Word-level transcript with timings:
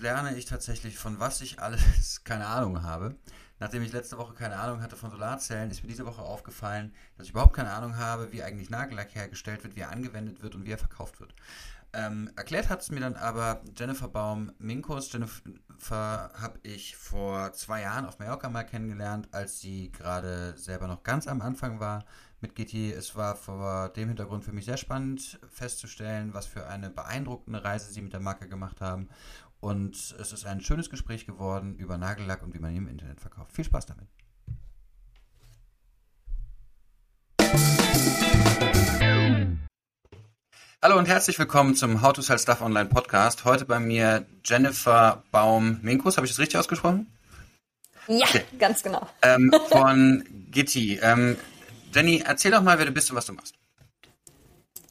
lerne 0.00 0.36
ich 0.36 0.46
tatsächlich, 0.46 0.98
von 0.98 1.20
was 1.20 1.40
ich 1.40 1.60
alles 1.60 2.22
keine 2.24 2.46
Ahnung 2.46 2.82
habe. 2.82 3.16
Nachdem 3.58 3.82
ich 3.82 3.92
letzte 3.92 4.16
Woche 4.16 4.32
keine 4.32 4.56
Ahnung 4.56 4.80
hatte 4.80 4.96
von 4.96 5.10
Solarzellen, 5.10 5.70
ist 5.70 5.82
mir 5.82 5.90
diese 5.90 6.06
Woche 6.06 6.22
aufgefallen, 6.22 6.94
dass 7.16 7.26
ich 7.26 7.32
überhaupt 7.32 7.54
keine 7.54 7.72
Ahnung 7.72 7.96
habe, 7.96 8.32
wie 8.32 8.42
eigentlich 8.42 8.70
Nagellack 8.70 9.14
hergestellt 9.14 9.62
wird, 9.62 9.76
wie 9.76 9.80
er 9.80 9.90
angewendet 9.90 10.42
wird 10.42 10.54
und 10.54 10.64
wie 10.64 10.72
er 10.72 10.78
verkauft 10.78 11.20
wird. 11.20 11.34
Ähm, 11.92 12.30
erklärt 12.36 12.68
hat 12.68 12.82
es 12.82 12.90
mir 12.90 13.00
dann 13.00 13.16
aber 13.16 13.62
Jennifer 13.76 14.08
Baum-Minkos. 14.08 15.12
Jennifer 15.12 16.30
habe 16.40 16.60
ich 16.62 16.96
vor 16.96 17.52
zwei 17.52 17.82
Jahren 17.82 18.06
auf 18.06 18.18
Mallorca 18.18 18.48
mal 18.48 18.62
kennengelernt, 18.62 19.28
als 19.32 19.60
sie 19.60 19.90
gerade 19.90 20.54
selber 20.56 20.86
noch 20.86 21.02
ganz 21.02 21.26
am 21.26 21.40
Anfang 21.40 21.80
war 21.80 22.04
mit 22.40 22.54
Gitti. 22.54 22.92
Es 22.92 23.16
war 23.16 23.34
vor 23.34 23.88
dem 23.90 24.08
Hintergrund 24.08 24.44
für 24.44 24.52
mich 24.52 24.66
sehr 24.66 24.76
spannend 24.76 25.40
festzustellen, 25.50 26.32
was 26.32 26.46
für 26.46 26.68
eine 26.68 26.90
beeindruckende 26.90 27.64
Reise 27.64 27.92
sie 27.92 28.02
mit 28.02 28.12
der 28.12 28.20
Marke 28.20 28.48
gemacht 28.48 28.80
haben. 28.80 29.08
Und 29.60 29.94
es 30.18 30.32
ist 30.32 30.46
ein 30.46 30.62
schönes 30.62 30.88
Gespräch 30.88 31.26
geworden 31.26 31.74
über 31.76 31.98
Nagellack 31.98 32.42
und 32.42 32.54
wie 32.54 32.58
man 32.58 32.70
ihn 32.70 32.78
im 32.78 32.88
Internet 32.88 33.20
verkauft. 33.20 33.52
Viel 33.52 33.64
Spaß 33.64 33.86
damit. 33.86 34.08
Hallo 40.82 40.96
und 40.98 41.06
herzlich 41.08 41.38
willkommen 41.38 41.74
zum 41.74 42.00
How 42.00 42.14
to 42.14 42.22
Sell 42.22 42.38
Stuff 42.38 42.62
Online 42.62 42.88
Podcast. 42.88 43.44
Heute 43.44 43.66
bei 43.66 43.78
mir 43.78 44.24
Jennifer 44.46 45.22
Baum-Minkus. 45.30 46.16
Habe 46.16 46.24
ich 46.26 46.32
das 46.32 46.38
richtig 46.38 46.58
ausgesprochen? 46.58 47.06
Ja, 48.08 48.24
okay. 48.24 48.44
ganz 48.58 48.82
genau. 48.82 49.06
Ähm, 49.20 49.54
von 49.68 50.24
Gitti. 50.50 50.98
Ähm, 51.02 51.36
Jenny, 51.92 52.22
erzähl 52.24 52.50
doch 52.50 52.62
mal, 52.62 52.78
wer 52.78 52.86
du 52.86 52.92
bist 52.92 53.10
und 53.10 53.16
was 53.16 53.26
du 53.26 53.34
machst. 53.34 53.59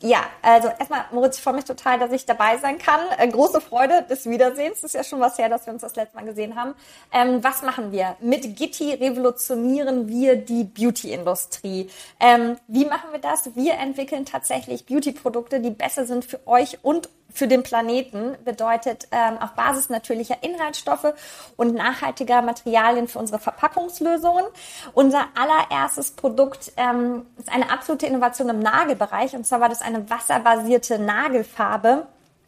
Ja, 0.02 0.24
also 0.42 0.70
erstmal, 0.70 1.06
Moritz, 1.12 1.38
ich 1.38 1.44
freue 1.44 1.56
mich 1.56 1.66
total, 1.66 2.00
dass 2.00 2.14
ich 2.14 2.26
dabei 2.26 2.58
sein 2.58 2.78
kann. 2.78 3.02
Äh, 3.18 3.28
große 3.28 3.60
Freude 3.60 4.04
des 4.04 4.30
Wiedersehens. 4.30 4.76
Das 4.76 4.92
ist 4.92 4.94
ja 4.94 5.04
schon 5.04 5.20
was 5.20 5.38
her, 5.38 5.50
dass 5.50 5.66
wir 5.66 5.74
uns 5.74 5.82
das 5.82 5.98
letzte 5.98 6.16
Mal 6.16 6.24
gesehen 6.24 6.56
haben. 6.56 6.74
Ähm, 7.12 7.44
was 7.44 7.64
machen 7.64 7.92
wir? 7.92 8.16
Mit 8.22 8.56
Gitti 8.56 8.94
revolutionieren 8.94 10.08
wir 10.08 10.38
die 10.38 10.64
Beauty-Industrie. 10.64 11.90
Ähm, 12.22 12.56
wie 12.68 12.86
machen 12.86 13.12
wir 13.12 13.20
das? 13.20 13.54
Wir 13.56 13.74
entwickeln 13.74 14.26
tatsächlich 14.26 14.86
Beauty-Produkte, 14.86 15.60
die 15.60 15.72
besser 15.72 16.06
sind 16.06 16.24
für 16.24 16.48
euch 16.48 16.80
und 16.82 17.10
für 17.34 17.48
den 17.48 17.64
Planeten 17.64 18.36
bedeutet 18.44 19.08
ähm, 19.12 19.38
auf 19.40 19.52
Basis 19.52 19.90
natürlicher 19.90 20.38
Inhaltsstoffe 20.42 21.14
und 21.58 21.76
nachhaltiger 21.76 22.42
Materialien 22.42 23.08
für 23.08 23.20
unsere 23.20 23.40
Verpackungslösungen. 23.40 24.46
Unser 24.94 25.26
allererstes 25.36 26.12
Produkt 26.12 26.72
ähm, 26.78 27.26
ist 27.38 27.52
eine 27.52 27.72
absolute 27.72 28.08
Innovation 28.08 28.50
im 28.50 28.60
Nagelbereich 28.60 29.36
und 29.36 29.46
zwar 29.46 29.62
war 29.62 29.70
das 29.70 29.82
eine 29.82 30.10
wasserbasierte 30.10 31.00
Nagelfarbe. 31.00 32.08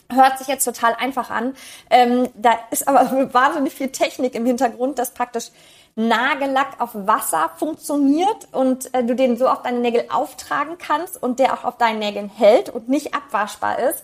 Hört 0.09 0.39
sich 0.39 0.47
jetzt 0.47 0.65
total 0.65 0.93
einfach 0.95 1.29
an. 1.29 1.55
Ähm, 1.89 2.29
da 2.35 2.51
ist 2.71 2.87
aber 2.87 3.29
wahnsinnig 3.33 3.73
viel 3.73 3.89
Technik 3.89 4.35
im 4.35 4.45
Hintergrund, 4.45 4.99
dass 4.99 5.11
praktisch 5.11 5.51
Nagellack 5.95 6.79
auf 6.79 6.91
Wasser 6.93 7.51
funktioniert 7.57 8.47
und 8.51 8.93
äh, 8.93 9.03
du 9.03 9.15
den 9.15 9.37
so 9.37 9.47
auf 9.47 9.61
deine 9.61 9.79
Nägel 9.79 10.05
auftragen 10.09 10.77
kannst 10.77 11.21
und 11.21 11.39
der 11.39 11.53
auch 11.53 11.63
auf 11.63 11.77
deinen 11.77 11.99
Nägeln 11.99 12.29
hält 12.29 12.69
und 12.69 12.89
nicht 12.89 13.13
abwaschbar 13.13 13.79
ist. 13.79 14.03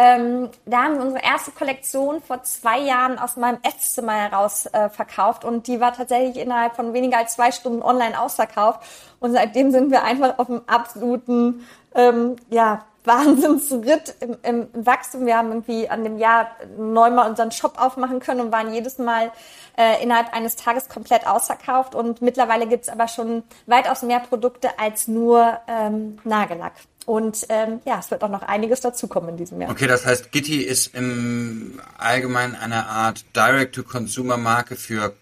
Ähm, 0.00 0.50
da 0.64 0.84
haben 0.84 0.94
wir 0.94 1.02
unsere 1.02 1.24
erste 1.24 1.50
Kollektion 1.50 2.22
vor 2.22 2.44
zwei 2.44 2.78
Jahren 2.78 3.18
aus 3.18 3.36
meinem 3.36 3.58
Esszimmer 3.62 4.12
heraus 4.12 4.66
äh, 4.66 4.88
verkauft 4.90 5.44
und 5.44 5.66
die 5.66 5.80
war 5.80 5.92
tatsächlich 5.92 6.36
innerhalb 6.36 6.76
von 6.76 6.92
weniger 6.92 7.18
als 7.18 7.34
zwei 7.34 7.50
Stunden 7.50 7.82
online 7.82 8.18
ausverkauft. 8.20 8.80
Und 9.18 9.32
seitdem 9.32 9.72
sind 9.72 9.90
wir 9.90 10.04
einfach 10.04 10.38
auf 10.38 10.48
einem 10.48 10.62
absoluten 10.68 11.66
ähm, 11.96 12.36
ja, 12.48 12.84
Wahnsinnsritt 13.08 14.14
im, 14.20 14.36
im, 14.42 14.86
Wachstum. 14.86 15.26
Wir 15.26 15.36
haben 15.36 15.48
irgendwie 15.48 15.88
an 15.88 16.04
dem 16.04 16.18
Jahr 16.18 16.50
neunmal 16.76 17.28
unseren 17.28 17.50
Shop 17.50 17.74
aufmachen 17.76 18.20
können 18.20 18.40
und 18.40 18.52
waren 18.52 18.72
jedes 18.72 18.98
Mal 18.98 19.32
äh, 19.76 20.02
innerhalb 20.02 20.32
eines 20.32 20.54
Tages 20.54 20.88
komplett 20.88 21.26
ausverkauft. 21.26 21.96
Und 21.96 22.22
mittlerweile 22.22 22.68
gibt's 22.68 22.88
aber 22.88 23.08
schon 23.08 23.42
weitaus 23.66 24.02
mehr 24.02 24.20
Produkte 24.20 24.78
als 24.78 25.08
nur 25.08 25.58
ähm, 25.66 26.18
Nagellack. 26.22 26.74
Und 27.06 27.46
ähm, 27.48 27.80
ja, 27.86 27.98
es 27.98 28.10
wird 28.10 28.22
auch 28.22 28.28
noch 28.28 28.42
einiges 28.42 28.82
dazukommen 28.82 29.30
in 29.30 29.36
diesem 29.38 29.60
Jahr. 29.60 29.70
Okay, 29.70 29.86
das 29.86 30.04
heißt, 30.04 30.30
Gitti 30.30 30.60
ist 30.60 30.94
im 30.94 31.80
Allgemeinen 31.96 32.54
eine 32.54 32.86
Art 32.86 33.24
Direct-to-Consumer-Marke 33.34 34.76
für 34.76 35.14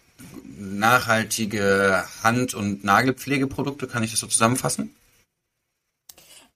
nachhaltige 0.59 2.05
Hand- 2.25 2.55
und 2.55 2.83
Nagelpflegeprodukte. 2.83 3.87
Kann 3.87 4.03
ich 4.03 4.11
das 4.11 4.19
so 4.19 4.27
zusammenfassen? 4.27 4.97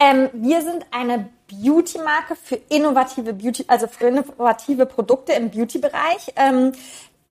Ähm, 0.00 0.30
wir 0.32 0.62
sind 0.62 0.86
eine 0.90 1.28
Beauty-Marke 1.48 2.34
für 2.34 2.56
innovative 2.70 3.34
Beauty, 3.34 3.64
also 3.68 3.86
für 3.86 4.08
innovative 4.08 4.86
Produkte 4.86 5.34
im 5.34 5.50
Beauty-Bereich. 5.50 6.32
Ähm, 6.36 6.72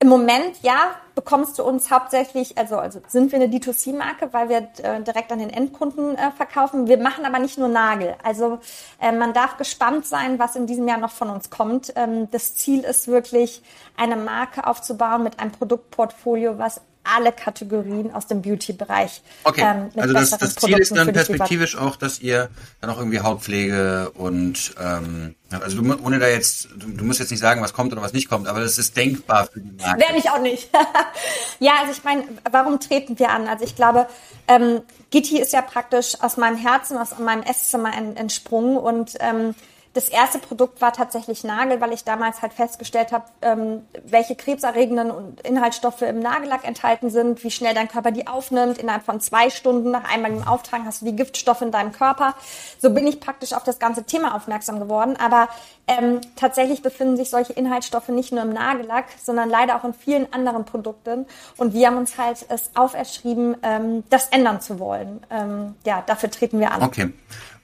im 0.02 0.08
Moment, 0.08 0.62
ja, 0.62 0.92
bekommst 1.14 1.58
du 1.58 1.62
uns 1.62 1.90
hauptsächlich, 1.90 2.56
also, 2.56 2.78
also 2.78 3.02
sind 3.06 3.32
wir 3.32 3.38
eine 3.38 3.52
D2C-Marke, 3.52 4.32
weil 4.32 4.48
wir 4.48 4.68
äh, 4.82 5.02
direkt 5.02 5.30
an 5.30 5.40
den 5.40 5.50
Endkunden 5.50 6.16
äh, 6.16 6.30
verkaufen. 6.30 6.86
Wir 6.86 6.96
machen 6.96 7.26
aber 7.26 7.38
nicht 7.38 7.58
nur 7.58 7.68
Nagel. 7.68 8.14
Also 8.22 8.60
äh, 8.98 9.12
man 9.12 9.34
darf 9.34 9.58
gespannt 9.58 10.06
sein, 10.06 10.38
was 10.38 10.56
in 10.56 10.66
diesem 10.66 10.88
Jahr 10.88 10.96
noch 10.96 11.10
von 11.10 11.28
uns 11.28 11.50
kommt. 11.50 11.92
Ähm, 11.96 12.30
das 12.30 12.54
Ziel 12.54 12.80
ist 12.80 13.08
wirklich, 13.08 13.62
eine 13.96 14.16
Marke 14.16 14.66
aufzubauen 14.66 15.22
mit 15.22 15.38
einem 15.38 15.52
Produktportfolio, 15.52 16.56
was 16.56 16.80
alle 17.04 17.32
Kategorien 17.32 18.12
aus 18.12 18.26
dem 18.26 18.42
Beauty-Bereich. 18.42 19.22
Okay, 19.44 19.62
ähm, 19.62 19.90
also 19.96 20.14
das, 20.14 20.30
das 20.30 20.54
Ziel 20.56 20.78
ist 20.78 20.94
dann 20.94 21.12
perspektivisch 21.12 21.76
auch, 21.76 21.96
dass 21.96 22.20
ihr 22.20 22.50
dann 22.80 22.90
auch 22.90 22.98
irgendwie 22.98 23.20
Hautpflege 23.20 24.10
und 24.10 24.74
ähm, 24.80 25.34
also 25.50 25.82
du, 25.82 25.98
ohne 26.04 26.18
da 26.18 26.28
jetzt, 26.28 26.68
du, 26.76 26.88
du, 26.88 27.04
musst 27.04 27.18
jetzt 27.18 27.30
nicht 27.30 27.40
sagen, 27.40 27.60
was 27.60 27.72
kommt 27.72 27.92
oder 27.92 28.02
was 28.02 28.12
nicht 28.12 28.28
kommt, 28.28 28.46
aber 28.46 28.60
das 28.60 28.78
ist 28.78 28.96
denkbar 28.96 29.46
für 29.46 29.60
die 29.60 29.72
Marke. 29.82 30.00
Wäre 30.00 30.16
ich 30.16 30.30
auch 30.30 30.40
nicht. 30.40 30.70
ja, 31.58 31.72
also 31.80 31.92
ich 31.92 32.04
meine, 32.04 32.24
warum 32.50 32.78
treten 32.78 33.18
wir 33.18 33.30
an? 33.30 33.48
Also 33.48 33.64
ich 33.64 33.74
glaube, 33.74 34.06
ähm, 34.46 34.82
Gitti 35.10 35.40
ist 35.40 35.52
ja 35.52 35.62
praktisch 35.62 36.20
aus 36.20 36.36
meinem 36.36 36.56
Herzen, 36.56 36.96
aus 36.98 37.18
meinem 37.18 37.42
Esszimmer 37.42 37.92
entsprungen 37.96 38.76
und 38.76 39.14
ähm, 39.18 39.54
das 39.92 40.08
erste 40.08 40.38
Produkt 40.38 40.80
war 40.80 40.92
tatsächlich 40.92 41.42
Nagel, 41.42 41.80
weil 41.80 41.92
ich 41.92 42.04
damals 42.04 42.42
halt 42.42 42.52
festgestellt 42.52 43.10
habe, 43.10 43.24
ähm, 43.42 43.84
welche 44.04 44.36
krebserregenden 44.36 45.10
und 45.10 45.40
Inhaltsstoffe 45.40 46.02
im 46.02 46.20
Nagellack 46.20 46.64
enthalten 46.64 47.10
sind, 47.10 47.42
wie 47.42 47.50
schnell 47.50 47.74
dein 47.74 47.88
Körper 47.88 48.12
die 48.12 48.28
aufnimmt. 48.28 48.78
Innerhalb 48.78 49.04
von 49.04 49.20
zwei 49.20 49.50
Stunden 49.50 49.90
nach 49.90 50.08
einmal 50.08 50.30
im 50.30 50.46
Auftragen 50.46 50.86
hast 50.86 51.00
du 51.00 51.06
die 51.06 51.16
Giftstoffe 51.16 51.62
in 51.62 51.72
deinem 51.72 51.90
Körper. 51.90 52.36
So 52.78 52.90
bin 52.90 53.04
ich 53.06 53.18
praktisch 53.18 53.52
auf 53.52 53.64
das 53.64 53.80
ganze 53.80 54.04
Thema 54.04 54.36
aufmerksam 54.36 54.78
geworden. 54.78 55.16
Aber 55.16 55.48
ähm, 55.88 56.20
tatsächlich 56.36 56.82
befinden 56.82 57.16
sich 57.16 57.28
solche 57.30 57.52
Inhaltsstoffe 57.54 58.10
nicht 58.10 58.30
nur 58.30 58.42
im 58.42 58.52
Nagellack, 58.52 59.06
sondern 59.20 59.50
leider 59.50 59.74
auch 59.74 59.82
in 59.82 59.94
vielen 59.94 60.32
anderen 60.32 60.64
Produkten. 60.64 61.26
Und 61.56 61.74
wir 61.74 61.88
haben 61.88 61.96
uns 61.96 62.16
halt 62.16 62.46
es 62.48 62.70
auferschrieben, 62.76 63.56
ähm, 63.64 64.04
das 64.08 64.28
ändern 64.28 64.60
zu 64.60 64.78
wollen. 64.78 65.20
Ähm, 65.30 65.74
ja, 65.84 66.04
dafür 66.06 66.30
treten 66.30 66.60
wir 66.60 66.70
an. 66.70 66.82
Okay. 66.82 67.12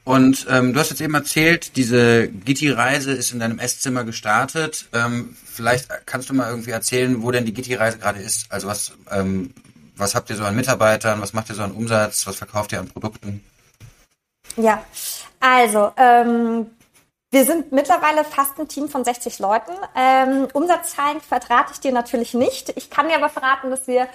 Und 0.06 0.46
ähm, 0.48 0.72
du 0.72 0.78
hast 0.78 0.90
jetzt 0.90 1.00
eben 1.00 1.14
erzählt, 1.14 1.76
diese 1.76 2.28
Gitti-Reise 2.28 3.10
ist 3.10 3.32
in 3.32 3.40
deinem 3.40 3.58
Esszimmer 3.58 4.04
gestartet. 4.04 4.88
Ähm, 4.92 5.36
vielleicht 5.44 5.88
kannst 6.06 6.30
du 6.30 6.34
mal 6.34 6.48
irgendwie 6.48 6.70
erzählen, 6.70 7.24
wo 7.24 7.32
denn 7.32 7.44
die 7.44 7.52
Gitti-Reise 7.52 7.98
gerade 7.98 8.20
ist. 8.20 8.52
Also 8.52 8.68
was, 8.68 8.92
ähm, 9.10 9.52
was 9.96 10.14
habt 10.14 10.30
ihr 10.30 10.36
so 10.36 10.44
an 10.44 10.54
Mitarbeitern, 10.54 11.20
was 11.20 11.32
macht 11.32 11.48
ihr 11.48 11.56
so 11.56 11.64
an 11.64 11.72
Umsatz, 11.72 12.24
was 12.24 12.36
verkauft 12.36 12.70
ihr 12.70 12.78
an 12.78 12.86
Produkten? 12.86 13.44
Ja, 14.56 14.84
also 15.40 15.90
ähm, 15.96 16.66
wir 17.32 17.44
sind 17.44 17.72
mittlerweile 17.72 18.22
fast 18.22 18.60
ein 18.60 18.68
Team 18.68 18.88
von 18.88 19.04
60 19.04 19.40
Leuten. 19.40 19.72
Ähm, 19.96 20.46
Umsatzzahlen 20.52 21.20
verrate 21.20 21.72
ich 21.72 21.80
dir 21.80 21.90
natürlich 21.90 22.32
nicht. 22.32 22.72
Ich 22.76 22.90
kann 22.90 23.08
dir 23.08 23.16
aber 23.16 23.28
verraten, 23.28 23.70
dass 23.70 23.88
wir 23.88 24.06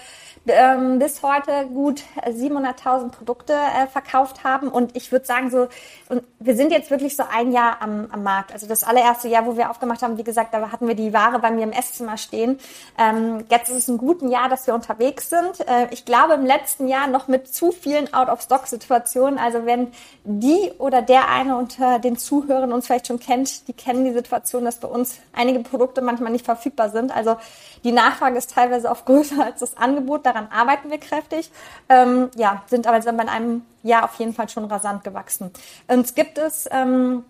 ähm, 0.47 0.99
bis 0.99 1.21
heute 1.21 1.67
gut 1.67 2.01
700.000 2.25 3.09
Produkte 3.09 3.53
äh, 3.53 3.87
verkauft 3.87 4.43
haben. 4.43 4.69
Und 4.69 4.95
ich 4.95 5.11
würde 5.11 5.25
sagen, 5.25 5.51
so, 5.51 5.67
und 6.09 6.23
wir 6.39 6.55
sind 6.55 6.71
jetzt 6.71 6.89
wirklich 6.89 7.15
so 7.15 7.23
ein 7.31 7.51
Jahr 7.51 7.81
am, 7.81 8.07
am 8.11 8.23
Markt. 8.23 8.51
Also 8.51 8.67
das 8.67 8.83
allererste 8.83 9.27
Jahr, 9.27 9.45
wo 9.45 9.55
wir 9.55 9.69
aufgemacht 9.69 10.01
haben, 10.01 10.17
wie 10.17 10.23
gesagt, 10.23 10.53
da 10.53 10.71
hatten 10.71 10.87
wir 10.87 10.95
die 10.95 11.13
Ware 11.13 11.39
bei 11.39 11.51
mir 11.51 11.63
im 11.63 11.71
Esszimmer 11.71 12.17
stehen. 12.17 12.59
Ähm, 12.97 13.45
jetzt 13.49 13.69
ist 13.69 13.77
es 13.77 13.87
ein 13.87 13.97
guten 13.97 14.29
Jahr, 14.29 14.49
dass 14.49 14.65
wir 14.65 14.73
unterwegs 14.73 15.29
sind. 15.29 15.59
Äh, 15.67 15.87
ich 15.91 16.05
glaube, 16.05 16.33
im 16.33 16.45
letzten 16.45 16.87
Jahr 16.87 17.07
noch 17.07 17.27
mit 17.27 17.53
zu 17.53 17.71
vielen 17.71 18.11
Out-of-Stock-Situationen. 18.13 19.37
Also 19.37 19.65
wenn 19.65 19.91
die 20.23 20.71
oder 20.79 21.01
der 21.01 21.29
eine 21.29 21.55
unter 21.55 21.99
den 21.99 22.17
Zuhörern 22.17 22.73
uns 22.73 22.87
vielleicht 22.87 23.07
schon 23.07 23.19
kennt, 23.19 23.67
die 23.67 23.73
kennen 23.73 24.05
die 24.05 24.13
Situation, 24.13 24.65
dass 24.65 24.77
bei 24.77 24.87
uns 24.87 25.19
einige 25.33 25.59
Produkte 25.59 26.01
manchmal 26.01 26.31
nicht 26.31 26.45
verfügbar 26.45 26.89
sind. 26.89 27.15
Also 27.15 27.37
die 27.83 27.91
Nachfrage 27.91 28.37
ist 28.37 28.53
teilweise 28.53 28.91
auch 28.91 29.05
größer 29.11 29.45
als 29.45 29.59
das 29.59 29.77
Angebot 29.77 30.25
daran 30.33 30.47
arbeiten 30.51 30.89
wir 30.89 30.99
kräftig. 30.99 31.51
Ähm, 31.89 32.29
ja, 32.35 32.63
sind 32.67 32.87
aber 32.87 32.97
in 33.23 33.29
einem 33.29 33.61
Jahr 33.83 34.03
auf 34.05 34.15
jeden 34.15 34.33
Fall 34.33 34.49
schon 34.49 34.65
rasant 34.65 35.03
gewachsen. 35.03 35.51
Uns 35.87 36.15
gibt 36.15 36.37
es 36.37 36.67
Ähm, 36.71 37.23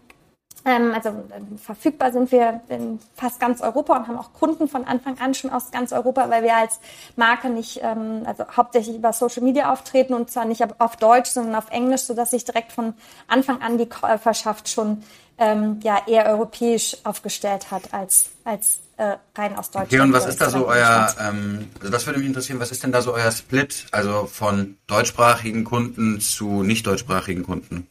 also 0.64 1.10
äh, 1.10 1.58
verfügbar 1.58 2.12
sind 2.12 2.32
wir 2.32 2.62
in 2.70 3.00
fast 3.16 3.40
ganz 3.40 3.62
Europa 3.62 3.98
und 3.98 4.08
haben 4.08 4.18
auch 4.18 4.34
Kunden 4.34 4.68
von 4.68 4.86
Anfang 4.86 5.20
an 5.20 5.34
schon 5.34 5.50
aus 5.50 5.72
ganz 5.72 5.92
Europa, 5.92 6.30
weil 6.30 6.44
wir 6.44 6.56
als 6.56 6.80
Marke 7.16 7.50
nicht, 7.50 7.80
ähm, 7.82 8.24
also 8.26 8.46
hauptsächlich 8.56 8.96
über 8.96 9.12
Social 9.12 9.42
Media 9.42 9.72
auftreten 9.72 10.14
und 10.14 10.30
zwar 10.30 10.46
nicht 10.46 10.64
auf 10.80 10.96
Deutsch, 10.98 11.32
sondern 11.32 11.56
auf 11.56 11.72
Englisch, 11.72 12.02
sodass 12.02 12.32
sich 12.32 12.46
direkt 12.46 12.72
von 12.72 12.94
Anfang 13.28 13.62
an 13.62 13.78
die 13.78 13.88
Käuferschaft 13.88 14.70
schon 14.70 15.04
ähm, 15.38 15.80
ja 15.84 16.04
eher 16.08 16.28
europäisch 16.28 16.98
aufgestellt 17.04 17.72
hat 17.72 17.94
als 17.94 18.30
als 18.44 18.82
äh, 18.98 19.18
rein 19.36 19.56
aus 19.56 19.72
Deutschland. 19.72 19.94
Okay, 19.94 20.00
und 20.02 20.14
was 20.14 20.28
ist 20.28 20.40
da 20.40 20.50
so 20.52 20.68
euer, 20.68 21.14
ähm, 21.20 21.70
also 21.80 21.92
das 21.92 22.06
würde 22.06 22.20
mich 22.20 22.28
interessieren, 22.28 22.60
was 22.60 22.72
ist 22.72 22.84
denn 22.84 22.92
da 22.92 23.02
so 23.02 23.14
euer 23.14 23.32
Split, 23.32 23.88
also 23.92 24.28
von 24.28 24.78
deutschsprachigen 24.86 25.64
Kunden 25.64 26.20
zu 26.22 26.62
nicht 26.62 26.86
deutschsprachigen 26.86 27.44
Kunden? 27.44 27.88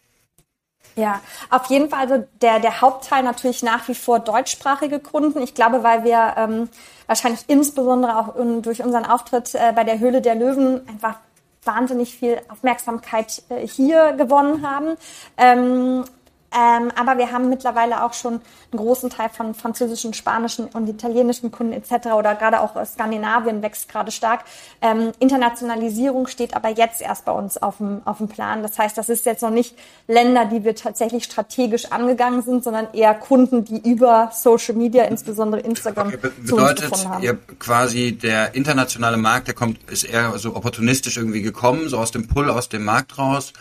Ja, 0.96 1.20
auf 1.50 1.66
jeden 1.66 1.88
Fall 1.88 2.00
also 2.00 2.24
der, 2.42 2.58
der 2.60 2.80
Hauptteil 2.80 3.22
natürlich 3.22 3.62
nach 3.62 3.86
wie 3.88 3.94
vor 3.94 4.18
deutschsprachige 4.18 4.98
Kunden. 5.00 5.40
Ich 5.40 5.54
glaube, 5.54 5.82
weil 5.82 6.04
wir 6.04 6.34
ähm, 6.36 6.68
wahrscheinlich 7.06 7.44
insbesondere 7.46 8.18
auch 8.18 8.36
in, 8.36 8.62
durch 8.62 8.82
unseren 8.82 9.04
Auftritt 9.04 9.54
äh, 9.54 9.72
bei 9.74 9.84
der 9.84 9.98
Höhle 9.98 10.20
der 10.20 10.34
Löwen 10.34 10.86
einfach 10.88 11.16
wahnsinnig 11.64 12.16
viel 12.16 12.40
Aufmerksamkeit 12.48 13.42
äh, 13.48 13.66
hier 13.66 14.12
gewonnen 14.12 14.68
haben. 14.68 14.96
Ähm, 15.36 16.04
ähm, 16.52 16.90
aber 16.98 17.18
wir 17.18 17.30
haben 17.30 17.48
mittlerweile 17.48 18.04
auch 18.04 18.12
schon 18.12 18.34
einen 18.34 18.80
großen 18.80 19.08
Teil 19.10 19.28
von 19.28 19.54
französischen, 19.54 20.14
spanischen 20.14 20.66
und 20.66 20.88
italienischen 20.88 21.52
Kunden 21.52 21.72
etc. 21.72 22.08
oder 22.16 22.34
gerade 22.34 22.60
auch 22.60 22.74
Skandinavien 22.84 23.62
wächst 23.62 23.88
gerade 23.88 24.10
stark. 24.10 24.44
Ähm, 24.82 25.12
Internationalisierung 25.20 26.26
steht 26.26 26.54
aber 26.54 26.70
jetzt 26.70 27.00
erst 27.00 27.24
bei 27.24 27.32
uns 27.32 27.56
auf 27.56 27.76
dem, 27.76 28.02
auf 28.04 28.18
dem 28.18 28.28
Plan. 28.28 28.62
Das 28.62 28.78
heißt, 28.78 28.98
das 28.98 29.08
ist 29.08 29.26
jetzt 29.26 29.42
noch 29.42 29.50
nicht 29.50 29.76
Länder, 30.08 30.46
die 30.46 30.64
wir 30.64 30.74
tatsächlich 30.74 31.24
strategisch 31.24 31.92
angegangen 31.92 32.42
sind, 32.42 32.64
sondern 32.64 32.88
eher 32.92 33.14
Kunden, 33.14 33.64
die 33.64 33.78
über 33.88 34.30
Social 34.34 34.74
Media, 34.74 35.04
insbesondere 35.04 35.60
Instagram, 35.60 36.08
okay, 36.08 36.16
be 36.16 36.30
bedeutet, 36.30 36.84
uns 36.84 36.90
gefunden 36.90 37.14
haben. 37.14 37.22
Ihr 37.22 37.38
quasi 37.58 38.12
der 38.12 38.54
internationale 38.54 39.16
Markt, 39.16 39.46
der 39.46 39.54
kommt, 39.54 39.78
ist 39.90 40.04
eher 40.04 40.36
so 40.38 40.56
opportunistisch 40.56 41.16
irgendwie 41.16 41.42
gekommen, 41.42 41.88
so 41.88 41.98
aus 41.98 42.10
dem 42.10 42.26
Pull 42.26 42.50
aus 42.50 42.68
dem 42.68 42.84
Markt 42.84 43.18
raus 43.18 43.52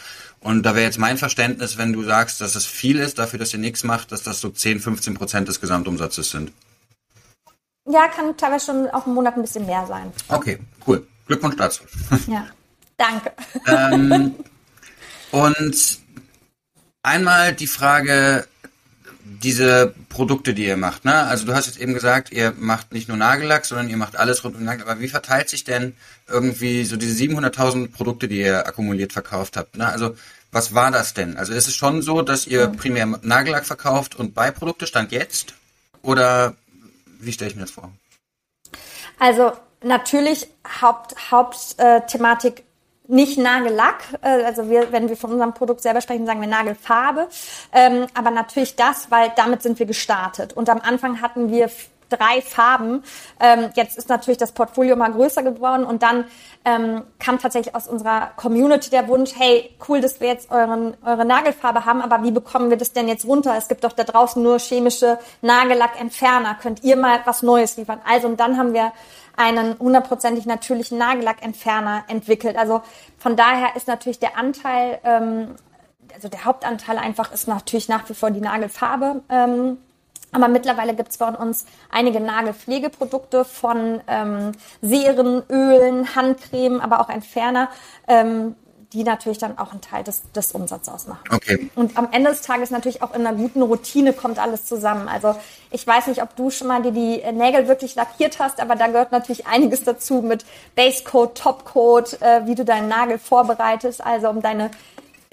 und 0.41 0.63
da 0.63 0.75
wäre 0.75 0.85
jetzt 0.85 0.99
mein 0.99 1.17
Verständnis, 1.17 1.77
wenn 1.77 1.93
du 1.93 2.03
sagst, 2.03 2.41
dass 2.41 2.55
es 2.55 2.65
viel 2.65 2.99
ist, 2.99 3.19
dafür, 3.19 3.39
dass 3.39 3.53
ihr 3.53 3.59
nichts 3.59 3.83
macht, 3.83 4.11
dass 4.11 4.23
das 4.23 4.39
so 4.39 4.49
10, 4.49 4.79
15 4.79 5.13
Prozent 5.15 5.47
des 5.47 5.59
Gesamtumsatzes 5.59 6.29
sind. 6.29 6.51
Ja, 7.89 8.07
kann 8.07 8.37
teilweise 8.37 8.67
schon 8.67 8.87
auch 8.89 9.07
im 9.07 9.15
Monat 9.15 9.35
ein 9.35 9.41
bisschen 9.41 9.65
mehr 9.65 9.85
sein. 9.87 10.11
Okay, 10.27 10.59
cool. 10.85 11.05
Glückwunsch 11.25 11.55
dazu. 11.57 11.83
Ja, 12.27 12.47
danke. 12.97 13.31
Ähm, 13.67 14.35
und 15.31 15.99
einmal 17.03 17.53
die 17.53 17.67
Frage, 17.67 18.47
diese 19.41 19.93
Produkte, 20.09 20.53
die 20.53 20.65
ihr 20.65 20.77
macht, 20.77 21.05
ne? 21.05 21.13
Also 21.13 21.45
du 21.45 21.53
hast 21.53 21.67
jetzt 21.67 21.79
eben 21.79 21.93
gesagt, 21.93 22.31
ihr 22.31 22.53
macht 22.57 22.93
nicht 22.93 23.07
nur 23.07 23.17
Nagellack, 23.17 23.65
sondern 23.65 23.89
ihr 23.89 23.97
macht 23.97 24.17
alles 24.17 24.43
rund 24.43 24.55
um 24.55 24.63
Nagellack. 24.63 24.89
Aber 24.89 25.01
wie 25.01 25.09
verteilt 25.09 25.49
sich 25.49 25.63
denn 25.63 25.95
irgendwie 26.27 26.83
so 26.85 26.97
diese 26.97 27.23
700.000 27.23 27.91
Produkte, 27.91 28.27
die 28.27 28.41
ihr 28.41 28.67
akkumuliert 28.67 29.13
verkauft 29.13 29.57
habt? 29.57 29.77
Ne? 29.77 29.87
Also 29.87 30.15
was 30.51 30.73
war 30.73 30.91
das 30.91 31.13
denn? 31.13 31.37
Also 31.37 31.53
ist 31.53 31.67
es 31.67 31.75
schon 31.75 32.01
so, 32.01 32.21
dass 32.21 32.47
ihr 32.47 32.67
primär 32.67 33.05
Nagellack 33.05 33.65
verkauft 33.65 34.15
und 34.15 34.33
Beiprodukte 34.33 34.87
stand 34.87 35.11
jetzt? 35.11 35.53
Oder 36.01 36.55
wie 37.19 37.31
stelle 37.31 37.51
ich 37.51 37.55
mir 37.55 37.63
das 37.63 37.71
vor? 37.71 37.91
Also 39.19 39.53
natürlich 39.83 40.47
Haupt, 40.81 41.15
Hauptthematik 41.31 42.63
nicht 43.09 43.37
Nagellack, 43.37 44.03
äh, 44.21 44.43
also 44.43 44.69
wir, 44.69 44.91
wenn 44.91 45.09
wir 45.09 45.17
von 45.17 45.31
unserem 45.31 45.53
Produkt 45.53 45.81
selber 45.81 45.99
sprechen, 45.99 46.25
sagen 46.25 46.41
wir 46.41 46.47
Nagelfarbe, 46.47 47.27
ähm, 47.73 48.05
aber 48.13 48.31
natürlich 48.31 48.75
das, 48.75 49.11
weil 49.11 49.31
damit 49.35 49.63
sind 49.63 49.79
wir 49.79 49.85
gestartet. 49.85 50.53
Und 50.53 50.69
am 50.69 50.79
Anfang 50.79 51.21
hatten 51.21 51.51
wir 51.51 51.69
drei 52.09 52.41
Farben. 52.41 53.03
Ähm, 53.39 53.69
jetzt 53.75 53.97
ist 53.97 54.09
natürlich 54.09 54.37
das 54.37 54.51
Portfolio 54.51 54.95
mal 54.95 55.11
größer 55.11 55.43
geworden 55.43 55.83
und 55.83 56.03
dann 56.03 56.25
ähm, 56.65 57.03
kam 57.19 57.39
tatsächlich 57.39 57.75
aus 57.75 57.87
unserer 57.87 58.31
Community 58.35 58.89
der 58.89 59.07
Wunsch, 59.07 59.31
hey, 59.37 59.75
cool, 59.87 60.01
dass 60.01 60.19
wir 60.19 60.27
jetzt 60.27 60.51
euren, 60.51 60.97
eure 61.05 61.25
Nagelfarbe 61.25 61.85
haben, 61.85 62.01
aber 62.01 62.23
wie 62.23 62.31
bekommen 62.31 62.69
wir 62.69 62.77
das 62.77 62.93
denn 62.93 63.07
jetzt 63.07 63.25
runter? 63.25 63.55
Es 63.57 63.67
gibt 63.67 63.83
doch 63.83 63.93
da 63.93 64.03
draußen 64.03 64.41
nur 64.41 64.59
chemische 64.59 65.19
Nagellackentferner. 65.41 66.57
Könnt 66.61 66.83
ihr 66.83 66.95
mal 66.95 67.19
was 67.25 67.43
Neues 67.43 67.77
liefern? 67.77 68.01
Also 68.07 68.27
und 68.27 68.39
dann 68.39 68.57
haben 68.57 68.73
wir 68.73 68.91
einen 69.39 69.79
hundertprozentig 69.79 70.45
natürlichen 70.45 70.97
Nagellackentferner 70.97 72.03
entwickelt. 72.09 72.57
Also 72.57 72.81
von 73.17 73.37
daher 73.37 73.75
ist 73.77 73.87
natürlich 73.87 74.19
der 74.19 74.37
Anteil, 74.37 74.99
ähm, 75.05 75.55
also 76.13 76.27
der 76.27 76.43
Hauptanteil 76.43 76.97
einfach 76.97 77.31
ist 77.31 77.47
natürlich 77.47 77.87
nach 77.87 78.09
wie 78.09 78.13
vor 78.13 78.31
die 78.31 78.41
Nagelfarbe. 78.41 79.23
Ähm, 79.29 79.77
aber 80.33 80.49
mittlerweile 80.49 80.93
gibt 80.93 81.09
es 81.09 81.17
bei 81.17 81.29
uns 81.29 81.65
einige 81.89 82.19
Nagelpflegeprodukte 82.19 83.45
von 83.45 84.01
ähm, 84.07 84.51
Seren, 84.81 85.41
Ölen, 85.49 86.15
Handcreme, 86.15 86.81
aber 86.81 86.99
auch 86.99 87.09
Entferner, 87.09 87.69
ähm, 88.09 88.55
die 88.93 89.03
natürlich 89.03 89.37
dann 89.37 89.57
auch 89.57 89.71
einen 89.71 89.81
Teil 89.81 90.03
des, 90.03 90.23
des 90.31 90.51
Umsatzes 90.51 90.91
ausmachen. 90.91 91.21
Okay. 91.31 91.69
Und 91.75 91.97
am 91.97 92.09
Ende 92.11 92.31
des 92.31 92.41
Tages 92.41 92.71
natürlich 92.71 93.03
auch 93.03 93.13
in 93.13 93.25
einer 93.25 93.37
guten 93.37 93.61
Routine 93.61 94.13
kommt 94.13 94.39
alles 94.39 94.65
zusammen. 94.65 95.07
Also 95.07 95.35
ich 95.69 95.85
weiß 95.85 96.07
nicht, 96.07 96.23
ob 96.23 96.35
du 96.35 96.49
schon 96.49 96.67
mal 96.67 96.81
dir 96.81 96.91
die 96.91 97.21
Nägel 97.31 97.67
wirklich 97.67 97.93
lackiert 97.95 98.39
hast, 98.39 98.59
aber 98.59 98.75
da 98.75 98.87
gehört 98.87 99.11
natürlich 99.11 99.45
einiges 99.45 99.83
dazu 99.83 100.21
mit 100.21 100.43
Basecoat, 100.75 101.37
Topcoat, 101.37 102.19
äh, 102.21 102.45
wie 102.45 102.55
du 102.55 102.65
deinen 102.65 102.87
Nagel 102.87 103.19
vorbereitest, 103.19 104.03
also 104.03 104.29
um 104.29 104.41
deine 104.41 104.71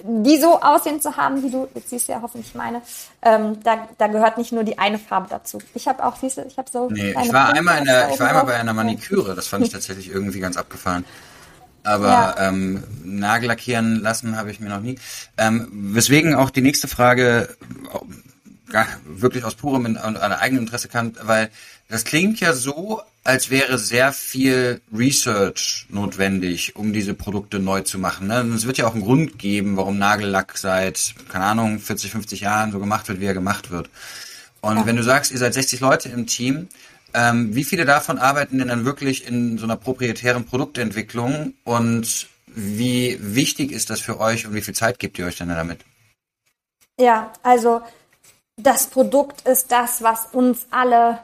die 0.03 0.37
so 0.37 0.61
aussehen 0.61 1.01
zu 1.01 1.17
haben, 1.17 1.41
wie 1.41 1.49
du, 1.49 1.67
jetzt 1.73 1.89
siehst 1.89 2.07
du 2.07 2.11
ja 2.11 2.21
hoffentlich 2.21 2.53
meine, 2.53 2.81
ähm, 3.23 3.57
da, 3.63 3.87
da 3.97 4.07
gehört 4.07 4.37
nicht 4.37 4.51
nur 4.51 4.63
die 4.63 4.77
eine 4.77 4.99
Farbe 4.99 5.27
dazu. 5.29 5.57
Ich 5.73 5.87
habe 5.87 6.05
auch, 6.05 6.15
siehst 6.17 6.37
du, 6.37 6.43
ich 6.43 6.57
habe 6.57 6.69
so. 6.71 6.87
Nee, 6.89 7.15
ich 7.19 7.33
war 7.33 7.51
einmal 7.51 7.79
in 7.79 7.85
der, 7.85 8.09
ich 8.13 8.19
war 8.19 8.27
einmal 8.27 8.45
bei 8.45 8.55
einer 8.55 8.73
Maniküre, 8.73 9.33
das 9.33 9.47
fand 9.47 9.65
ich 9.65 9.71
tatsächlich 9.71 10.09
irgendwie 10.09 10.39
ganz 10.39 10.55
abgefahren. 10.55 11.03
Aber 11.87 12.07
ja. 12.09 12.49
ähm, 12.49 12.83
Nagel 13.05 13.47
lackieren 13.47 14.01
lassen 14.01 14.35
habe 14.35 14.51
ich 14.51 14.59
mir 14.59 14.67
noch 14.67 14.81
nie. 14.81 14.99
Ähm, 15.37 15.69
weswegen 15.71 16.35
auch 16.35 16.49
die 16.49 16.61
nächste 16.61 16.89
Frage 16.89 17.55
äh, 18.73 18.83
wirklich 19.05 19.45
aus 19.45 19.55
purem 19.55 19.85
und 19.85 19.97
einer 19.97 20.39
eigenen 20.39 20.65
Interesse 20.65 20.89
kam, 20.89 21.13
weil 21.21 21.49
das 21.87 22.03
klingt 22.03 22.41
ja 22.41 22.51
so, 22.51 23.01
als 23.23 23.49
wäre 23.49 23.77
sehr 23.77 24.11
viel 24.11 24.81
Research 24.93 25.85
notwendig, 25.87 26.75
um 26.75 26.91
diese 26.91 27.13
Produkte 27.13 27.59
neu 27.59 27.79
zu 27.83 27.99
machen. 27.99 28.27
Ne? 28.27 28.41
Es 28.53 28.67
wird 28.67 28.77
ja 28.77 28.85
auch 28.85 28.93
einen 28.93 29.03
Grund 29.03 29.39
geben, 29.39 29.77
warum 29.77 29.97
Nagellack 29.97 30.57
seit, 30.57 31.15
keine 31.29 31.45
Ahnung, 31.45 31.79
40, 31.79 32.11
50 32.11 32.41
Jahren 32.41 32.73
so 32.73 32.79
gemacht 32.79 33.07
wird, 33.07 33.21
wie 33.21 33.25
er 33.25 33.33
gemacht 33.33 33.71
wird. 33.71 33.89
Und 34.59 34.75
ja. 34.75 34.85
wenn 34.85 34.97
du 34.97 35.03
sagst, 35.03 35.31
ihr 35.31 35.37
seid 35.37 35.53
60 35.53 35.79
Leute 35.79 36.09
im 36.09 36.27
Team, 36.27 36.67
ähm, 37.17 37.55
wie 37.55 37.63
viele 37.63 37.85
davon 37.85 38.19
arbeiten 38.19 38.59
denn 38.59 38.67
dann 38.67 38.85
wirklich 38.85 39.27
in 39.27 39.57
so 39.57 39.65
einer 39.65 39.75
proprietären 39.75 40.45
Produktentwicklung 40.45 41.55
und 41.63 42.27
wie 42.45 43.17
wichtig 43.19 43.71
ist 43.71 43.89
das 43.89 44.01
für 44.01 44.19
euch 44.19 44.45
und 44.45 44.53
wie 44.53 44.61
viel 44.61 44.75
Zeit 44.75 44.99
gebt 44.99 45.17
ihr 45.17 45.25
euch 45.25 45.37
denn 45.37 45.49
damit? 45.49 45.79
Ja, 46.99 47.33
also 47.41 47.81
das 48.55 48.87
Produkt 48.87 49.47
ist 49.47 49.71
das, 49.71 50.03
was 50.03 50.27
uns 50.31 50.67
alle 50.69 51.19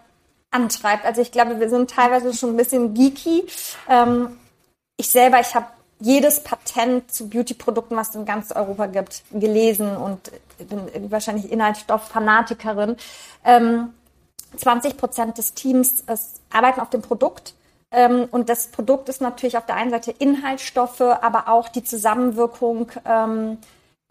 antreibt. 0.49 1.05
Also 1.05 1.21
ich 1.21 1.31
glaube, 1.31 1.59
wir 1.59 1.69
sind 1.69 1.91
teilweise 1.91 2.33
schon 2.33 2.51
ein 2.51 2.57
bisschen 2.57 2.95
geeky. 2.95 3.43
Ähm, 3.87 4.37
ich 4.97 5.09
selber, 5.09 5.39
ich 5.39 5.53
habe 5.53 5.67
jedes 5.99 6.43
Patent 6.43 7.11
zu 7.11 7.29
Beauty-Produkten, 7.29 7.95
was 7.95 8.09
es 8.09 8.15
in 8.15 8.25
ganz 8.25 8.51
Europa 8.51 8.87
gibt, 8.87 9.23
gelesen 9.31 9.95
und 9.95 10.31
bin 10.57 11.11
wahrscheinlich 11.11 11.51
Inhaltsstoff-Fanatikerin. 11.51 12.97
Ähm, 13.45 13.89
20 14.57 14.97
Prozent 14.97 15.37
des 15.37 15.53
Teams 15.53 16.03
arbeiten 16.51 16.79
auf 16.79 16.89
dem 16.89 17.01
Produkt. 17.01 17.55
Ähm, 17.91 18.27
und 18.31 18.49
das 18.49 18.67
Produkt 18.67 19.09
ist 19.09 19.21
natürlich 19.21 19.57
auf 19.57 19.65
der 19.65 19.75
einen 19.75 19.91
Seite 19.91 20.11
Inhaltsstoffe, 20.11 21.01
aber 21.01 21.47
auch 21.47 21.69
die 21.69 21.83
Zusammenwirkung 21.83 22.91
ähm, 23.05 23.59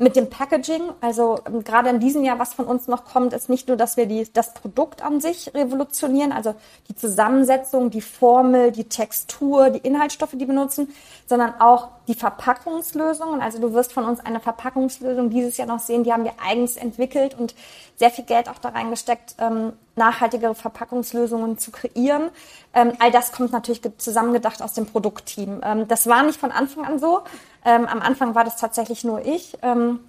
mit 0.02 0.16
dem 0.16 0.28
Packaging, 0.28 0.82
also 1.00 1.38
ähm, 1.46 1.62
gerade 1.62 1.88
in 1.88 2.00
diesem 2.00 2.24
Jahr, 2.24 2.38
was 2.38 2.54
von 2.54 2.66
uns 2.66 2.88
noch 2.88 3.04
kommt, 3.04 3.32
ist 3.32 3.48
nicht 3.48 3.68
nur, 3.68 3.76
dass 3.76 3.96
wir 3.96 4.06
die, 4.06 4.26
das 4.32 4.52
Produkt 4.52 5.02
an 5.02 5.20
sich 5.20 5.54
revolutionieren, 5.54 6.32
also 6.32 6.54
die 6.88 6.96
Zusammensetzung, 6.96 7.90
die 7.90 8.00
Formel, 8.00 8.72
die 8.72 8.84
Textur, 8.84 9.70
die 9.70 9.78
Inhaltsstoffe, 9.78 10.32
die 10.32 10.40
wir 10.40 10.48
benutzen, 10.48 10.92
sondern 11.26 11.54
auch 11.60 11.88
die 12.08 12.14
Verpackungslösungen. 12.14 13.40
Also 13.40 13.60
du 13.60 13.72
wirst 13.74 13.92
von 13.92 14.04
uns 14.04 14.18
eine 14.20 14.40
Verpackungslösung 14.40 15.30
dieses 15.30 15.56
Jahr 15.56 15.68
noch 15.68 15.78
sehen, 15.78 16.02
die 16.02 16.12
haben 16.12 16.24
wir 16.24 16.34
eigens 16.44 16.76
entwickelt 16.76 17.38
und 17.38 17.54
sehr 17.96 18.10
viel 18.10 18.24
Geld 18.24 18.48
auch 18.48 18.58
da 18.58 18.70
reingesteckt, 18.70 19.36
ähm, 19.38 19.72
nachhaltigere 19.94 20.54
Verpackungslösungen 20.54 21.58
zu 21.58 21.70
kreieren. 21.70 22.30
Ähm, 22.74 22.92
all 22.98 23.10
das 23.10 23.30
kommt 23.30 23.52
natürlich 23.52 23.82
zusammengedacht 23.98 24.62
aus 24.62 24.72
dem 24.72 24.86
Produktteam. 24.86 25.60
Ähm, 25.62 25.86
das 25.86 26.06
war 26.06 26.22
nicht 26.24 26.40
von 26.40 26.50
Anfang 26.50 26.84
an 26.84 26.98
so. 26.98 27.22
Ähm, 27.64 27.86
am 27.86 28.00
Anfang 28.00 28.34
war 28.34 28.44
das 28.44 28.56
tatsächlich 28.56 29.04
nur 29.04 29.24
ich. 29.24 29.58
Ähm, 29.62 30.00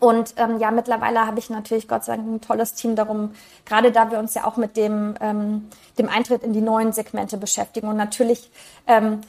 und 0.00 0.34
ähm, 0.36 0.58
ja, 0.58 0.70
mittlerweile 0.70 1.26
habe 1.26 1.38
ich 1.38 1.48
natürlich 1.48 1.88
Gott 1.88 2.04
sei 2.04 2.16
Dank 2.16 2.28
ein 2.28 2.40
tolles 2.40 2.74
Team 2.74 2.96
darum, 2.96 3.32
gerade 3.64 3.92
da 3.92 4.10
wir 4.10 4.18
uns 4.18 4.34
ja 4.34 4.44
auch 4.44 4.56
mit 4.56 4.76
dem, 4.76 5.14
ähm, 5.20 5.68
dem 5.98 6.08
Eintritt 6.08 6.42
in 6.42 6.52
die 6.52 6.60
neuen 6.60 6.92
Segmente 6.92 7.36
beschäftigen. 7.36 7.88
Und 7.88 7.96
natürlich, 7.96 8.50
ähm, 8.86 9.20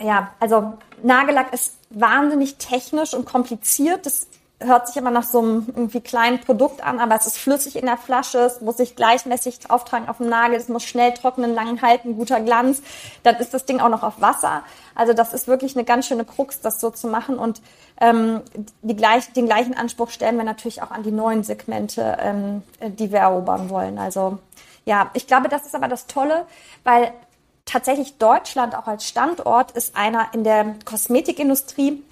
ja, 0.00 0.30
also 0.40 0.74
Nagellack 1.02 1.52
ist 1.52 1.76
wahnsinnig 1.90 2.56
technisch 2.56 3.14
und 3.14 3.26
kompliziert. 3.26 4.06
Das 4.06 4.26
hört 4.58 4.86
sich 4.86 4.96
immer 4.96 5.10
nach 5.10 5.24
so 5.24 5.40
einem 5.40 5.66
irgendwie 5.66 6.00
kleinen 6.00 6.40
Produkt 6.40 6.82
an, 6.82 6.98
aber 6.98 7.14
es 7.14 7.26
ist 7.26 7.36
flüssig 7.36 7.76
in 7.76 7.84
der 7.84 7.98
Flasche, 7.98 8.38
es 8.38 8.62
muss 8.62 8.78
sich 8.78 8.96
gleichmäßig 8.96 9.70
auftragen 9.70 10.08
auf 10.08 10.16
dem 10.16 10.30
Nagel, 10.30 10.56
es 10.56 10.68
muss 10.68 10.84
schnell 10.84 11.12
trocknen, 11.12 11.54
lang 11.54 11.82
halten, 11.82 12.16
guter 12.16 12.40
Glanz. 12.40 12.82
Dann 13.22 13.36
ist 13.36 13.52
das 13.52 13.66
Ding 13.66 13.80
auch 13.80 13.90
noch 13.90 14.02
auf 14.02 14.20
Wasser. 14.20 14.62
Also 14.94 15.12
das 15.12 15.34
ist 15.34 15.46
wirklich 15.46 15.76
eine 15.76 15.84
ganz 15.84 16.06
schöne 16.06 16.24
Krux, 16.24 16.60
das 16.60 16.80
so 16.80 16.88
zu 16.90 17.06
machen. 17.06 17.38
Und 17.38 17.60
ähm, 18.00 18.40
die 18.80 18.96
gleich, 18.96 19.30
den 19.34 19.44
gleichen 19.44 19.76
Anspruch 19.76 20.08
stellen 20.10 20.38
wir 20.38 20.44
natürlich 20.44 20.82
auch 20.82 20.90
an 20.90 21.02
die 21.02 21.12
neuen 21.12 21.44
Segmente, 21.44 22.16
ähm, 22.18 22.62
die 22.80 23.12
wir 23.12 23.20
erobern 23.20 23.68
wollen. 23.68 23.98
Also 23.98 24.38
ja, 24.86 25.10
ich 25.12 25.26
glaube, 25.26 25.48
das 25.48 25.66
ist 25.66 25.74
aber 25.74 25.88
das 25.88 26.06
Tolle, 26.06 26.46
weil 26.82 27.12
tatsächlich 27.66 28.16
Deutschland 28.16 28.74
auch 28.74 28.86
als 28.86 29.06
Standort 29.06 29.72
ist 29.72 29.96
einer 29.96 30.28
in 30.32 30.44
der 30.44 30.76
Kosmetikindustrie 30.86 32.02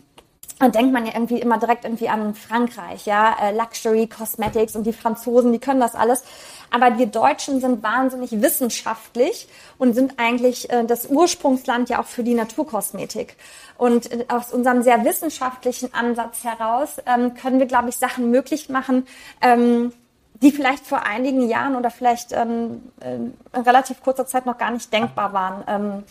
und 0.60 0.74
denkt 0.74 0.92
man 0.92 1.04
ja 1.04 1.12
irgendwie 1.14 1.40
immer 1.40 1.58
direkt 1.58 1.84
irgendwie 1.84 2.08
an 2.08 2.34
Frankreich, 2.34 3.06
ja, 3.06 3.36
äh, 3.42 3.56
Luxury 3.56 4.06
Cosmetics 4.06 4.76
und 4.76 4.84
die 4.84 4.92
Franzosen, 4.92 5.52
die 5.52 5.58
können 5.58 5.80
das 5.80 5.94
alles. 5.94 6.22
Aber 6.70 6.96
wir 6.96 7.06
Deutschen 7.06 7.60
sind 7.60 7.82
wahnsinnig 7.82 8.40
wissenschaftlich 8.40 9.48
und 9.78 9.94
sind 9.94 10.14
eigentlich 10.18 10.70
äh, 10.70 10.84
das 10.84 11.06
Ursprungsland 11.06 11.88
ja 11.88 12.00
auch 12.00 12.06
für 12.06 12.22
die 12.22 12.34
Naturkosmetik. 12.34 13.36
Und 13.78 14.12
äh, 14.12 14.24
aus 14.28 14.52
unserem 14.52 14.82
sehr 14.82 15.04
wissenschaftlichen 15.04 15.92
Ansatz 15.92 16.44
heraus 16.44 16.96
ähm, 17.06 17.34
können 17.34 17.58
wir, 17.58 17.66
glaube 17.66 17.88
ich, 17.88 17.96
Sachen 17.96 18.30
möglich 18.30 18.68
machen, 18.68 19.06
ähm, 19.42 19.92
die 20.40 20.52
vielleicht 20.52 20.86
vor 20.86 21.04
einigen 21.04 21.48
Jahren 21.48 21.74
oder 21.74 21.90
vielleicht 21.90 22.32
ähm, 22.32 22.82
in 23.00 23.34
relativ 23.54 24.02
kurzer 24.02 24.26
Zeit 24.26 24.46
noch 24.46 24.58
gar 24.58 24.70
nicht 24.70 24.92
denkbar 24.92 25.32
waren. 25.32 26.04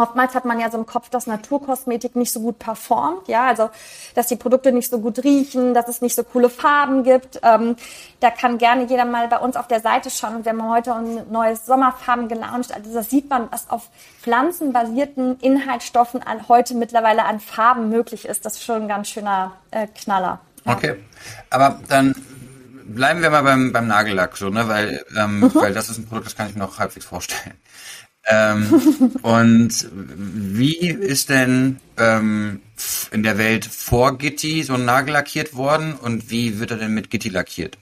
Oftmals 0.00 0.34
hat 0.34 0.46
man 0.46 0.58
ja 0.58 0.70
so 0.70 0.78
im 0.78 0.86
Kopf, 0.86 1.10
dass 1.10 1.26
Naturkosmetik 1.26 2.16
nicht 2.16 2.32
so 2.32 2.40
gut 2.40 2.58
performt, 2.58 3.28
ja, 3.28 3.46
also 3.46 3.68
dass 4.14 4.28
die 4.28 4.36
Produkte 4.36 4.72
nicht 4.72 4.90
so 4.90 4.98
gut 4.98 5.22
riechen, 5.22 5.74
dass 5.74 5.88
es 5.88 6.00
nicht 6.00 6.14
so 6.14 6.24
coole 6.24 6.48
Farben 6.48 7.02
gibt. 7.02 7.38
Ähm, 7.42 7.76
da 8.20 8.30
kann 8.30 8.56
gerne 8.56 8.86
jeder 8.86 9.04
mal 9.04 9.28
bei 9.28 9.36
uns 9.36 9.56
auf 9.56 9.68
der 9.68 9.80
Seite 9.80 10.08
schauen 10.08 10.36
und 10.36 10.46
wir 10.46 10.52
haben 10.52 10.70
heute 10.70 10.94
ein 10.94 11.30
neues 11.30 11.66
Sommerfarben 11.66 12.28
gelauncht. 12.28 12.74
Also 12.74 12.94
da 12.94 13.02
sieht 13.02 13.28
man, 13.28 13.48
was 13.50 13.68
auf 13.68 13.90
pflanzenbasierten 14.22 15.38
Inhaltsstoffen 15.40 16.22
an, 16.22 16.48
heute 16.48 16.74
mittlerweile 16.74 17.26
an 17.26 17.38
Farben 17.38 17.90
möglich 17.90 18.24
ist. 18.24 18.46
Das 18.46 18.54
ist 18.54 18.64
schon 18.64 18.82
ein 18.82 18.88
ganz 18.88 19.10
schöner 19.10 19.52
äh, 19.70 19.86
Knaller. 19.86 20.40
Ja. 20.64 20.76
Okay, 20.76 20.96
aber 21.50 21.78
dann 21.88 22.14
bleiben 22.94 23.22
wir 23.22 23.30
mal 23.30 23.42
beim, 23.42 23.72
beim 23.72 23.86
Nagellack 23.86 24.36
so, 24.36 24.48
ne, 24.48 24.66
weil, 24.66 25.04
ähm, 25.16 25.40
mhm. 25.40 25.54
weil 25.54 25.74
das 25.74 25.88
ist 25.90 25.98
ein 25.98 26.06
Produkt, 26.06 26.26
das 26.26 26.36
kann 26.36 26.48
ich 26.48 26.54
mir 26.54 26.60
noch 26.60 26.78
halbwegs 26.78 27.04
vorstellen. 27.04 27.54
Ähm, 28.26 29.12
und 29.22 29.88
wie 29.92 30.88
ist 30.88 31.30
denn 31.30 31.80
ähm, 31.96 32.60
in 33.10 33.22
der 33.22 33.38
Welt 33.38 33.64
vor 33.64 34.18
Gitti 34.18 34.62
so 34.62 34.74
ein 34.74 34.84
Nagel 34.84 35.14
lackiert 35.14 35.54
worden 35.56 35.94
und 35.94 36.30
wie 36.30 36.60
wird 36.60 36.70
er 36.70 36.78
denn 36.78 36.94
mit 36.94 37.10
Gitti 37.10 37.28
lackiert? 37.28 37.78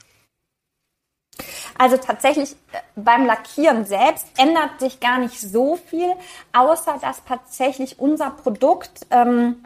Also 1.79 1.97
tatsächlich 1.97 2.53
äh, 2.73 2.79
beim 2.97 3.25
Lackieren 3.27 3.85
selbst 3.85 4.27
ändert 4.37 4.81
sich 4.81 4.99
gar 5.01 5.19
nicht 5.19 5.41
so 5.41 5.77
viel, 5.77 6.13
außer 6.53 6.99
dass 7.01 7.25
tatsächlich 7.25 7.99
unser 8.01 8.31
Produkt 8.31 9.07
ähm, 9.11 9.65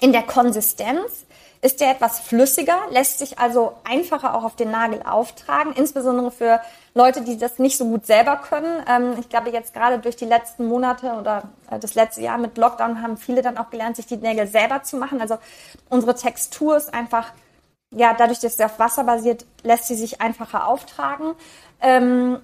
in 0.00 0.12
der 0.12 0.22
Konsistenz 0.22 1.26
ist 1.62 1.80
der 1.80 1.90
etwas 1.90 2.20
flüssiger, 2.20 2.78
lässt 2.90 3.18
sich 3.18 3.38
also 3.38 3.74
einfacher 3.84 4.34
auch 4.34 4.44
auf 4.44 4.56
den 4.56 4.70
Nagel 4.70 5.02
auftragen, 5.02 5.74
insbesondere 5.74 6.30
für 6.30 6.60
Leute, 6.94 7.20
die 7.20 7.36
das 7.36 7.58
nicht 7.58 7.76
so 7.76 7.84
gut 7.84 8.06
selber 8.06 8.36
können. 8.36 8.82
Ähm, 8.88 9.16
ich 9.20 9.28
glaube, 9.28 9.50
jetzt 9.50 9.74
gerade 9.74 9.98
durch 9.98 10.16
die 10.16 10.24
letzten 10.24 10.66
Monate 10.66 11.12
oder 11.12 11.42
äh, 11.70 11.78
das 11.78 11.94
letzte 11.94 12.22
Jahr 12.22 12.38
mit 12.38 12.56
Lockdown 12.56 13.02
haben 13.02 13.18
viele 13.18 13.42
dann 13.42 13.58
auch 13.58 13.68
gelernt, 13.68 13.96
sich 13.96 14.06
die 14.06 14.16
Nägel 14.16 14.46
selber 14.46 14.82
zu 14.82 14.96
machen. 14.96 15.20
Also 15.20 15.36
unsere 15.90 16.14
Textur 16.14 16.76
ist 16.78 16.94
einfach, 16.94 17.32
ja, 17.94 18.14
dadurch, 18.14 18.40
dass 18.40 18.56
sie 18.56 18.64
auf 18.64 18.78
Wasser 18.78 19.04
basiert, 19.04 19.44
lässt 19.62 19.86
sie 19.86 19.96
sich 19.96 20.22
einfacher 20.22 20.66
auftragen. 20.66 21.34
Ähm, 21.82 22.38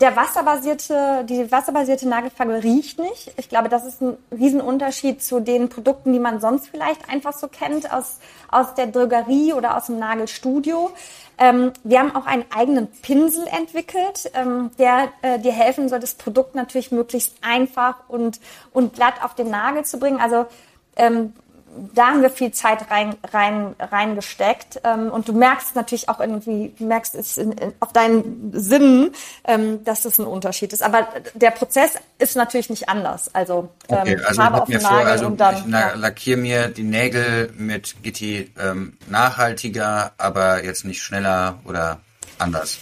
der 0.00 0.16
wasserbasierte, 0.16 1.24
die 1.28 1.50
wasserbasierte 1.50 2.08
Nagelfarbe 2.08 2.62
riecht 2.62 2.98
nicht. 2.98 3.32
Ich 3.36 3.48
glaube, 3.48 3.68
das 3.68 3.84
ist 3.84 4.02
ein 4.02 4.16
Riesenunterschied 4.30 5.22
zu 5.22 5.40
den 5.40 5.68
Produkten, 5.68 6.12
die 6.12 6.18
man 6.18 6.40
sonst 6.40 6.68
vielleicht 6.68 7.08
einfach 7.08 7.32
so 7.32 7.48
kennt 7.48 7.92
aus, 7.92 8.18
aus 8.50 8.74
der 8.74 8.88
Drogerie 8.88 9.52
oder 9.52 9.76
aus 9.76 9.86
dem 9.86 9.98
Nagelstudio. 9.98 10.90
Ähm, 11.38 11.72
wir 11.82 12.00
haben 12.00 12.14
auch 12.14 12.26
einen 12.26 12.44
eigenen 12.54 12.88
Pinsel 13.02 13.46
entwickelt, 13.46 14.30
ähm, 14.34 14.70
der 14.78 15.08
äh, 15.22 15.38
dir 15.38 15.52
helfen 15.52 15.88
soll, 15.88 16.00
das 16.00 16.14
Produkt 16.14 16.54
natürlich 16.54 16.92
möglichst 16.92 17.36
einfach 17.42 18.08
und, 18.08 18.40
und 18.72 18.94
glatt 18.94 19.22
auf 19.22 19.34
den 19.34 19.50
Nagel 19.50 19.84
zu 19.84 19.98
bringen. 19.98 20.20
Also 20.20 20.46
ähm, 20.96 21.32
da 21.94 22.08
haben 22.08 22.22
wir 22.22 22.30
viel 22.30 22.52
Zeit 22.52 22.90
rein, 22.90 23.16
rein, 23.32 23.74
reingesteckt. 23.78 24.80
Ähm, 24.84 25.10
und 25.10 25.28
du 25.28 25.32
merkst 25.32 25.74
natürlich 25.74 26.08
auch 26.08 26.20
irgendwie, 26.20 26.74
du 26.78 26.84
merkst 26.84 27.14
es 27.14 27.36
in, 27.36 27.52
in, 27.52 27.72
auf 27.80 27.92
deinen 27.92 28.52
Sinnen, 28.54 29.12
ähm, 29.44 29.84
dass 29.84 30.04
es 30.04 30.18
ein 30.18 30.26
Unterschied 30.26 30.72
ist. 30.72 30.82
Aber 30.82 31.08
der 31.34 31.50
Prozess 31.50 31.94
ist 32.18 32.36
natürlich 32.36 32.70
nicht 32.70 32.88
anders. 32.88 33.34
Also, 33.34 33.70
ähm, 33.88 33.98
okay, 33.98 34.16
also 34.24 34.40
Farbe 34.40 34.62
auf 34.62 34.68
mir 34.68 34.80
vor, 34.80 34.90
also 34.92 35.26
und 35.26 35.40
dann, 35.40 35.56
ich 35.56 35.66
ja. 35.66 35.94
lackiere 35.94 36.38
mir 36.38 36.68
die 36.68 36.82
Nägel 36.82 37.52
mit 37.56 38.02
Gitti 38.02 38.52
ähm, 38.58 38.96
nachhaltiger, 39.08 40.12
aber 40.18 40.64
jetzt 40.64 40.84
nicht 40.84 41.02
schneller 41.02 41.58
oder 41.64 42.00
anders. 42.38 42.78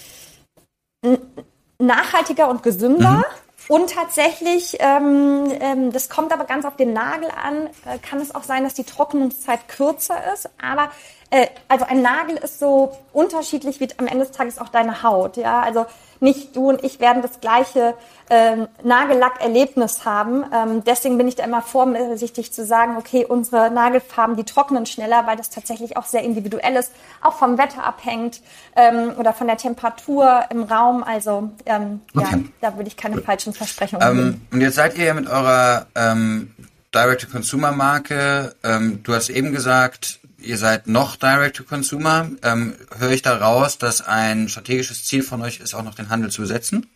Nachhaltiger 1.78 2.48
und 2.48 2.62
gesünder. 2.62 3.10
Mhm. 3.10 3.24
Und 3.68 3.90
tatsächlich, 3.90 4.76
ähm, 4.80 5.52
ähm, 5.60 5.92
das 5.92 6.08
kommt 6.08 6.32
aber 6.32 6.44
ganz 6.44 6.64
auf 6.64 6.76
den 6.76 6.92
Nagel 6.92 7.30
an, 7.30 7.68
äh, 7.86 7.98
kann 7.98 8.20
es 8.20 8.34
auch 8.34 8.42
sein, 8.42 8.64
dass 8.64 8.74
die 8.74 8.84
Trocknungszeit 8.84 9.68
kürzer 9.68 10.32
ist. 10.32 10.50
Aber 10.60 10.90
äh, 11.32 11.46
also 11.66 11.86
ein 11.86 12.02
Nagel 12.02 12.36
ist 12.36 12.58
so 12.58 12.94
unterschiedlich 13.14 13.80
wie 13.80 13.88
am 13.96 14.06
Ende 14.06 14.26
des 14.26 14.32
Tages 14.32 14.58
auch 14.58 14.68
deine 14.68 15.02
Haut. 15.02 15.38
Ja, 15.38 15.62
also 15.62 15.86
nicht 16.20 16.54
du 16.54 16.68
und 16.68 16.84
ich 16.84 17.00
werden 17.00 17.22
das 17.22 17.40
gleiche 17.40 17.94
ähm, 18.28 18.68
Nagellackerlebnis 18.84 20.04
haben. 20.04 20.44
Ähm, 20.54 20.84
deswegen 20.84 21.16
bin 21.16 21.26
ich 21.26 21.34
da 21.34 21.44
immer 21.44 21.62
vorsichtig 21.62 22.52
zu 22.52 22.66
sagen, 22.66 22.98
okay, 22.98 23.24
unsere 23.24 23.70
Nagelfarben, 23.70 24.36
die 24.36 24.44
trocknen 24.44 24.84
schneller, 24.84 25.26
weil 25.26 25.36
das 25.38 25.48
tatsächlich 25.48 25.96
auch 25.96 26.04
sehr 26.04 26.22
individuell 26.22 26.76
ist, 26.76 26.92
auch 27.22 27.34
vom 27.34 27.56
Wetter 27.56 27.82
abhängt 27.82 28.42
ähm, 28.76 29.14
oder 29.18 29.32
von 29.32 29.46
der 29.46 29.56
Temperatur 29.56 30.44
im 30.50 30.64
Raum. 30.64 31.02
Also 31.02 31.50
ähm, 31.64 32.02
okay. 32.14 32.26
ja, 32.30 32.38
da 32.60 32.76
würde 32.76 32.88
ich 32.88 32.96
keine 32.98 33.22
falschen 33.22 33.54
Versprechungen 33.54 34.06
ähm, 34.06 34.16
geben. 34.16 34.48
Und 34.52 34.60
jetzt 34.60 34.74
seid 34.74 34.98
ihr 34.98 35.06
ja 35.06 35.14
mit 35.14 35.28
eurer 35.28 35.86
ähm, 35.94 36.54
Direct-to-Consumer-Marke, 36.94 38.54
ähm, 38.62 39.00
du 39.02 39.14
hast 39.14 39.30
eben 39.30 39.52
gesagt, 39.52 40.20
ihr 40.42 40.58
seid 40.58 40.86
noch 40.86 41.16
Direct-to-Consumer. 41.16 42.30
Ähm, 42.42 42.76
höre 42.98 43.10
ich 43.10 43.22
da 43.22 43.36
raus, 43.36 43.78
dass 43.78 44.06
ein 44.06 44.48
strategisches 44.48 45.06
Ziel 45.06 45.22
von 45.22 45.42
euch 45.42 45.60
ist, 45.60 45.74
auch 45.74 45.82
noch 45.82 45.94
den 45.94 46.08
Handel 46.08 46.30
zu 46.30 46.42
besetzen? 46.42 46.90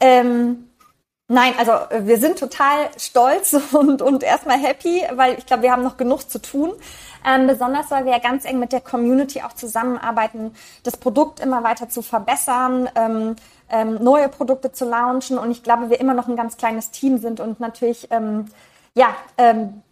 Ähm, 0.00 0.68
nein, 1.28 1.54
also 1.58 1.72
wir 2.06 2.18
sind 2.18 2.38
total 2.38 2.90
stolz 2.96 3.54
und, 3.72 4.02
und 4.02 4.22
erstmal 4.22 4.58
happy, 4.58 5.02
weil 5.14 5.38
ich 5.38 5.46
glaube, 5.46 5.64
wir 5.64 5.72
haben 5.72 5.82
noch 5.82 5.96
genug 5.96 6.28
zu 6.28 6.40
tun. 6.40 6.72
Ähm, 7.26 7.46
besonders, 7.46 7.90
weil 7.90 8.04
wir 8.04 8.12
ja 8.12 8.18
ganz 8.18 8.44
eng 8.44 8.58
mit 8.58 8.72
der 8.72 8.80
Community 8.80 9.42
auch 9.42 9.52
zusammenarbeiten, 9.52 10.52
das 10.84 10.96
Produkt 10.96 11.40
immer 11.40 11.64
weiter 11.64 11.88
zu 11.88 12.00
verbessern, 12.02 12.88
ähm, 12.94 13.36
ähm, 13.70 14.02
neue 14.02 14.28
Produkte 14.28 14.72
zu 14.72 14.84
launchen. 14.84 15.36
Und 15.36 15.50
ich 15.50 15.62
glaube, 15.62 15.90
wir 15.90 16.00
immer 16.00 16.14
noch 16.14 16.28
ein 16.28 16.36
ganz 16.36 16.56
kleines 16.56 16.90
Team 16.90 17.18
sind 17.18 17.40
und 17.40 17.60
natürlich, 17.60 18.08
ähm, 18.10 18.46
ja, 18.94 19.16
ähm, 19.36 19.82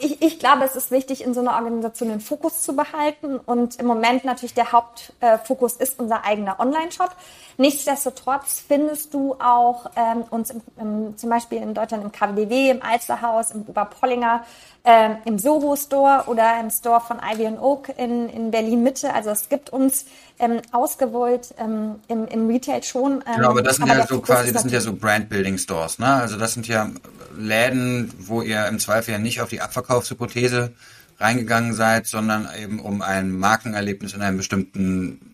ich, 0.00 0.20
ich 0.20 0.38
glaube, 0.38 0.64
es 0.64 0.76
ist 0.76 0.90
wichtig, 0.90 1.22
in 1.22 1.34
so 1.34 1.40
einer 1.40 1.54
Organisation 1.54 2.08
den 2.08 2.20
Fokus 2.20 2.62
zu 2.62 2.74
behalten. 2.74 3.38
Und 3.38 3.78
im 3.78 3.86
Moment 3.86 4.24
natürlich 4.24 4.54
der 4.54 4.72
Hauptfokus 4.72 5.76
ist 5.76 5.98
unser 6.00 6.24
eigener 6.24 6.58
Online-Shop. 6.58 7.14
Nichtsdestotrotz 7.56 8.62
findest 8.66 9.14
du 9.14 9.34
auch 9.34 9.90
ähm, 9.96 10.24
uns 10.30 10.50
im, 10.50 10.62
im, 10.78 11.16
zum 11.16 11.30
Beispiel 11.30 11.58
in 11.58 11.74
Deutschland 11.74 12.04
im 12.04 12.12
KWDW, 12.12 12.70
im 12.70 12.82
Alsterhaus, 12.82 13.50
im 13.50 13.62
Oberpollinger, 13.62 14.44
ähm, 14.84 15.16
im 15.24 15.38
Soho 15.38 15.76
Store 15.76 16.24
oder 16.26 16.58
im 16.58 16.70
Store 16.70 17.00
von 17.00 17.18
Ivy 17.18 17.46
and 17.46 17.60
Oak 17.60 17.90
in, 17.98 18.28
in 18.28 18.50
Berlin 18.50 18.82
Mitte. 18.82 19.12
Also 19.12 19.30
es 19.30 19.48
gibt 19.48 19.70
uns 19.70 20.06
ähm, 20.38 20.60
ausgewollt 20.72 21.54
ähm, 21.58 21.96
im, 22.08 22.26
im 22.26 22.48
Retail 22.48 22.82
schon. 22.82 23.22
Ähm, 23.26 23.36
genau, 23.36 23.50
aber 23.50 23.62
das 23.62 23.76
sind 23.76 23.90
aber 23.90 24.00
ja 24.00 24.06
so 24.06 24.20
quasi, 24.20 24.52
das 24.52 24.62
sind 24.62 24.72
ja 24.72 24.80
so 24.80 24.94
Brand-Building 24.94 25.58
Stores, 25.58 25.98
ne? 25.98 26.06
Also 26.06 26.38
das 26.38 26.54
sind 26.54 26.66
ja 26.66 26.90
Läden, 27.36 28.12
wo 28.18 28.42
ihr 28.42 28.66
im 28.66 28.78
Zweifel 28.78 29.12
ja 29.12 29.18
nicht 29.18 29.40
auf 29.40 29.50
die 29.50 29.60
Abverkaufshypothese 29.60 30.72
reingegangen 31.18 31.74
seid, 31.74 32.06
sondern 32.06 32.48
eben 32.58 32.80
um 32.80 33.02
ein 33.02 33.30
Markenerlebnis 33.30 34.14
in 34.14 34.22
einem 34.22 34.38
bestimmten 34.38 35.29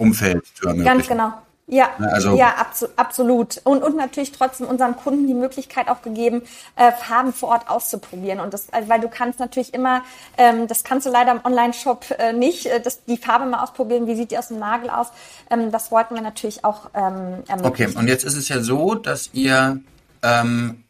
Umfeld 0.00 0.46
zu 0.54 0.66
ermöglichen. 0.66 0.96
Ganz 0.96 1.08
genau. 1.08 1.32
Ja, 1.70 1.90
also, 1.98 2.36
ja, 2.36 2.56
abso 2.56 2.88
absolut. 2.96 3.60
Und, 3.62 3.84
und 3.84 3.96
natürlich 3.96 4.32
trotzdem 4.32 4.66
unseren 4.66 4.96
Kunden 4.96 5.28
die 5.28 5.34
Möglichkeit 5.34 5.88
auch 5.88 6.02
gegeben, 6.02 6.42
äh, 6.74 6.90
Farben 6.90 7.32
vor 7.32 7.50
Ort 7.50 7.70
auszuprobieren. 7.70 8.40
Und 8.40 8.52
das, 8.52 8.72
also, 8.72 8.88
weil 8.88 9.00
du 9.00 9.08
kannst 9.08 9.38
natürlich 9.38 9.72
immer, 9.72 10.02
ähm, 10.36 10.66
das 10.66 10.82
kannst 10.82 11.06
du 11.06 11.10
leider 11.10 11.30
im 11.30 11.40
Online-Shop 11.44 12.06
äh, 12.18 12.32
nicht, 12.32 12.66
äh, 12.66 12.80
das, 12.80 13.04
die 13.04 13.16
Farbe 13.16 13.46
mal 13.46 13.62
ausprobieren, 13.62 14.08
wie 14.08 14.16
sieht 14.16 14.32
die 14.32 14.38
aus 14.38 14.48
dem 14.48 14.58
Nagel 14.58 14.90
aus. 14.90 15.08
Ähm, 15.48 15.70
das 15.70 15.92
wollten 15.92 16.16
wir 16.16 16.22
natürlich 16.22 16.64
auch 16.64 16.90
ähm, 16.92 17.44
ermöglichen. 17.46 17.66
Okay, 17.66 17.86
und 17.94 18.08
jetzt 18.08 18.24
ist 18.24 18.34
es 18.36 18.48
ja 18.48 18.60
so, 18.60 18.96
dass 18.96 19.30
ihr 19.32 19.80
ähm, 20.24 20.82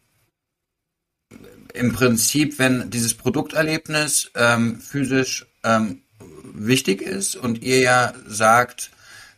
im 1.73 1.93
Prinzip, 1.93 2.57
wenn 2.57 2.89
dieses 2.89 3.13
Produkterlebnis 3.13 4.31
ähm, 4.35 4.79
physisch 4.81 5.45
ähm, 5.63 6.01
wichtig 6.43 7.01
ist 7.01 7.35
und 7.35 7.61
ihr 7.61 7.79
ja 7.79 8.13
sagt, 8.27 8.90